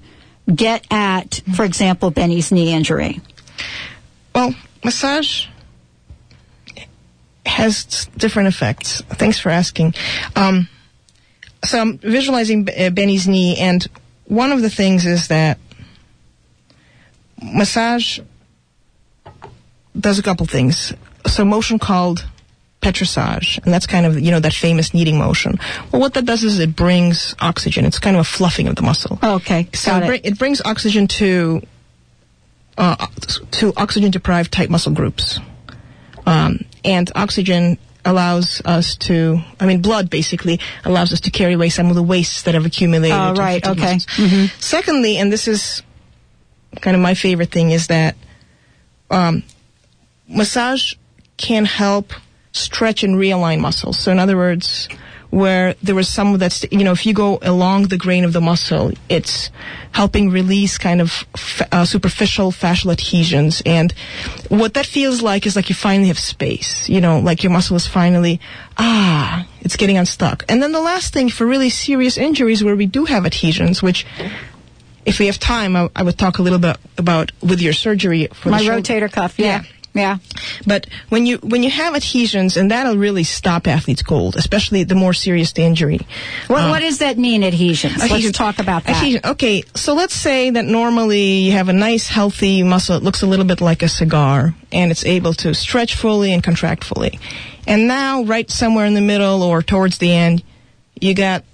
get 0.52 0.84
at, 0.90 1.40
for 1.54 1.64
example, 1.64 2.10
Benny's 2.10 2.52
knee 2.52 2.74
injury? 2.74 3.20
Well, 4.34 4.54
massage 4.84 5.46
has 7.46 8.06
different 8.16 8.48
effects. 8.48 9.00
Thanks 9.08 9.38
for 9.38 9.50
asking. 9.50 9.94
Um, 10.36 10.68
so 11.64 11.80
I'm 11.80 11.98
visualizing 11.98 12.68
uh, 12.78 12.90
Benny's 12.90 13.26
knee, 13.26 13.56
and 13.58 13.86
one 14.26 14.52
of 14.52 14.62
the 14.62 14.70
things 14.70 15.06
is 15.06 15.28
that 15.28 15.58
massage 17.42 18.20
does 19.98 20.18
a 20.18 20.22
couple 20.22 20.46
things. 20.46 20.92
So 21.26 21.44
motion 21.44 21.78
called 21.78 22.26
petrissage, 22.80 23.58
and 23.64 23.72
that's 23.72 23.86
kind 23.86 24.06
of 24.06 24.20
you 24.20 24.30
know 24.30 24.40
that 24.40 24.52
famous 24.52 24.94
kneading 24.94 25.18
motion. 25.18 25.58
Well, 25.92 26.00
what 26.00 26.14
that 26.14 26.24
does 26.26 26.44
is 26.44 26.58
it 26.60 26.76
brings 26.76 27.34
oxygen. 27.40 27.84
It's 27.84 27.98
kind 27.98 28.16
of 28.16 28.20
a 28.20 28.24
fluffing 28.24 28.68
of 28.68 28.76
the 28.76 28.82
muscle. 28.82 29.18
Okay, 29.22 29.68
So 29.74 29.96
it, 29.96 30.06
bring- 30.06 30.20
it 30.24 30.38
brings 30.38 30.62
oxygen 30.64 31.08
to 31.08 31.62
uh, 32.78 33.06
to 33.50 33.72
oxygen 33.76 34.10
deprived 34.10 34.52
tight 34.52 34.70
muscle 34.70 34.92
groups. 34.92 35.38
Um, 36.26 36.64
and 36.84 37.10
oxygen 37.14 37.78
allows 38.04 38.62
us 38.64 38.96
to, 38.96 39.40
I 39.60 39.66
mean, 39.66 39.82
blood 39.82 40.08
basically 40.08 40.60
allows 40.84 41.12
us 41.12 41.20
to 41.20 41.30
carry 41.30 41.54
away 41.54 41.68
some 41.68 41.90
of 41.90 41.96
the 41.96 42.02
wastes 42.02 42.42
that 42.42 42.54
have 42.54 42.64
accumulated. 42.64 43.16
Oh, 43.16 43.34
right, 43.34 43.66
okay. 43.66 43.96
Mhm. 43.96 44.50
Secondly, 44.62 45.18
and 45.18 45.32
this 45.32 45.48
is 45.48 45.82
kind 46.80 46.94
of 46.94 47.02
my 47.02 47.14
favorite 47.14 47.50
thing, 47.50 47.70
is 47.70 47.88
that 47.88 48.16
um, 49.10 49.42
massage 50.28 50.94
can 51.36 51.64
help 51.64 52.12
stretch 52.52 53.02
and 53.02 53.16
realign 53.16 53.60
muscles. 53.60 53.98
So, 53.98 54.12
in 54.12 54.18
other 54.18 54.36
words, 54.36 54.88
where 55.30 55.74
there 55.82 55.94
was 55.94 56.08
some 56.08 56.38
that's, 56.38 56.64
you 56.70 56.84
know, 56.84 56.92
if 56.92 57.04
you 57.04 57.12
go 57.12 57.38
along 57.42 57.88
the 57.88 57.98
grain 57.98 58.24
of 58.24 58.32
the 58.32 58.40
muscle, 58.40 58.92
it's 59.08 59.50
helping 59.92 60.30
release 60.30 60.78
kind 60.78 61.00
of 61.00 61.10
fa- 61.36 61.68
uh, 61.70 61.84
superficial 61.84 62.50
fascial 62.50 62.90
adhesions. 62.90 63.62
And 63.66 63.92
what 64.48 64.74
that 64.74 64.86
feels 64.86 65.20
like 65.20 65.46
is 65.46 65.54
like 65.54 65.68
you 65.68 65.74
finally 65.74 66.08
have 66.08 66.18
space, 66.18 66.88
you 66.88 67.00
know, 67.00 67.20
like 67.20 67.42
your 67.42 67.52
muscle 67.52 67.76
is 67.76 67.86
finally, 67.86 68.40
ah, 68.78 69.46
it's 69.60 69.76
getting 69.76 69.98
unstuck. 69.98 70.44
And 70.48 70.62
then 70.62 70.72
the 70.72 70.80
last 70.80 71.12
thing 71.12 71.28
for 71.28 71.46
really 71.46 71.70
serious 71.70 72.16
injuries 72.16 72.64
where 72.64 72.76
we 72.76 72.86
do 72.86 73.04
have 73.04 73.26
adhesions, 73.26 73.82
which 73.82 74.06
if 75.04 75.18
we 75.18 75.26
have 75.26 75.38
time, 75.38 75.76
I, 75.76 75.90
I 75.94 76.02
would 76.02 76.18
talk 76.18 76.38
a 76.38 76.42
little 76.42 76.58
bit 76.58 76.76
about 76.96 77.32
with 77.42 77.60
your 77.60 77.72
surgery 77.72 78.28
for 78.32 78.50
My 78.50 78.60
rotator 78.62 79.10
cuff, 79.10 79.38
yeah. 79.38 79.62
Yeah. 79.62 79.62
But 80.66 80.86
when 81.08 81.26
you 81.26 81.38
when 81.38 81.62
you 81.62 81.70
have 81.70 81.94
adhesions, 81.94 82.56
and 82.56 82.70
that'll 82.70 82.96
really 82.96 83.24
stop 83.24 83.66
athletes 83.66 84.02
cold, 84.02 84.36
especially 84.36 84.84
the 84.84 84.94
more 84.94 85.12
serious 85.12 85.52
the 85.52 85.62
injury. 85.62 86.00
What, 86.46 86.62
Um, 86.62 86.70
what 86.70 86.80
does 86.80 86.98
that 86.98 87.18
mean, 87.18 87.42
adhesions? 87.44 87.94
adhesion- 88.02 88.26
Let's 88.26 88.38
talk 88.38 88.58
about 88.58 88.84
that. 88.84 88.96
Adhesion. 88.96 89.20
Okay, 89.24 89.62
so 89.74 89.94
let's 89.94 90.14
say 90.14 90.50
that 90.50 90.64
normally 90.64 91.38
you 91.46 91.52
have 91.52 91.68
a 91.68 91.72
nice, 91.72 92.06
healthy 92.08 92.62
muscle. 92.62 92.96
It 92.96 93.02
looks 93.02 93.22
a 93.22 93.26
little 93.26 93.44
bit 93.46 93.60
like 93.60 93.82
a 93.82 93.88
cigar, 93.88 94.54
and 94.72 94.90
it's 94.90 95.04
able 95.04 95.34
to 95.34 95.52
stretch 95.54 95.94
fully 95.94 96.32
and 96.32 96.42
contract 96.42 96.84
fully. 96.84 97.18
And 97.66 97.86
now, 97.86 98.22
right 98.22 98.50
somewhere 98.50 98.86
in 98.86 98.94
the 98.94 99.00
middle 99.02 99.42
or 99.42 99.62
towards 99.62 99.98
the 99.98 100.12
end, 100.12 100.42
you 101.00 101.14
got 101.14 101.44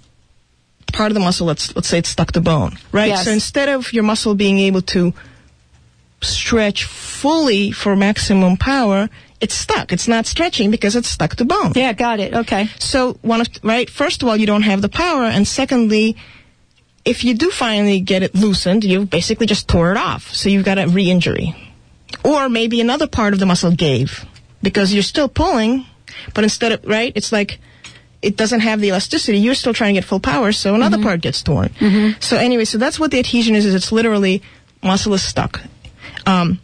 part 0.93 1.11
of 1.11 1.13
the 1.13 1.19
muscle. 1.19 1.45
Let's 1.45 1.75
let's 1.75 1.87
say 1.89 1.97
it's 1.97 2.09
stuck 2.09 2.31
to 2.33 2.41
bone, 2.41 2.77
right? 2.91 3.09
Yes. 3.09 3.25
So 3.25 3.31
instead 3.31 3.69
of 3.69 3.91
your 3.91 4.03
muscle 4.03 4.33
being 4.35 4.59
able 4.59 4.81
to 4.95 5.13
stretch 6.25 6.83
fully 6.83 7.71
for 7.71 7.95
maximum 7.95 8.57
power, 8.57 9.09
it's 9.41 9.53
stuck. 9.53 9.91
It's 9.91 10.07
not 10.07 10.25
stretching 10.25 10.71
because 10.71 10.95
it's 10.95 11.09
stuck 11.09 11.35
to 11.35 11.45
bone. 11.45 11.73
Yeah, 11.75 11.93
got 11.93 12.19
it. 12.19 12.33
Okay. 12.33 12.67
So 12.79 13.13
one 13.21 13.41
of 13.41 13.47
right, 13.63 13.89
first 13.89 14.21
of 14.21 14.27
all, 14.27 14.37
you 14.37 14.47
don't 14.47 14.63
have 14.63 14.81
the 14.81 14.89
power, 14.89 15.23
and 15.23 15.47
secondly, 15.47 16.17
if 17.03 17.23
you 17.23 17.35
do 17.35 17.51
finally 17.51 17.99
get 17.99 18.23
it 18.23 18.33
loosened, 18.33 18.83
you 18.83 19.05
basically 19.05 19.45
just 19.45 19.67
tore 19.67 19.91
it 19.91 19.97
off. 19.97 20.33
So 20.33 20.49
you've 20.49 20.65
got 20.65 20.79
a 20.79 20.87
re-injury, 20.87 21.55
or 22.23 22.49
maybe 22.49 22.81
another 22.81 23.07
part 23.07 23.33
of 23.33 23.39
the 23.39 23.45
muscle 23.45 23.71
gave 23.71 24.25
because 24.61 24.93
you're 24.93 25.03
still 25.03 25.29
pulling, 25.29 25.85
but 26.33 26.43
instead 26.43 26.71
of 26.71 26.85
right, 26.85 27.11
it's 27.15 27.31
like 27.31 27.59
it 28.21 28.37
doesn't 28.37 28.61
have 28.61 28.81
the 28.81 28.87
elasticity, 28.87 29.37
you're 29.37 29.53
still 29.53 29.73
trying 29.73 29.93
to 29.93 30.01
get 30.01 30.07
full 30.07 30.19
power, 30.19 30.51
so 30.51 30.73
another 30.73 30.97
mm-hmm. 30.97 31.05
part 31.05 31.21
gets 31.21 31.43
torn. 31.43 31.69
Mm-hmm. 31.69 32.19
So 32.19 32.37
anyway, 32.37 32.65
so 32.65 32.79
that's 32.79 32.99
what 32.99 33.11
the 33.11 33.19
adhesion 33.19 33.53
is, 33.53 33.65
is 33.65 33.75
it's 33.75 33.91
literally 33.91 34.41
muscle 34.81 35.13
is 35.13 35.21
stuck. 35.21 35.61
Um, 36.25 36.59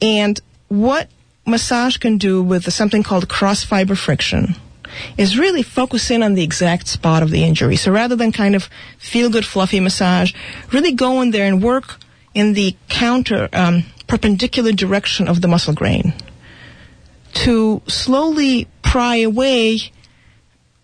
and 0.00 0.40
what 0.68 1.08
massage 1.46 1.96
can 1.96 2.18
do 2.18 2.42
with 2.42 2.72
something 2.72 3.02
called 3.02 3.28
cross 3.28 3.64
fiber 3.64 3.94
friction 3.94 4.56
is 5.16 5.38
really 5.38 5.62
focus 5.62 6.10
in 6.10 6.22
on 6.22 6.34
the 6.34 6.42
exact 6.42 6.88
spot 6.88 7.22
of 7.22 7.30
the 7.30 7.44
injury. 7.44 7.76
So 7.76 7.92
rather 7.92 8.16
than 8.16 8.32
kind 8.32 8.54
of 8.54 8.68
feel 8.98 9.30
good 9.30 9.44
fluffy 9.44 9.80
massage, 9.80 10.32
really 10.72 10.92
go 10.92 11.20
in 11.20 11.30
there 11.30 11.46
and 11.46 11.62
work 11.62 11.96
in 12.34 12.54
the 12.54 12.76
counter 12.88 13.48
um, 13.52 13.84
perpendicular 14.06 14.72
direction 14.72 15.28
of 15.28 15.40
the 15.40 15.48
muscle 15.48 15.74
grain 15.74 16.14
to 17.32 17.82
slowly 17.86 18.66
pry 18.82 19.16
away 19.16 19.78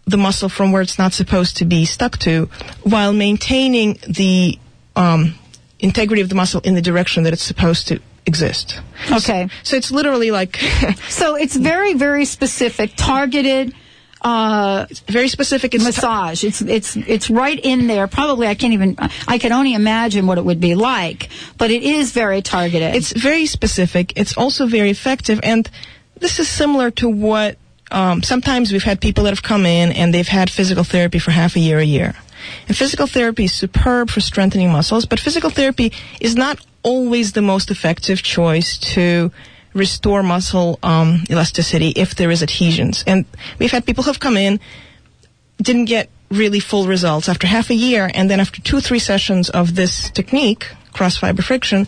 the 0.07 0.17
muscle 0.17 0.49
from 0.49 0.73
where 0.73 0.83
it's 0.83 0.99
not 0.99 1.13
supposed 1.13 1.57
to 1.59 1.65
be 1.65 1.85
stuck 1.85 2.19
to 2.19 2.47
while 2.83 3.13
maintaining 3.13 3.99
the 4.09 4.59
um, 4.97 5.35
integrity 5.83 6.23
of 6.23 6.29
the 6.29 6.35
muscle 6.35 6.61
in 6.63 6.75
the 6.75 6.83
direction 6.83 7.25
that 7.25 7.33
it's 7.33 7.43
supposed 7.43 7.89
to 7.89 8.01
exist. 8.25 8.81
Okay. 9.11 9.49
So 9.63 9.77
it's 9.77 9.91
literally 9.91 10.31
like 10.31 10.57
So 11.09 11.35
it's 11.37 11.57
very, 11.57 11.95
very 11.95 12.25
specific, 12.25 12.93
targeted. 12.97 13.75
Uh, 14.25 14.87
very 15.09 15.27
specific 15.27 15.75
it's 15.75 15.83
massage. 15.83 16.45
It's 16.45 16.63
it's 16.63 16.95
it's 16.97 17.29
right 17.29 17.59
in 17.61 17.89
there. 17.89 18.07
Probably 18.07 18.47
I 18.47 18.55
can't 18.55 18.73
even. 18.73 18.97
I 19.27 19.39
can 19.39 19.51
only 19.51 19.75
imagine 19.75 20.29
what 20.29 20.39
it 20.39 20.45
would 20.45 20.61
be 20.61 20.77
like, 20.77 21.29
but 21.59 21.73
it 21.73 21.83
is 21.83 22.13
very 22.13 22.41
targeted. 22.41 22.95
It's 22.95 23.13
very 23.13 23.47
specific. 23.47 24.13
It's 24.15 24.37
also 24.37 24.67
very 24.67 24.91
effective, 24.91 25.41
and 25.43 25.69
this 26.21 26.39
is 26.39 26.49
similar 26.49 26.93
to 26.93 27.09
what 27.09 27.59
um, 27.91 28.23
sometimes 28.23 28.73
we've 28.73 28.83
had 28.83 29.01
people 29.01 29.25
that 29.25 29.31
have 29.31 29.43
come 29.43 29.67
in 29.67 29.93
and 29.93 30.15
they've 30.15 30.29
had 30.29 30.51
physical 30.51 30.85
therapy 30.85 31.19
for 31.19 31.33
half 31.33 31.57
a 31.57 31.61
year, 31.61 31.79
a 31.79 31.85
year. 31.85 32.15
And 32.69 32.77
physical 32.77 33.07
therapy 33.07 33.45
is 33.45 33.53
superb 33.53 34.11
for 34.11 34.21
strengthening 34.21 34.71
muscles, 34.71 35.07
but 35.07 35.21
physical 35.21 35.51
therapy 35.51 35.93
is 36.21 36.37
not 36.37 36.59
always 36.83 37.33
the 37.33 37.43
most 37.43 37.71
effective 37.71 38.23
choice 38.23 38.79
to 38.79 39.31
restore 39.75 40.23
muscle 40.23 40.79
um, 40.83 41.25
elasticity 41.31 41.91
if 41.91 42.15
there 42.15 42.31
is 42.31 42.43
adhesions. 42.43 43.05
And 43.07 43.25
we've 43.59 43.71
had 43.71 43.87
people 43.87 44.05
who've 44.05 44.21
come 44.21 44.37
in, 44.37 44.61
didn't 45.61 45.87
get 45.87 46.11
really 46.31 46.61
full 46.61 46.87
results 46.87 47.29
after 47.29 47.47
half 47.47 47.71
a 47.71 47.75
year, 47.75 48.11
and 48.13 48.31
then 48.31 48.41
after 48.41 48.61
two, 48.61 48.81
three 48.81 48.99
sessions 48.99 49.51
of 49.51 49.75
this 49.75 50.11
technique, 50.11 50.67
cross 50.93 51.17
fiber 51.17 51.43
friction, 51.43 51.87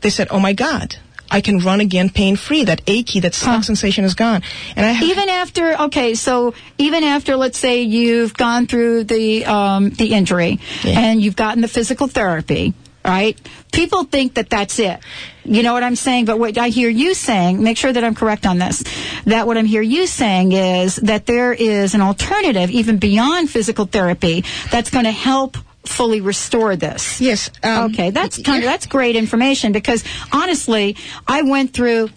they 0.00 0.10
said, 0.10 0.28
"Oh 0.30 0.40
my 0.40 0.52
God." 0.52 0.96
I 1.30 1.40
can 1.40 1.58
run 1.58 1.80
again 1.80 2.10
pain 2.10 2.36
free. 2.36 2.64
That 2.64 2.82
achy, 2.86 3.20
that 3.20 3.34
stuck 3.34 3.64
sensation 3.64 4.04
is 4.04 4.14
gone. 4.14 4.42
And 4.76 4.84
I 4.84 5.02
even 5.04 5.28
after 5.28 5.80
okay, 5.82 6.14
so 6.14 6.54
even 6.78 7.04
after 7.04 7.36
let's 7.36 7.58
say 7.58 7.82
you've 7.82 8.34
gone 8.34 8.66
through 8.66 9.04
the 9.04 9.44
um, 9.46 9.90
the 9.90 10.12
injury 10.12 10.60
and 10.84 11.22
you've 11.22 11.36
gotten 11.36 11.62
the 11.62 11.68
physical 11.68 12.06
therapy, 12.06 12.74
right? 13.04 13.38
People 13.72 14.04
think 14.04 14.34
that 14.34 14.50
that's 14.50 14.78
it. 14.78 15.00
You 15.44 15.62
know 15.62 15.72
what 15.72 15.82
I'm 15.82 15.96
saying? 15.96 16.26
But 16.26 16.38
what 16.38 16.58
I 16.58 16.68
hear 16.68 16.90
you 16.90 17.14
saying, 17.14 17.62
make 17.62 17.76
sure 17.76 17.92
that 17.92 18.04
I'm 18.04 18.14
correct 18.14 18.46
on 18.46 18.58
this, 18.58 18.84
that 19.24 19.46
what 19.46 19.56
I'm 19.56 19.64
hear 19.64 19.82
you 19.82 20.06
saying 20.06 20.52
is 20.52 20.96
that 20.96 21.26
there 21.26 21.52
is 21.52 21.94
an 21.94 22.02
alternative 22.02 22.70
even 22.70 22.98
beyond 22.98 23.50
physical 23.50 23.86
therapy 23.86 24.44
that's 24.70 24.90
going 24.90 25.06
to 25.06 25.12
help 25.12 25.56
fully 25.84 26.20
restore 26.20 26.76
this. 26.76 27.20
Yes. 27.20 27.50
um, 27.62 27.92
okay, 27.92 28.10
that's 28.10 28.40
kind 28.42 28.62
of 28.62 28.68
that's 28.68 28.86
great 28.86 29.16
information 29.16 29.72
because 29.72 30.04
honestly, 30.32 30.96
I 31.26 31.42
went 31.42 31.72
through 31.72 32.10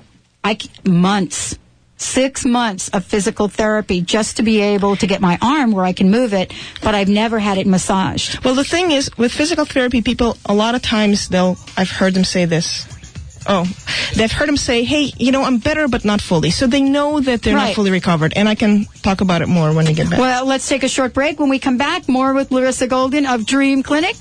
I 0.43 0.57
c- 0.57 0.69
months, 0.85 1.57
six 1.97 2.43
months 2.45 2.89
of 2.89 3.05
physical 3.05 3.47
therapy 3.47 4.01
just 4.01 4.37
to 4.37 4.43
be 4.43 4.59
able 4.59 4.95
to 4.97 5.07
get 5.07 5.21
my 5.21 5.37
arm 5.41 5.71
where 5.71 5.85
I 5.85 5.93
can 5.93 6.11
move 6.11 6.33
it, 6.33 6.53
but 6.81 6.93
I've 6.93 7.07
never 7.07 7.39
had 7.39 7.57
it 7.57 7.65
massaged. 7.65 8.43
Well, 8.43 8.55
the 8.55 8.65
thing 8.65 8.91
is, 8.91 9.09
with 9.17 9.31
physical 9.31 9.65
therapy, 9.65 10.01
people 10.01 10.37
a 10.45 10.53
lot 10.53 10.75
of 10.75 10.81
times 10.81 11.29
they'll. 11.29 11.57
I've 11.77 11.89
heard 11.89 12.13
them 12.13 12.25
say 12.25 12.45
this. 12.45 12.85
Oh, 13.47 13.65
they've 14.15 14.31
heard 14.31 14.47
him 14.49 14.57
say, 14.57 14.83
"Hey, 14.83 15.11
you 15.17 15.31
know, 15.31 15.43
I'm 15.43 15.57
better, 15.57 15.87
but 15.87 16.05
not 16.05 16.21
fully." 16.21 16.49
So 16.51 16.67
they 16.67 16.81
know 16.81 17.19
that 17.19 17.41
they're 17.41 17.55
Right. 17.55 17.67
not 17.67 17.75
fully 17.75 17.91
recovered, 17.91 18.33
and 18.35 18.47
I 18.47 18.55
can 18.55 18.85
talk 19.01 19.21
about 19.21 19.41
it 19.41 19.47
more 19.49 19.71
when 19.73 19.85
we 19.85 19.93
get 19.93 20.09
back. 20.09 20.19
Well, 20.19 20.45
let's 20.45 20.67
take 20.67 20.83
a 20.83 20.87
short 20.87 21.13
break. 21.13 21.39
When 21.39 21.49
we 21.49 21.59
come 21.59 21.77
back, 21.77 22.07
more 22.07 22.33
with 22.33 22.51
Larissa 22.51 22.87
Golden 22.87 23.25
of 23.25 23.45
Dream 23.45 23.83
Clinic. 23.83 24.15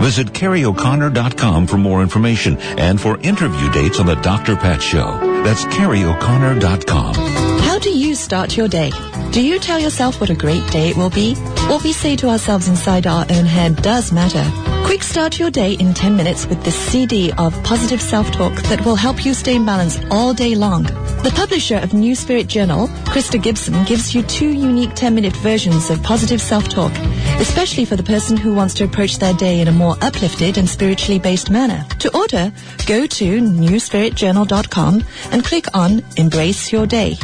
Visit 0.00 0.28
carrieoconnor.com 0.28 1.66
for 1.66 1.76
more 1.78 2.02
information 2.02 2.56
and 2.58 3.00
for 3.00 3.18
interview 3.18 3.70
dates 3.72 4.00
on 4.00 4.06
the 4.06 4.16
Dr. 4.16 4.56
Pat 4.56 4.82
Show. 4.82 5.18
That's 5.44 5.64
carrieoconnor.com. 5.66 7.51
Do 7.82 7.90
you 7.90 8.14
start 8.14 8.56
your 8.56 8.68
day? 8.68 8.92
Do 9.32 9.44
you 9.44 9.58
tell 9.58 9.80
yourself 9.80 10.20
what 10.20 10.30
a 10.30 10.36
great 10.36 10.64
day 10.70 10.90
it 10.90 10.96
will 10.96 11.10
be? 11.10 11.34
What 11.66 11.82
we 11.82 11.92
say 11.92 12.14
to 12.14 12.28
ourselves 12.28 12.68
inside 12.68 13.08
our 13.08 13.26
own 13.28 13.44
head 13.44 13.82
does 13.82 14.12
matter. 14.12 14.44
Quick 14.86 15.02
start 15.02 15.40
your 15.40 15.50
day 15.50 15.72
in 15.72 15.92
10 15.92 16.16
minutes 16.16 16.46
with 16.46 16.62
this 16.62 16.76
CD 16.76 17.32
of 17.38 17.60
positive 17.64 18.00
self-talk 18.00 18.54
that 18.64 18.84
will 18.84 18.94
help 18.94 19.24
you 19.24 19.34
stay 19.34 19.56
in 19.56 19.66
balance 19.66 19.98
all 20.12 20.32
day 20.32 20.54
long. 20.54 20.84
The 21.24 21.32
publisher 21.34 21.78
of 21.78 21.92
New 21.92 22.14
Spirit 22.14 22.46
Journal, 22.46 22.86
Krista 23.10 23.42
Gibson, 23.42 23.82
gives 23.84 24.14
you 24.14 24.22
two 24.22 24.50
unique 24.50 24.90
10-minute 24.90 25.34
versions 25.36 25.90
of 25.90 26.00
positive 26.04 26.40
self-talk, 26.40 26.92
especially 27.40 27.84
for 27.84 27.96
the 27.96 28.04
person 28.04 28.36
who 28.36 28.54
wants 28.54 28.74
to 28.74 28.84
approach 28.84 29.18
their 29.18 29.34
day 29.34 29.60
in 29.60 29.66
a 29.66 29.72
more 29.72 29.96
uplifted 30.02 30.56
and 30.56 30.68
spiritually 30.68 31.18
based 31.18 31.50
manner. 31.50 31.84
To 31.98 32.16
order, 32.16 32.52
go 32.86 33.06
to 33.06 33.40
newspiritjournal.com 33.40 35.04
and 35.32 35.44
click 35.44 35.66
on 35.74 36.04
Embrace 36.16 36.70
Your 36.70 36.86
Day. 36.86 37.16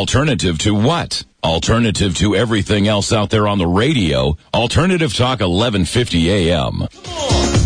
Alternative 0.00 0.56
to 0.56 0.74
what? 0.74 1.24
Alternative 1.44 2.16
to 2.16 2.34
everything 2.34 2.88
else 2.88 3.12
out 3.12 3.28
there 3.28 3.46
on 3.46 3.58
the 3.58 3.66
radio. 3.66 4.34
Alternative 4.54 5.12
Talk 5.12 5.40
1150 5.40 6.30
AM. 6.30 7.59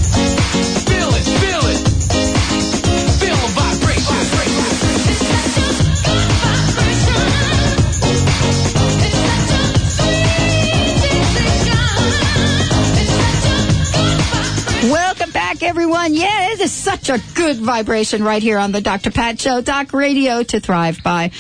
Everyone. 15.67 16.15
Yeah, 16.15 16.53
it 16.53 16.61
is 16.61 16.73
such 16.73 17.09
a 17.09 17.19
good 17.35 17.57
vibration 17.57 18.23
right 18.23 18.43
here 18.43 18.59
on 18.59 18.71
the 18.71 18.83
Dr. 18.83 19.11
Pat 19.11 19.41
Show, 19.41 19.63
Talk 19.63 19.95
Radio 19.95 20.43
to 20.43 20.61
Thrive 20.61 21.03
by. 21.03 21.31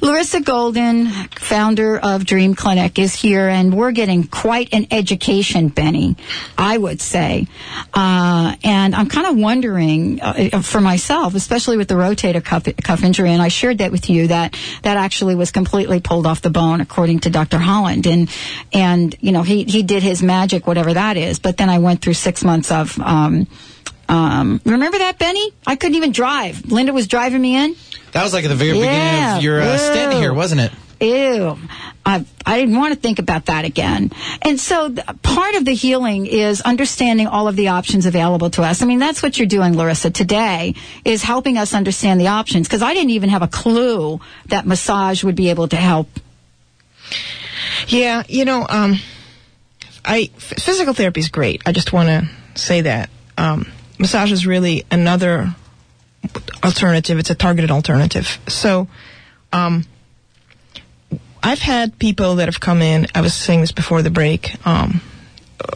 Larissa 0.00 0.40
Golden, 0.40 1.06
founder 1.06 1.98
of 1.98 2.24
Dream 2.24 2.54
Clinic, 2.54 2.98
is 2.98 3.14
here, 3.14 3.46
and 3.46 3.76
we're 3.76 3.90
getting 3.92 4.24
quite 4.24 4.70
an 4.72 4.86
education, 4.90 5.68
Benny, 5.68 6.16
I 6.56 6.78
would 6.78 7.02
say. 7.02 7.46
Uh, 7.92 8.56
and 8.64 8.94
I'm 8.94 9.06
kind 9.10 9.26
of 9.26 9.36
wondering 9.36 10.18
uh, 10.22 10.62
for 10.62 10.80
myself, 10.80 11.34
especially 11.34 11.76
with 11.76 11.88
the 11.88 11.94
rotator 11.94 12.42
cuff, 12.42 12.64
cuff 12.82 13.04
injury, 13.04 13.32
and 13.32 13.42
I 13.42 13.48
shared 13.48 13.78
that 13.78 13.92
with 13.92 14.08
you 14.08 14.28
that 14.28 14.58
that 14.82 14.96
actually 14.96 15.34
was 15.34 15.50
completely 15.50 16.00
pulled 16.00 16.26
off 16.26 16.40
the 16.40 16.48
bone, 16.48 16.80
according 16.80 17.20
to 17.20 17.30
Dr. 17.30 17.58
Holland. 17.58 18.06
And 18.06 18.30
and 18.72 19.14
you 19.20 19.30
know 19.30 19.42
he 19.42 19.64
he 19.64 19.82
did 19.82 20.02
his 20.02 20.22
magic, 20.22 20.66
whatever 20.66 20.94
that 20.94 21.18
is. 21.18 21.38
But 21.38 21.58
then 21.58 21.68
I 21.68 21.80
went 21.80 22.00
through 22.00 22.14
six 22.14 22.42
months 22.42 22.70
of 22.70 22.98
um, 22.98 23.46
um, 24.08 24.60
remember 24.64 24.98
that, 24.98 25.18
Benny? 25.18 25.52
I 25.66 25.76
couldn't 25.76 25.96
even 25.96 26.12
drive. 26.12 26.70
Linda 26.70 26.92
was 26.92 27.06
driving 27.06 27.40
me 27.40 27.56
in. 27.56 27.76
That 28.12 28.22
was 28.22 28.32
like 28.32 28.44
at 28.44 28.48
the 28.48 28.54
very 28.54 28.72
beginning 28.72 29.36
of 29.36 29.42
your 29.42 29.60
uh, 29.60 29.76
stint 29.76 30.12
here, 30.14 30.32
wasn't 30.32 30.60
it? 30.60 30.72
Ew. 31.00 31.58
I, 32.06 32.24
I 32.46 32.60
didn't 32.60 32.76
want 32.76 32.94
to 32.94 33.00
think 33.00 33.18
about 33.18 33.46
that 33.46 33.64
again. 33.64 34.10
And 34.42 34.60
so 34.60 34.90
th- 34.92 35.06
part 35.22 35.54
of 35.54 35.64
the 35.64 35.74
healing 35.74 36.26
is 36.26 36.60
understanding 36.60 37.26
all 37.26 37.48
of 37.48 37.56
the 37.56 37.68
options 37.68 38.06
available 38.06 38.50
to 38.50 38.62
us. 38.62 38.82
I 38.82 38.86
mean, 38.86 38.98
that's 38.98 39.22
what 39.22 39.38
you're 39.38 39.48
doing, 39.48 39.76
Larissa, 39.76 40.10
today, 40.10 40.74
is 41.04 41.22
helping 41.22 41.56
us 41.58 41.74
understand 41.74 42.20
the 42.20 42.28
options. 42.28 42.68
Because 42.68 42.82
I 42.82 42.94
didn't 42.94 43.10
even 43.10 43.30
have 43.30 43.42
a 43.42 43.48
clue 43.48 44.20
that 44.46 44.66
massage 44.66 45.24
would 45.24 45.34
be 45.34 45.50
able 45.50 45.66
to 45.68 45.76
help. 45.76 46.08
Yeah, 47.88 48.22
you 48.28 48.44
know, 48.44 48.66
um, 48.68 48.98
I 50.04 50.30
f- 50.36 50.62
physical 50.62 50.94
therapy 50.94 51.20
is 51.20 51.28
great. 51.28 51.62
I 51.66 51.72
just 51.72 51.92
want 51.92 52.08
to 52.08 52.28
say 52.54 52.82
that 52.82 53.10
um, 53.38 53.66
massage 53.98 54.32
is 54.32 54.46
really 54.46 54.84
another 54.90 55.54
alternative. 56.62 57.18
It's 57.18 57.30
a 57.30 57.34
targeted 57.34 57.70
alternative. 57.70 58.38
So, 58.48 58.88
um, 59.52 59.84
I've 61.42 61.60
had 61.60 61.98
people 61.98 62.36
that 62.36 62.48
have 62.48 62.58
come 62.58 62.80
in. 62.80 63.06
I 63.14 63.20
was 63.20 63.34
saying 63.34 63.60
this 63.60 63.72
before 63.72 64.00
the 64.00 64.10
break. 64.10 64.56
Um, 64.66 65.02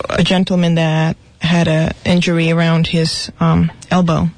a 0.09 0.23
gentleman 0.23 0.77
that 0.77 1.16
had 1.41 1.69
a 1.69 1.93
injury 2.05 2.51
around 2.51 2.87
his 2.87 3.31
um, 3.39 3.71
elbow, 3.91 4.29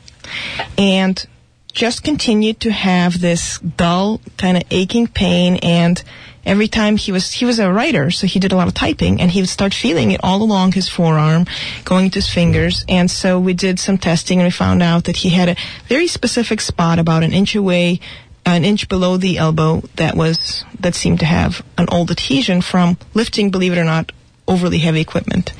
and 0.76 1.24
just 1.72 2.02
continued 2.02 2.60
to 2.60 2.72
have 2.72 3.20
this 3.20 3.58
dull 3.60 4.20
kind 4.36 4.56
of 4.56 4.64
aching 4.70 5.06
pain 5.06 5.56
and 5.62 6.02
every 6.44 6.68
time 6.68 6.96
he 6.96 7.12
was 7.12 7.32
he 7.32 7.44
was 7.44 7.58
a 7.58 7.72
writer 7.72 8.10
so 8.10 8.26
he 8.26 8.38
did 8.38 8.52
a 8.52 8.56
lot 8.56 8.68
of 8.68 8.74
typing 8.74 9.20
and 9.20 9.30
he 9.30 9.40
would 9.40 9.48
start 9.48 9.74
feeling 9.74 10.10
it 10.10 10.20
all 10.22 10.42
along 10.42 10.72
his 10.72 10.88
forearm 10.88 11.44
going 11.84 12.10
to 12.10 12.16
his 12.16 12.28
fingers 12.28 12.84
and 12.88 13.10
so 13.10 13.38
we 13.38 13.52
did 13.52 13.78
some 13.78 13.98
testing 13.98 14.38
and 14.38 14.46
we 14.46 14.50
found 14.50 14.82
out 14.82 15.04
that 15.04 15.16
he 15.16 15.30
had 15.30 15.48
a 15.48 15.56
very 15.86 16.06
specific 16.06 16.60
spot 16.60 16.98
about 16.98 17.22
an 17.22 17.32
inch 17.32 17.54
away 17.54 18.00
an 18.46 18.64
inch 18.64 18.88
below 18.88 19.16
the 19.16 19.38
elbow 19.38 19.80
that 19.96 20.16
was 20.16 20.64
that 20.78 20.94
seemed 20.94 21.20
to 21.20 21.26
have 21.26 21.64
an 21.76 21.86
old 21.92 22.10
adhesion 22.10 22.60
from 22.60 22.96
lifting 23.14 23.50
believe 23.50 23.72
it 23.72 23.78
or 23.78 23.84
not 23.84 24.12
overly 24.48 24.78
heavy 24.78 25.00
equipment 25.00 25.52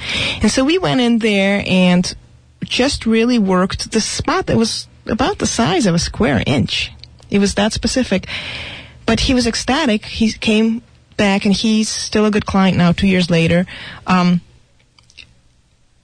and 0.43 0.51
so 0.51 0.65
we 0.65 0.79
went 0.79 1.01
in 1.01 1.19
there 1.19 1.63
and 1.67 2.15
just 2.65 3.07
really 3.07 3.39
worked 3.39 3.93
the 3.93 4.01
spot 4.01 4.47
that 4.47 4.57
was 4.57 4.89
about 5.07 5.39
the 5.39 5.47
size 5.47 5.87
of 5.87 5.95
a 5.95 5.99
square 5.99 6.43
inch. 6.47 6.93
It 7.31 7.39
was 7.39 7.55
that 7.55 7.73
specific. 7.73 8.27
But 9.11 9.19
he 9.19 9.35
was 9.35 9.49
ecstatic. 9.49 10.05
He 10.05 10.33
came 10.33 10.83
back 11.17 11.45
and 11.45 11.53
he's 11.53 11.89
still 11.89 12.27
a 12.27 12.31
good 12.31 12.47
client 12.47 12.77
now, 12.77 12.93
two 12.93 13.09
years 13.09 13.29
later. 13.29 13.67
Um, 14.07 14.41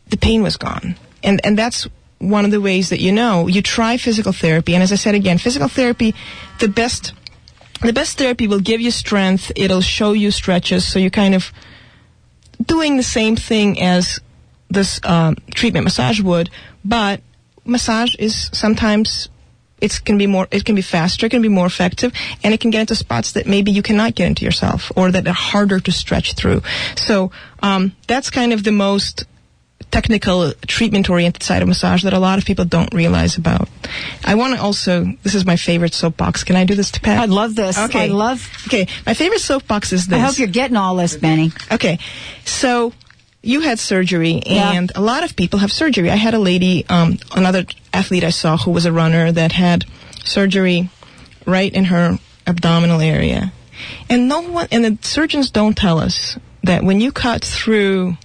the 0.09 0.17
pain 0.17 0.43
was 0.43 0.57
gone. 0.57 0.97
And, 1.23 1.41
and 1.45 1.57
that's 1.57 1.87
one 2.19 2.45
of 2.45 2.51
the 2.51 2.61
ways 2.61 2.89
that 2.89 2.99
you 2.99 3.13
know. 3.13 3.47
You 3.47 3.63
try 3.63 3.97
physical 3.97 4.33
therapy. 4.33 4.75
And 4.75 4.83
as 4.83 4.91
I 4.91 4.97
said 4.97 5.15
again, 5.15 5.39
physical 5.39 5.69
therapy, 5.69 6.17
the 6.59 6.67
best, 6.67 7.13
the 7.81 7.93
best 7.93 8.19
therapy 8.19 8.49
will 8.49 8.59
give 8.59 8.81
you 8.81 8.91
strength. 8.91 9.53
It'll 9.55 9.83
show 9.83 10.13
you 10.13 10.33
stretches. 10.33 10.85
So 10.85 10.99
you're 10.99 11.11
kind 11.11 11.37
of, 11.37 11.53
doing 12.61 12.97
the 12.97 13.05
same 13.05 13.37
thing 13.37 13.81
as 13.81 14.21
this 14.69 14.99
um, 15.05 15.37
treatment 15.55 15.85
massage 15.85 16.21
would, 16.21 16.51
but 16.85 17.21
massage 17.65 18.17
is 18.19 18.51
sometimes 18.53 19.29
it 19.81 20.01
can 20.05 20.17
be 20.19 20.27
more 20.27 20.47
it 20.51 20.65
can 20.65 20.75
be 20.75 20.83
faster, 20.83 21.27
it 21.27 21.31
can 21.31 21.43
be 21.43 21.49
more 21.49 21.67
effective, 21.67 22.13
and 22.43 22.55
it 22.55 22.61
can 22.61 22.71
get 22.71 22.81
into 22.81 22.95
spots 22.95 23.33
that 23.33 23.47
maybe 23.47 23.71
you 23.71 23.83
cannot 23.83 24.15
get 24.15 24.27
into 24.27 24.45
yourself 24.45 24.91
or 24.97 25.11
that 25.13 25.27
are 25.27 25.33
harder 25.35 25.81
to 25.81 25.93
stretch 25.93 26.35
through. 26.35 26.63
So 26.97 27.31
um, 27.63 27.93
that's 28.07 28.31
kind 28.31 28.53
of 28.53 28.65
the 28.65 28.73
most 28.73 29.25
technical 29.91 30.53
treatment 30.67 31.09
oriented 31.09 31.43
side 31.43 31.63
of 31.63 31.69
massage 31.69 32.03
that 32.03 32.13
a 32.13 32.19
lot 32.19 32.39
of 32.39 32.45
people 32.45 32.65
don't 32.65 32.93
realize 32.93 33.37
about. 33.37 33.69
I 34.25 34.35
want 34.35 34.55
to 34.55 34.61
also 34.61 35.05
this 35.23 35.35
is 35.35 35.45
my 35.47 35.57
favorite 35.57 35.95
soapbox. 35.95 36.45
Can 36.45 36.57
I 36.57 36.65
do 36.65 36.75
this 36.75 36.91
to 36.93 37.01
Pat? 37.01 37.19
I 37.19 37.27
love 37.27 37.55
this. 37.55 37.79
Okay. 37.79 38.05
I 38.05 38.07
love. 38.07 38.49
Okay, 38.67 38.89
my 39.05 39.15
favorite 39.15 39.41
soapbox 39.41 39.93
is 39.93 40.07
this. 40.07 40.17
I 40.17 40.21
hope 40.21 40.39
you're 40.39 40.49
getting 40.49 40.77
all 40.77 40.97
this, 40.97 41.17
Benny. 41.17 41.53
Okay, 41.71 41.99
so 42.45 42.93
you 43.43 43.61
had 43.61 43.79
surgery, 43.79 44.43
Yeah. 44.45 44.73
and 44.73 44.91
a 44.97 45.01
lot 45.01 45.23
of 45.23 45.37
people 45.37 45.61
have 45.61 45.71
surgery. 45.71 46.11
I 46.11 46.17
had 46.17 46.35
a 46.35 46.39
lady, 46.39 46.85
um, 46.89 47.19
another 47.35 47.65
athlete 47.99 48.25
I 48.25 48.31
saw 48.31 48.57
who 48.57 48.71
was 48.71 48.87
a 48.87 48.93
runner 48.93 49.33
that 49.33 49.53
had 49.53 49.85
surgery 50.25 50.91
right 51.47 51.73
in 51.73 51.85
her 51.87 52.19
abdominal 52.47 53.01
area, 53.01 53.53
and 54.11 54.29
no 54.29 54.41
one, 54.41 54.69
and 54.71 54.85
the 54.85 54.99
surgeons 55.07 55.51
don't 55.51 55.77
tell 55.77 55.99
us 55.99 56.39
that 56.65 56.83
when 56.83 57.01
you 57.01 57.13
cut 57.13 57.45
through 57.45 58.17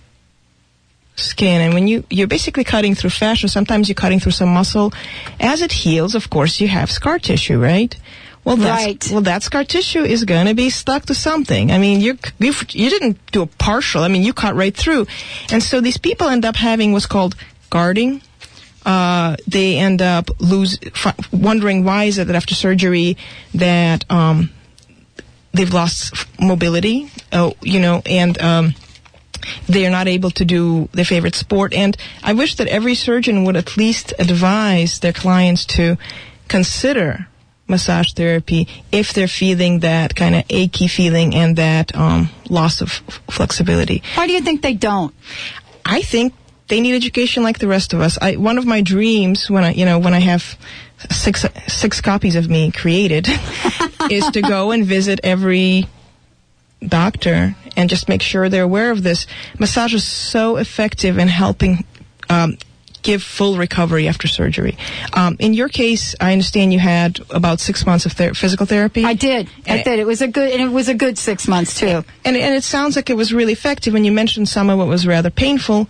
skin 1.15 1.61
and 1.61 1.73
when 1.73 1.87
you 1.87 2.03
you're 2.09 2.27
basically 2.27 2.63
cutting 2.63 2.95
through 2.95 3.09
fascia 3.09 3.47
sometimes 3.47 3.87
you're 3.87 4.01
cutting 4.03 4.19
through 4.19 4.31
some 4.31 4.49
muscle 4.49 4.91
as 5.39 5.61
it 5.61 5.71
heals 5.71 6.15
of 6.15 6.29
course 6.29 6.59
you 6.61 6.67
have 6.67 6.89
scar 6.89 7.19
tissue 7.19 7.59
right? 7.59 7.95
Well 8.43 8.55
that's, 8.57 8.85
Right. 8.85 9.07
well 9.11 9.21
that 9.21 9.43
scar 9.43 9.63
tissue 9.63 10.03
is 10.03 10.23
going 10.23 10.47
to 10.47 10.55
be 10.55 10.71
stuck 10.71 11.05
to 11.07 11.13
something. 11.13 11.71
I 11.71 11.77
mean 11.77 11.99
you 12.01 12.17
you 12.39 12.53
you 12.69 12.89
didn't 12.89 13.19
do 13.31 13.43
a 13.43 13.45
partial. 13.45 14.01
I 14.01 14.07
mean 14.07 14.23
you 14.23 14.33
cut 14.33 14.55
right 14.55 14.75
through. 14.75 15.05
And 15.51 15.61
so 15.61 15.79
these 15.79 15.99
people 15.99 16.27
end 16.27 16.43
up 16.43 16.55
having 16.55 16.91
what's 16.91 17.05
called 17.05 17.35
guarding 17.69 18.21
uh, 18.85 19.35
they 19.47 19.77
end 19.77 20.01
up 20.01 20.29
lose 20.39 20.77
f- 20.83 21.15
wondering 21.31 21.83
why 21.83 22.05
is 22.05 22.17
it 22.17 22.27
that 22.27 22.35
after 22.35 22.55
surgery 22.55 23.17
that 23.53 24.09
um, 24.11 24.49
they've 25.53 25.73
lost 25.73 26.13
f- 26.13 26.27
mobility 26.39 27.09
uh, 27.31 27.51
you 27.61 27.79
know 27.79 28.01
and 28.05 28.41
um, 28.41 28.73
they 29.67 29.85
are 29.85 29.91
not 29.91 30.07
able 30.07 30.31
to 30.31 30.45
do 30.45 30.89
their 30.93 31.05
favorite 31.05 31.35
sport. 31.35 31.73
And 31.73 31.97
I 32.23 32.33
wish 32.33 32.55
that 32.55 32.67
every 32.67 32.95
surgeon 32.95 33.43
would 33.45 33.55
at 33.55 33.77
least 33.77 34.13
advise 34.19 34.99
their 34.99 35.13
clients 35.13 35.65
to 35.77 35.97
consider 36.47 37.27
massage 37.67 38.13
therapy 38.13 38.67
if 38.91 39.13
they're 39.13 39.27
feeling 39.27 39.79
that 39.79 40.15
kind 40.15 40.35
of 40.35 40.43
achy 40.49 40.87
feeling 40.87 41.33
and 41.33 41.55
that 41.55 41.95
um, 41.95 42.29
loss 42.49 42.81
of 42.81 42.89
f- 42.89 43.21
flexibility. 43.29 44.03
Why 44.15 44.27
do 44.27 44.33
you 44.33 44.41
think 44.41 44.61
they 44.61 44.73
don't? 44.73 45.15
I 45.85 46.01
think 46.01 46.33
they 46.71 46.79
need 46.79 46.95
education 46.95 47.43
like 47.43 47.59
the 47.59 47.67
rest 47.67 47.91
of 47.91 47.99
us. 47.99 48.17
I, 48.21 48.37
one 48.37 48.57
of 48.57 48.65
my 48.65 48.81
dreams 48.81 49.49
when 49.49 49.65
I, 49.65 49.73
you 49.73 49.83
know, 49.83 49.99
when 49.99 50.13
I 50.13 50.19
have 50.19 50.57
six 51.09 51.45
six 51.67 51.99
copies 51.99 52.35
of 52.37 52.49
me 52.49 52.71
created, 52.71 53.27
is 54.09 54.25
to 54.31 54.41
go 54.41 54.71
and 54.71 54.85
visit 54.85 55.19
every 55.21 55.87
doctor 56.81 57.55
and 57.75 57.89
just 57.89 58.07
make 58.07 58.21
sure 58.21 58.47
they're 58.47 58.63
aware 58.63 58.91
of 58.91 59.03
this. 59.03 59.27
Massage 59.59 59.93
is 59.93 60.05
so 60.05 60.55
effective 60.55 61.17
in 61.17 61.27
helping 61.27 61.83
um, 62.29 62.57
give 63.01 63.21
full 63.21 63.57
recovery 63.57 64.07
after 64.07 64.29
surgery. 64.29 64.77
Um, 65.11 65.35
in 65.39 65.53
your 65.53 65.67
case, 65.67 66.15
I 66.21 66.31
understand 66.31 66.71
you 66.71 66.79
had 66.79 67.19
about 67.31 67.59
six 67.59 67.85
months 67.85 68.05
of 68.05 68.13
ther- 68.13 68.33
physical 68.33 68.65
therapy. 68.65 69.03
I 69.03 69.13
did. 69.13 69.49
I 69.67 69.83
did. 69.83 69.99
It 69.99 70.07
was 70.07 70.21
a 70.21 70.27
good, 70.29 70.53
and 70.53 70.61
it 70.61 70.73
was 70.73 70.87
a 70.87 70.93
good 70.93 71.17
six 71.17 71.49
months 71.49 71.77
too. 71.77 72.05
and 72.23 72.37
and 72.37 72.55
it 72.55 72.63
sounds 72.63 72.95
like 72.95 73.09
it 73.09 73.17
was 73.17 73.33
really 73.33 73.51
effective. 73.51 73.93
And 73.93 74.05
you 74.05 74.11
mentioned 74.13 74.47
some 74.47 74.69
of 74.69 74.79
it 74.79 74.85
was 74.85 75.05
rather 75.05 75.29
painful, 75.29 75.89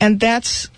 and 0.00 0.18
that's 0.18 0.68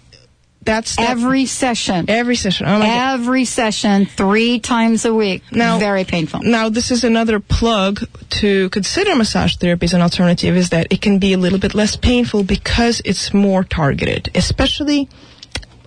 that's 0.65 0.97
that- 0.97 1.11
Every 1.11 1.47
session. 1.47 2.07
every 2.09 2.37
session. 2.37 2.67
Oh 2.67 2.79
my 2.79 2.87
God. 2.87 3.21
Every 3.21 3.45
session, 3.45 4.07
three 4.07 4.61
times 4.61 5.05
a 5.05 5.13
week. 5.13 5.43
Now- 5.51 5.79
very 5.79 6.05
painful. 6.05 6.41
Now, 6.43 6.69
this 6.69 6.91
is 6.91 7.03
another 7.05 7.41
plug 7.41 8.05
to 8.41 8.69
consider 8.71 9.17
massage 9.17 9.57
therapy 9.57 9.85
as 9.87 9.95
an 9.95 10.03
alternative 10.03 10.57
is 10.57 10.71
that 10.71 10.87
it 10.93 11.01
can 11.01 11.19
be 11.19 11.33
a 11.33 11.39
little 11.39 11.59
bit 11.59 11.75
less 11.75 11.97
painful 11.97 12.45
because 12.45 13.03
it's 13.05 13.35
more 13.35 13.65
targeted. 13.65 14.31
Especially, 14.35 15.09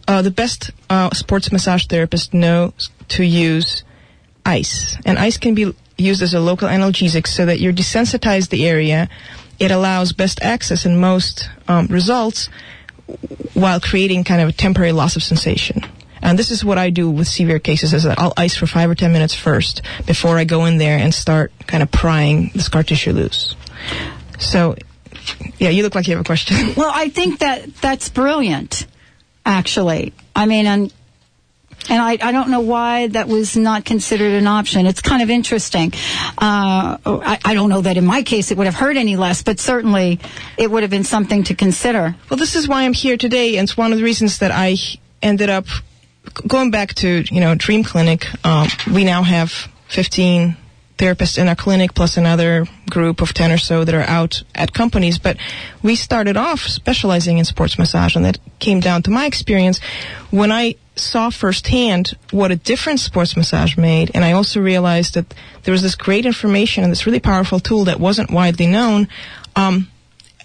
uh, 0.08 0.22
the 0.22 0.32
best 0.32 0.72
uh, 0.90 1.10
sports 1.12 1.52
massage 1.52 1.86
therapists 1.86 2.34
know 2.34 2.74
to 3.08 3.24
use 3.24 3.84
ice. 4.46 4.98
And 5.06 5.18
ice 5.18 5.38
can 5.38 5.56
be 5.56 5.74
used 5.98 6.22
as 6.22 6.34
a 6.34 6.40
local 6.40 6.68
analgesic 6.68 7.28
so 7.28 7.46
that 7.46 7.60
you 7.60 7.72
desensitize 7.72 8.50
the 8.50 8.68
area. 8.68 9.08
It 9.58 9.72
allows 9.72 10.12
best 10.12 10.42
access 10.42 10.86
and 10.86 11.00
most 11.00 11.50
um, 11.70 11.88
results 11.88 12.50
while 13.54 13.80
creating 13.80 14.24
kind 14.24 14.42
of 14.42 14.50
a 14.50 14.52
temporary 14.52 14.92
loss 14.92 15.16
of 15.16 15.24
sensation. 15.24 15.82
And 16.22 16.40
this 16.40 16.50
is 16.50 16.66
what 16.66 16.78
I 16.78 16.90
do 16.90 17.10
with 17.10 17.28
severe 17.28 17.60
cases 17.60 17.94
is 17.94 18.04
that 18.04 18.20
I'll 18.20 18.34
ice 18.36 18.56
for 18.56 18.66
five 18.66 18.90
or 18.90 18.96
ten 18.96 19.12
minutes 19.12 19.36
first 19.36 19.82
before 20.08 20.38
I 20.38 20.44
go 20.44 20.66
in 20.66 20.78
there 20.78 20.98
and 20.98 21.14
start 21.14 21.52
kind 21.68 21.84
of 21.84 21.92
prying 21.92 22.52
the 22.56 22.62
scar 22.62 22.84
tissue 22.84 23.12
loose. 23.12 23.56
So, 24.40 24.76
yeah, 25.60 25.70
you 25.70 25.84
look 25.84 25.94
like 25.94 26.08
you 26.08 26.16
have 26.16 26.22
a 26.22 26.26
question. 26.26 26.74
Well, 26.76 26.92
I 26.94 27.10
think 27.10 27.40
that 27.40 27.76
that's 27.76 28.10
brilliant, 28.10 28.88
actually. 29.46 30.14
I 30.36 30.48
mean, 30.48 30.66
and 30.66 30.94
and 31.90 32.02
I, 32.02 32.18
I 32.22 32.32
don't 32.32 32.50
know 32.50 32.62
why 32.62 33.08
that 33.08 33.28
was 33.28 33.56
not 33.56 33.86
considered 33.86 34.34
an 34.34 34.48
option. 34.48 34.86
It's 34.86 35.02
kind 35.02 35.22
of 35.22 35.30
interesting. 35.30 35.94
Uh, 36.38 36.98
I, 37.06 37.40
I 37.46 37.54
don't 37.54 37.70
know 37.70 37.82
that 37.82 37.98
in 37.98 38.06
my 38.06 38.24
case 38.24 38.52
it 38.52 38.58
would 38.58 38.66
have 38.66 38.76
hurt 38.76 38.98
any 38.98 39.16
less, 39.16 39.44
but 39.44 39.60
certainly 39.60 40.20
it 40.58 40.70
would 40.72 40.84
have 40.84 40.90
been 40.90 41.04
something 41.04 41.44
to 41.44 41.56
consider. 41.56 42.16
Well, 42.30 42.38
this 42.38 42.56
is 42.56 42.68
why 42.68 42.84
I'm 42.84 42.94
here 42.94 43.18
today, 43.18 43.58
and 43.58 43.68
it's 43.68 43.78
one 43.78 43.92
of 43.92 43.98
the 43.98 44.04
reasons 44.04 44.40
that 44.40 44.52
I 44.52 44.78
ended 45.22 45.50
up 45.50 45.66
going 46.48 46.72
back 46.72 46.94
to 46.96 47.24
you 47.30 47.40
know 47.40 47.56
Dream 47.56 47.84
Clinic. 47.84 48.26
Um, 48.46 48.68
we 48.92 49.04
now 49.04 49.24
have 49.24 49.52
15 49.90 50.58
therapists 50.98 51.38
in 51.38 51.48
our 51.48 51.56
clinic, 51.56 51.94
plus 51.94 52.18
another 52.18 52.66
group 52.90 53.22
of 53.22 53.34
10 53.34 53.52
or 53.52 53.58
so 53.58 53.84
that 53.84 53.94
are 53.94 54.02
out 54.02 54.44
at 54.54 54.74
companies. 54.74 55.20
But 55.20 55.38
we 55.84 55.96
started 55.96 56.38
off 56.38 56.62
specializing 56.62 57.38
in 57.38 57.46
sports 57.46 57.78
massage, 57.78 58.16
and 58.16 58.26
that 58.26 58.40
came 58.60 58.80
down 58.80 59.04
to 59.04 59.12
my 59.12 59.26
experience 59.26 59.80
when 60.32 60.52
I 60.52 60.76
saw 60.96 61.30
firsthand 61.30 62.18
what 62.32 62.52
a 62.52 62.56
difference 62.56 63.04
sports 63.04 63.36
massage 63.36 63.78
made, 63.78 64.12
and 64.14 64.24
I 64.24 64.32
also 64.32 64.62
realized 64.62 65.16
that 65.16 65.34
there 65.64 65.72
was 65.72 65.82
this 65.82 65.96
great 65.96 66.26
information 66.26 66.84
and 66.84 66.92
this 66.92 67.06
really 67.06 67.20
powerful 67.20 67.60
tool 67.60 67.86
that 67.86 68.00
wasn't 68.00 68.32
widely 68.32 68.68
known. 68.68 69.08
Um, 69.56 69.90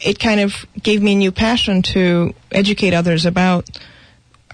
it 0.01 0.19
kind 0.19 0.41
of 0.41 0.67
gave 0.83 1.03
me 1.03 1.13
a 1.13 1.17
new 1.17 1.33
passion 1.33 1.83
to 1.83 2.35
educate 2.51 2.95
others 2.95 3.27
about 3.27 3.69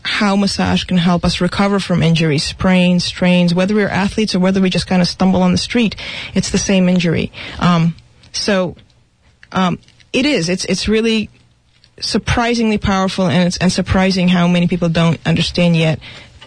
how 0.07 0.37
massage 0.37 0.85
can 0.85 0.97
help 0.97 1.25
us 1.25 1.41
recover 1.41 1.79
from 1.79 2.03
injuries, 2.03 2.45
sprains, 2.45 3.05
strains, 3.05 3.55
whether 3.55 3.75
we're 3.75 3.89
athletes 3.89 4.35
or 4.35 4.39
whether 4.39 4.61
we 4.61 4.71
just 4.71 4.87
kind 4.87 5.03
of 5.03 5.09
stumble 5.09 5.43
on 5.43 5.53
the 5.53 5.59
street. 5.59 5.97
It's 6.35 6.51
the 6.51 6.59
same 6.59 6.89
injury. 6.89 7.33
Um, 7.59 7.95
so 8.33 8.77
um, 9.53 9.79
it 10.13 10.25
is. 10.25 10.49
It's 10.49 10.65
it's 10.65 10.89
really 10.89 11.29
surprisingly 12.01 12.79
powerful, 12.79 13.27
and 13.27 13.47
it's 13.47 13.57
and 13.59 13.73
surprising 13.73 14.29
how 14.29 14.49
many 14.49 14.69
people 14.69 14.89
don't 14.89 15.19
understand 15.27 15.77
yet 15.77 15.99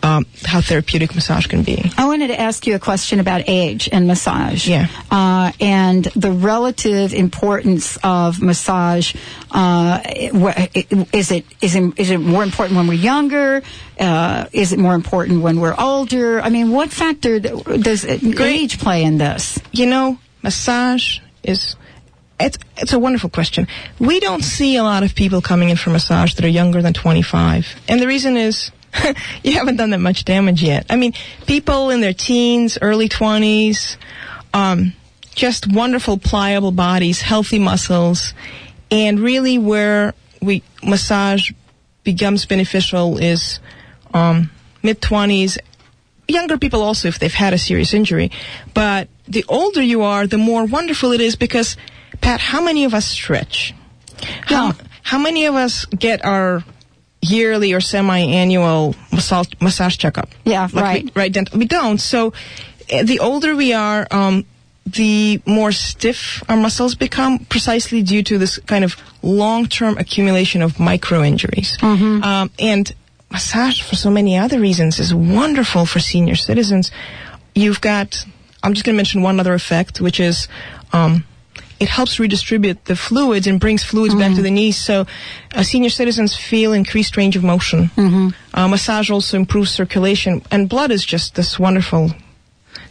um, 0.03 0.25
how 0.45 0.61
therapeutic 0.61 1.15
massage 1.15 1.47
can 1.47 1.63
be. 1.63 1.91
I 1.97 2.05
wanted 2.05 2.27
to 2.27 2.39
ask 2.39 2.65
you 2.67 2.75
a 2.75 2.79
question 2.79 3.19
about 3.19 3.43
age 3.47 3.89
and 3.91 4.07
massage. 4.07 4.67
Yeah. 4.67 4.87
Uh, 5.11 5.51
and 5.59 6.05
the 6.15 6.31
relative 6.31 7.13
importance 7.13 7.97
of 8.03 8.41
massage. 8.41 9.15
Uh, 9.51 10.01
is 10.05 11.31
it 11.31 11.45
is 11.61 11.75
it 11.75 11.99
is 11.99 12.11
it 12.11 12.17
more 12.19 12.43
important 12.43 12.77
when 12.77 12.87
we're 12.87 12.93
younger? 12.93 13.61
Uh, 13.99 14.45
is 14.51 14.71
it 14.71 14.79
more 14.79 14.95
important 14.95 15.41
when 15.41 15.59
we're 15.59 15.75
older? 15.77 16.39
I 16.41 16.49
mean, 16.49 16.71
what 16.71 16.91
factor 16.91 17.39
does 17.39 18.05
age 18.05 18.79
play 18.79 19.03
in 19.03 19.17
this? 19.17 19.59
You 19.71 19.87
know, 19.87 20.19
massage 20.43 21.19
is 21.43 21.75
it's 22.39 22.57
it's 22.77 22.93
a 22.93 22.99
wonderful 22.99 23.29
question. 23.29 23.67
We 23.99 24.19
don't 24.19 24.43
see 24.43 24.77
a 24.77 24.83
lot 24.83 25.03
of 25.03 25.15
people 25.15 25.41
coming 25.41 25.69
in 25.69 25.77
for 25.77 25.89
massage 25.89 26.35
that 26.35 26.45
are 26.45 26.49
younger 26.49 26.81
than 26.81 26.93
25, 26.93 27.75
and 27.87 28.01
the 28.01 28.07
reason 28.07 28.37
is 28.37 28.71
you 29.43 29.53
haven't 29.53 29.77
done 29.77 29.91
that 29.91 29.99
much 29.99 30.25
damage 30.25 30.63
yet. 30.63 30.85
I 30.89 30.95
mean, 30.95 31.13
people 31.47 31.89
in 31.89 32.01
their 32.01 32.13
teens, 32.13 32.77
early 32.81 33.09
20s, 33.09 33.97
um, 34.53 34.93
just 35.35 35.71
wonderful, 35.71 36.17
pliable 36.17 36.71
bodies, 36.71 37.21
healthy 37.21 37.59
muscles, 37.59 38.33
and 38.91 39.19
really 39.19 39.57
where 39.57 40.13
we 40.41 40.63
massage 40.83 41.51
becomes 42.03 42.45
beneficial 42.45 43.17
is 43.17 43.59
um, 44.13 44.49
mid 44.83 45.01
20s. 45.01 45.57
Younger 46.27 46.57
people 46.57 46.81
also, 46.81 47.07
if 47.07 47.19
they've 47.19 47.33
had 47.33 47.53
a 47.53 47.57
serious 47.57 47.93
injury, 47.93 48.31
but 48.73 49.07
the 49.27 49.45
older 49.47 49.81
you 49.81 50.03
are, 50.03 50.27
the 50.27 50.37
more 50.37 50.65
wonderful 50.65 51.11
it 51.11 51.21
is 51.21 51.35
because, 51.35 51.75
Pat, 52.21 52.39
how 52.39 52.61
many 52.61 52.83
of 52.85 52.93
us 52.93 53.05
stretch? 53.05 53.73
How, 54.41 54.73
how 55.01 55.17
many 55.17 55.45
of 55.45 55.55
us 55.55 55.85
get 55.85 56.23
our 56.25 56.63
yearly 57.21 57.73
or 57.73 57.81
semi-annual 57.81 58.95
massage, 59.11 59.47
massage 59.61 59.97
checkup? 59.97 60.29
Yeah, 60.45 60.67
Like 60.71 60.83
right. 60.83 61.03
We, 61.05 61.11
right. 61.15 61.31
dent- 61.31 61.51
We 61.53 61.65
don't. 61.65 61.99
So 61.99 62.33
uh, 62.93 63.03
the 63.03 63.19
older 63.19 63.55
we 63.55 63.73
are, 63.73 64.07
um, 64.11 64.45
the 64.85 65.41
more 65.45 65.71
stiff 65.71 66.41
our 66.49 66.55
muscles 66.57 66.95
become, 66.95 67.39
precisely 67.45 68.01
due 68.01 68.23
to 68.23 68.37
this 68.37 68.57
kind 68.59 68.83
of 68.83 68.95
long-term 69.21 69.97
accumulation 69.97 70.61
of 70.61 70.79
micro 70.79 71.23
injuries. 71.23 71.77
Um, 71.83 72.49
and 72.57 72.91
massage, 73.29 73.81
for 73.83 73.95
so 73.95 74.09
many 74.09 74.37
other 74.37 74.59
reasons, 74.59 74.99
is 74.99 75.13
wonderful 75.13 75.85
for 75.85 75.99
senior 75.99 76.35
citizens. 76.35 76.89
You've 77.53 77.81
got. 77.81 78.25
I'm 78.63 78.73
just 78.73 78.83
going 78.85 78.95
to 78.95 78.97
mention 78.97 79.21
one 79.21 79.39
other 79.39 79.53
effect, 79.53 80.01
which 80.01 80.19
is. 80.19 80.47
Um, 80.91 81.25
it 81.79 81.87
helps 81.87 82.19
redistribute 82.19 82.85
the 82.85 82.95
fluids 82.95 83.47
and 83.47 83.59
brings 83.59 83.83
fluids 83.83 84.13
back 84.15 84.35
to 84.35 84.41
the 84.41 84.51
knees. 84.51 84.77
So, 84.77 85.05
uh, 85.55 85.63
senior 85.63 85.89
citizens 85.89 86.35
feel 86.35 86.73
increased 86.73 87.15
range 87.15 87.35
of 87.35 87.43
motion. 87.43 87.89
Uh, 88.53 88.67
massage 88.67 89.09
also 89.09 89.37
improves 89.37 89.71
circulation, 89.71 90.41
and 90.51 90.67
blood 90.67 90.91
is 90.91 91.05
just 91.05 91.35
this 91.35 91.57
wonderful 91.57 92.11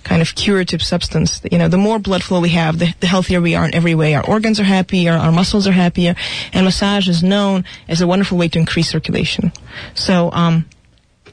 kind 0.04 0.22
of 0.22 0.34
curative 0.34 0.82
substance. 0.82 1.42
You 1.50 1.58
know, 1.58 1.68
the 1.68 1.78
more 1.78 1.98
blood 1.98 2.22
flow 2.22 2.40
we 2.40 2.50
have, 2.50 2.78
the, 2.78 2.94
the 3.00 3.06
healthier 3.06 3.40
we 3.40 3.54
are 3.54 3.64
in 3.64 3.74
every 3.74 3.94
way. 3.94 4.14
Our 4.14 4.26
organs 4.26 4.58
are 4.58 4.64
happier, 4.64 5.12
our 5.12 5.32
muscles 5.32 5.66
are 5.66 5.72
happier, 5.72 6.14
and 6.52 6.64
massage 6.64 7.08
is 7.08 7.22
known 7.22 7.64
as 7.88 8.00
a 8.00 8.06
wonderful 8.06 8.38
way 8.38 8.48
to 8.48 8.58
increase 8.58 8.88
circulation. 8.88 9.52
So, 9.94 10.30
um, 10.32 10.68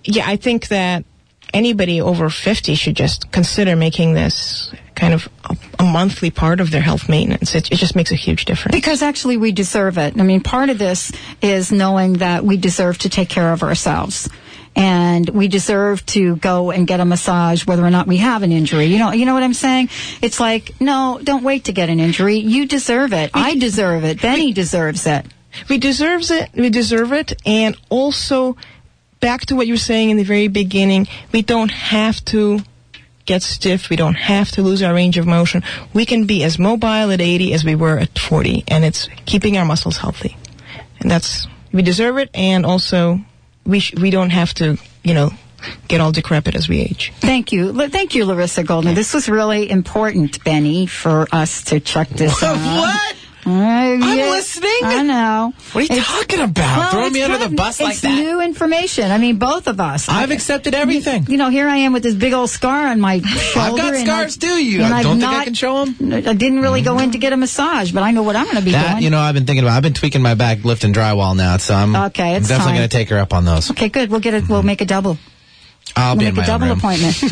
yeah, 0.03 0.25
I 0.27 0.35
think 0.35 0.67
that 0.67 1.05
anybody 1.53 2.01
over 2.01 2.29
50 2.29 2.75
should 2.75 2.95
just 2.95 3.31
consider 3.31 3.75
making 3.75 4.13
this 4.13 4.73
kind 4.95 5.13
of 5.13 5.29
a, 5.49 5.57
a 5.79 5.83
monthly 5.83 6.31
part 6.31 6.59
of 6.59 6.71
their 6.71 6.81
health 6.81 7.07
maintenance. 7.09 7.55
It, 7.55 7.71
it 7.71 7.75
just 7.75 7.95
makes 7.95 8.11
a 8.11 8.15
huge 8.15 8.45
difference. 8.45 8.75
Because 8.75 9.01
actually 9.01 9.37
we 9.37 9.51
deserve 9.51 9.97
it. 9.97 10.19
I 10.19 10.23
mean, 10.23 10.41
part 10.41 10.69
of 10.69 10.77
this 10.77 11.11
is 11.41 11.71
knowing 11.71 12.13
that 12.13 12.43
we 12.43 12.57
deserve 12.57 12.97
to 12.99 13.09
take 13.09 13.29
care 13.29 13.51
of 13.51 13.63
ourselves. 13.63 14.29
And 14.77 15.29
we 15.29 15.47
deserve 15.47 16.05
to 16.07 16.35
go 16.35 16.71
and 16.71 16.85
get 16.85 16.99
a 16.99 17.05
massage 17.05 17.65
whether 17.65 17.85
or 17.85 17.91
not 17.91 18.07
we 18.07 18.17
have 18.17 18.43
an 18.43 18.51
injury. 18.51 18.85
You 18.85 18.99
know, 18.99 19.13
you 19.13 19.25
know 19.25 19.33
what 19.33 19.43
I'm 19.43 19.53
saying? 19.53 19.89
It's 20.21 20.39
like, 20.39 20.81
no, 20.81 21.17
don't 21.23 21.43
wait 21.43 21.65
to 21.65 21.71
get 21.71 21.89
an 21.89 22.01
injury. 22.01 22.37
You 22.37 22.65
deserve 22.65 23.13
it. 23.13 23.31
I 23.33 23.55
deserve 23.55 24.03
it. 24.03 24.21
Benny 24.21 24.51
deserves 24.51 25.07
it. 25.07 25.25
We 25.69 25.77
deserves 25.77 26.31
it. 26.31 26.49
We 26.53 26.69
deserve 26.69 27.13
it, 27.13 27.41
and 27.45 27.77
also 27.89 28.57
back 29.21 29.45
to 29.45 29.55
what 29.55 29.67
you 29.67 29.73
were 29.73 29.77
saying 29.77 30.09
in 30.09 30.17
the 30.17 30.23
very 30.23 30.49
beginning. 30.49 31.07
We 31.31 31.41
don't 31.41 31.71
have 31.71 32.23
to 32.25 32.59
get 33.25 33.41
stiff. 33.43 33.89
We 33.89 33.95
don't 33.95 34.15
have 34.15 34.51
to 34.51 34.61
lose 34.61 34.81
our 34.83 34.93
range 34.93 35.17
of 35.17 35.25
motion. 35.27 35.63
We 35.93 36.05
can 36.05 36.25
be 36.25 36.43
as 36.43 36.57
mobile 36.59 37.11
at 37.11 37.21
80 37.21 37.53
as 37.53 37.63
we 37.65 37.75
were 37.75 37.97
at 37.97 38.17
40, 38.17 38.63
and 38.67 38.83
it's 38.85 39.09
keeping 39.25 39.57
our 39.57 39.65
muscles 39.65 39.97
healthy. 39.97 40.37
And 40.99 41.09
that's 41.11 41.47
we 41.71 41.81
deserve 41.81 42.17
it, 42.17 42.29
and 42.33 42.65
also 42.65 43.19
we 43.65 43.79
sh- 43.79 43.95
we 43.95 44.09
don't 44.09 44.29
have 44.29 44.53
to, 44.55 44.77
you 45.03 45.13
know, 45.13 45.31
get 45.87 45.99
all 46.01 46.11
decrepit 46.11 46.55
as 46.55 46.69
we 46.69 46.79
age. 46.79 47.11
Thank 47.19 47.51
you. 47.51 47.79
L- 47.81 47.89
Thank 47.89 48.15
you, 48.15 48.25
Larissa 48.25 48.63
Golden. 48.63 48.93
This 48.95 49.13
was 49.13 49.27
really 49.27 49.69
important, 49.69 50.43
Benny, 50.43 50.85
for 50.85 51.27
us 51.31 51.63
to 51.65 51.79
check 51.79 52.07
this 52.09 52.41
out. 52.43 52.55
What? 52.57 53.15
I'm 53.45 53.99
listening. 54.01 54.71
I 54.83 55.03
know. 55.03 55.53
What 55.73 55.89
are 55.89 55.95
you 55.95 56.01
talking 56.01 56.39
about? 56.39 56.91
Throwing 56.91 57.13
me 57.13 57.21
under 57.21 57.37
the 57.37 57.55
bus 57.55 57.79
like 57.79 57.91
it's 57.91 58.01
that? 58.01 58.15
new 58.15 58.41
information. 58.41 59.11
I 59.11 59.17
mean, 59.17 59.37
both 59.37 59.67
of 59.67 59.79
us. 59.79 60.09
I've 60.09 60.31
accepted 60.31 60.73
everything. 60.73 61.25
You 61.27 61.37
know, 61.37 61.49
here 61.49 61.67
I 61.67 61.77
am 61.77 61.93
with 61.93 62.03
this 62.03 62.15
big 62.15 62.33
old 62.33 62.49
scar 62.49 62.87
on 62.87 62.99
my 62.99 63.19
shoulder. 63.21 63.59
I've 63.59 63.77
got 63.77 63.95
scars 63.95 64.37
I- 64.37 64.47
too. 64.47 64.63
You 64.65 64.81
and 64.81 64.89
don't 64.89 64.93
I've 64.97 65.05
think 65.05 65.23
I 65.23 65.31
not- 65.37 65.43
can 65.45 65.53
show 65.53 65.85
them? 65.85 66.13
I 66.13 66.33
didn't 66.33 66.61
really 66.61 66.81
go 66.81 66.97
in 66.99 67.11
to 67.11 67.17
get 67.17 67.33
a 67.33 67.37
massage, 67.37 67.91
but 67.91 68.03
I 68.03 68.11
know 68.11 68.23
what 68.23 68.35
I'm 68.35 68.45
going 68.45 68.57
to 68.57 68.63
be 68.63 68.71
That 68.71 68.91
doing. 68.93 69.03
you 69.03 69.09
know, 69.11 69.19
I've 69.19 69.35
been 69.35 69.45
thinking 69.45 69.63
about. 69.63 69.77
I've 69.77 69.83
been 69.83 69.93
tweaking 69.93 70.21
my 70.21 70.33
back, 70.33 70.63
lifting 70.65 70.93
drywall 70.93 71.35
now, 71.35 71.57
so 71.57 71.75
I'm 71.75 71.95
Okay, 71.95 72.35
it's 72.35 72.47
definitely 72.47 72.77
going 72.77 72.89
to 72.89 72.97
take 72.97 73.09
her 73.09 73.19
up 73.19 73.33
on 73.33 73.45
those. 73.45 73.69
okay, 73.71 73.89
good. 73.89 74.09
We'll 74.09 74.19
get 74.21 74.33
it. 74.33 74.49
We'll 74.49 74.63
make 74.63 74.81
a 74.81 74.85
double. 74.85 75.17
I'll 75.95 76.15
we'll 76.15 76.19
be 76.21 76.25
in 76.27 76.35
make 76.35 76.41
my 76.41 76.43
a 76.43 76.47
double 76.47 76.71
appointment. 76.71 77.21
yeah. 77.23 77.29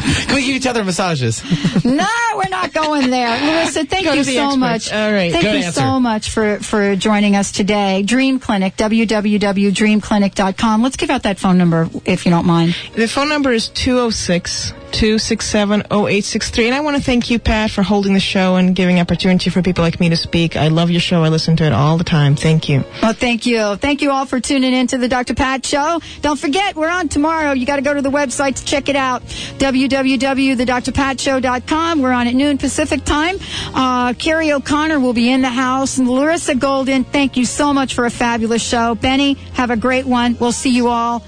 Can 0.00 0.34
we 0.34 0.44
give 0.46 0.56
each 0.56 0.66
other 0.66 0.84
massages? 0.84 1.42
No, 1.84 2.06
we're 2.36 2.48
not 2.48 2.72
going 2.72 3.10
there. 3.10 3.28
Larissa, 3.28 3.84
thank 3.84 4.06
Go 4.06 4.14
you 4.14 4.24
so 4.24 4.56
much. 4.56 4.90
All 4.92 5.12
right. 5.12 5.30
Thank 5.30 5.44
Good 5.44 5.58
you 5.60 5.66
answer. 5.66 5.80
so 5.80 6.00
much 6.00 6.30
for, 6.30 6.58
for 6.60 6.96
joining 6.96 7.36
us 7.36 7.52
today. 7.52 8.02
Dream 8.02 8.40
Clinic, 8.40 8.74
www.dreamclinic.com. 8.76 10.82
Let's 10.82 10.96
give 10.96 11.10
out 11.10 11.24
that 11.24 11.38
phone 11.38 11.58
number 11.58 11.90
if 12.06 12.24
you 12.24 12.30
don't 12.30 12.46
mind. 12.46 12.74
The 12.94 13.06
phone 13.06 13.28
number 13.28 13.52
is 13.52 13.68
206 13.68 14.72
267 14.92 15.80
0863. 15.90 16.66
And 16.66 16.74
I 16.74 16.80
want 16.80 16.96
to 16.96 17.02
thank 17.02 17.30
you, 17.30 17.38
Pat, 17.38 17.70
for 17.70 17.82
holding 17.82 18.14
the 18.14 18.20
show 18.20 18.56
and 18.56 18.74
giving 18.74 18.98
opportunity 19.00 19.50
for 19.50 19.60
people 19.62 19.82
like 19.82 20.00
me 20.00 20.08
to 20.08 20.16
speak. 20.16 20.56
I 20.56 20.68
love 20.68 20.90
your 20.90 21.00
show. 21.00 21.22
I 21.22 21.28
listen 21.28 21.56
to 21.56 21.64
it 21.64 21.72
all 21.72 21.98
the 21.98 22.04
time. 22.04 22.36
Thank 22.36 22.68
you. 22.68 22.84
Well, 23.02 23.12
thank 23.12 23.46
you. 23.46 23.76
Thank 23.76 24.02
you 24.02 24.10
all 24.10 24.26
for 24.26 24.40
tuning 24.40 24.72
in 24.72 24.86
to 24.88 24.98
the 24.98 25.08
Dr. 25.08 25.34
Pat 25.34 25.64
Show. 25.66 26.00
Don't 26.22 26.38
forget, 26.38 26.76
we're 26.76 26.88
on 26.88 27.08
tomorrow. 27.08 27.52
You 27.52 27.66
got 27.66 27.76
to 27.76 27.82
go 27.82 27.94
to 27.94 28.02
the 28.02 28.10
website 28.10 28.56
to 28.56 28.64
check 28.64 28.88
it 28.88 28.96
out. 28.96 29.22
www.thedrpatshow.com. 29.22 32.02
We're 32.02 32.12
on 32.12 32.26
at 32.26 32.34
noon 32.34 32.58
Pacific 32.58 33.04
time. 33.04 33.36
Uh, 33.74 34.14
Carrie 34.14 34.52
O'Connor 34.52 34.98
will 35.00 35.12
be 35.12 35.30
in 35.30 35.42
the 35.42 35.48
house. 35.48 35.98
And 35.98 36.08
Larissa 36.08 36.54
Golden, 36.54 37.04
thank 37.04 37.36
you 37.36 37.44
so 37.44 37.72
much 37.72 37.94
for 37.94 38.06
a 38.06 38.10
fabulous 38.10 38.62
show. 38.62 38.94
Benny, 38.94 39.34
have 39.54 39.70
a 39.70 39.76
great 39.76 40.06
one. 40.06 40.36
We'll 40.38 40.52
see 40.52 40.70
you 40.70 40.88
all 40.88 41.22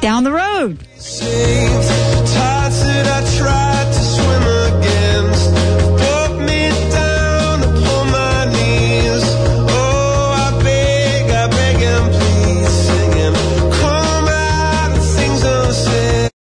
down 0.00 0.24
the 0.24 0.32
road. 0.32 0.78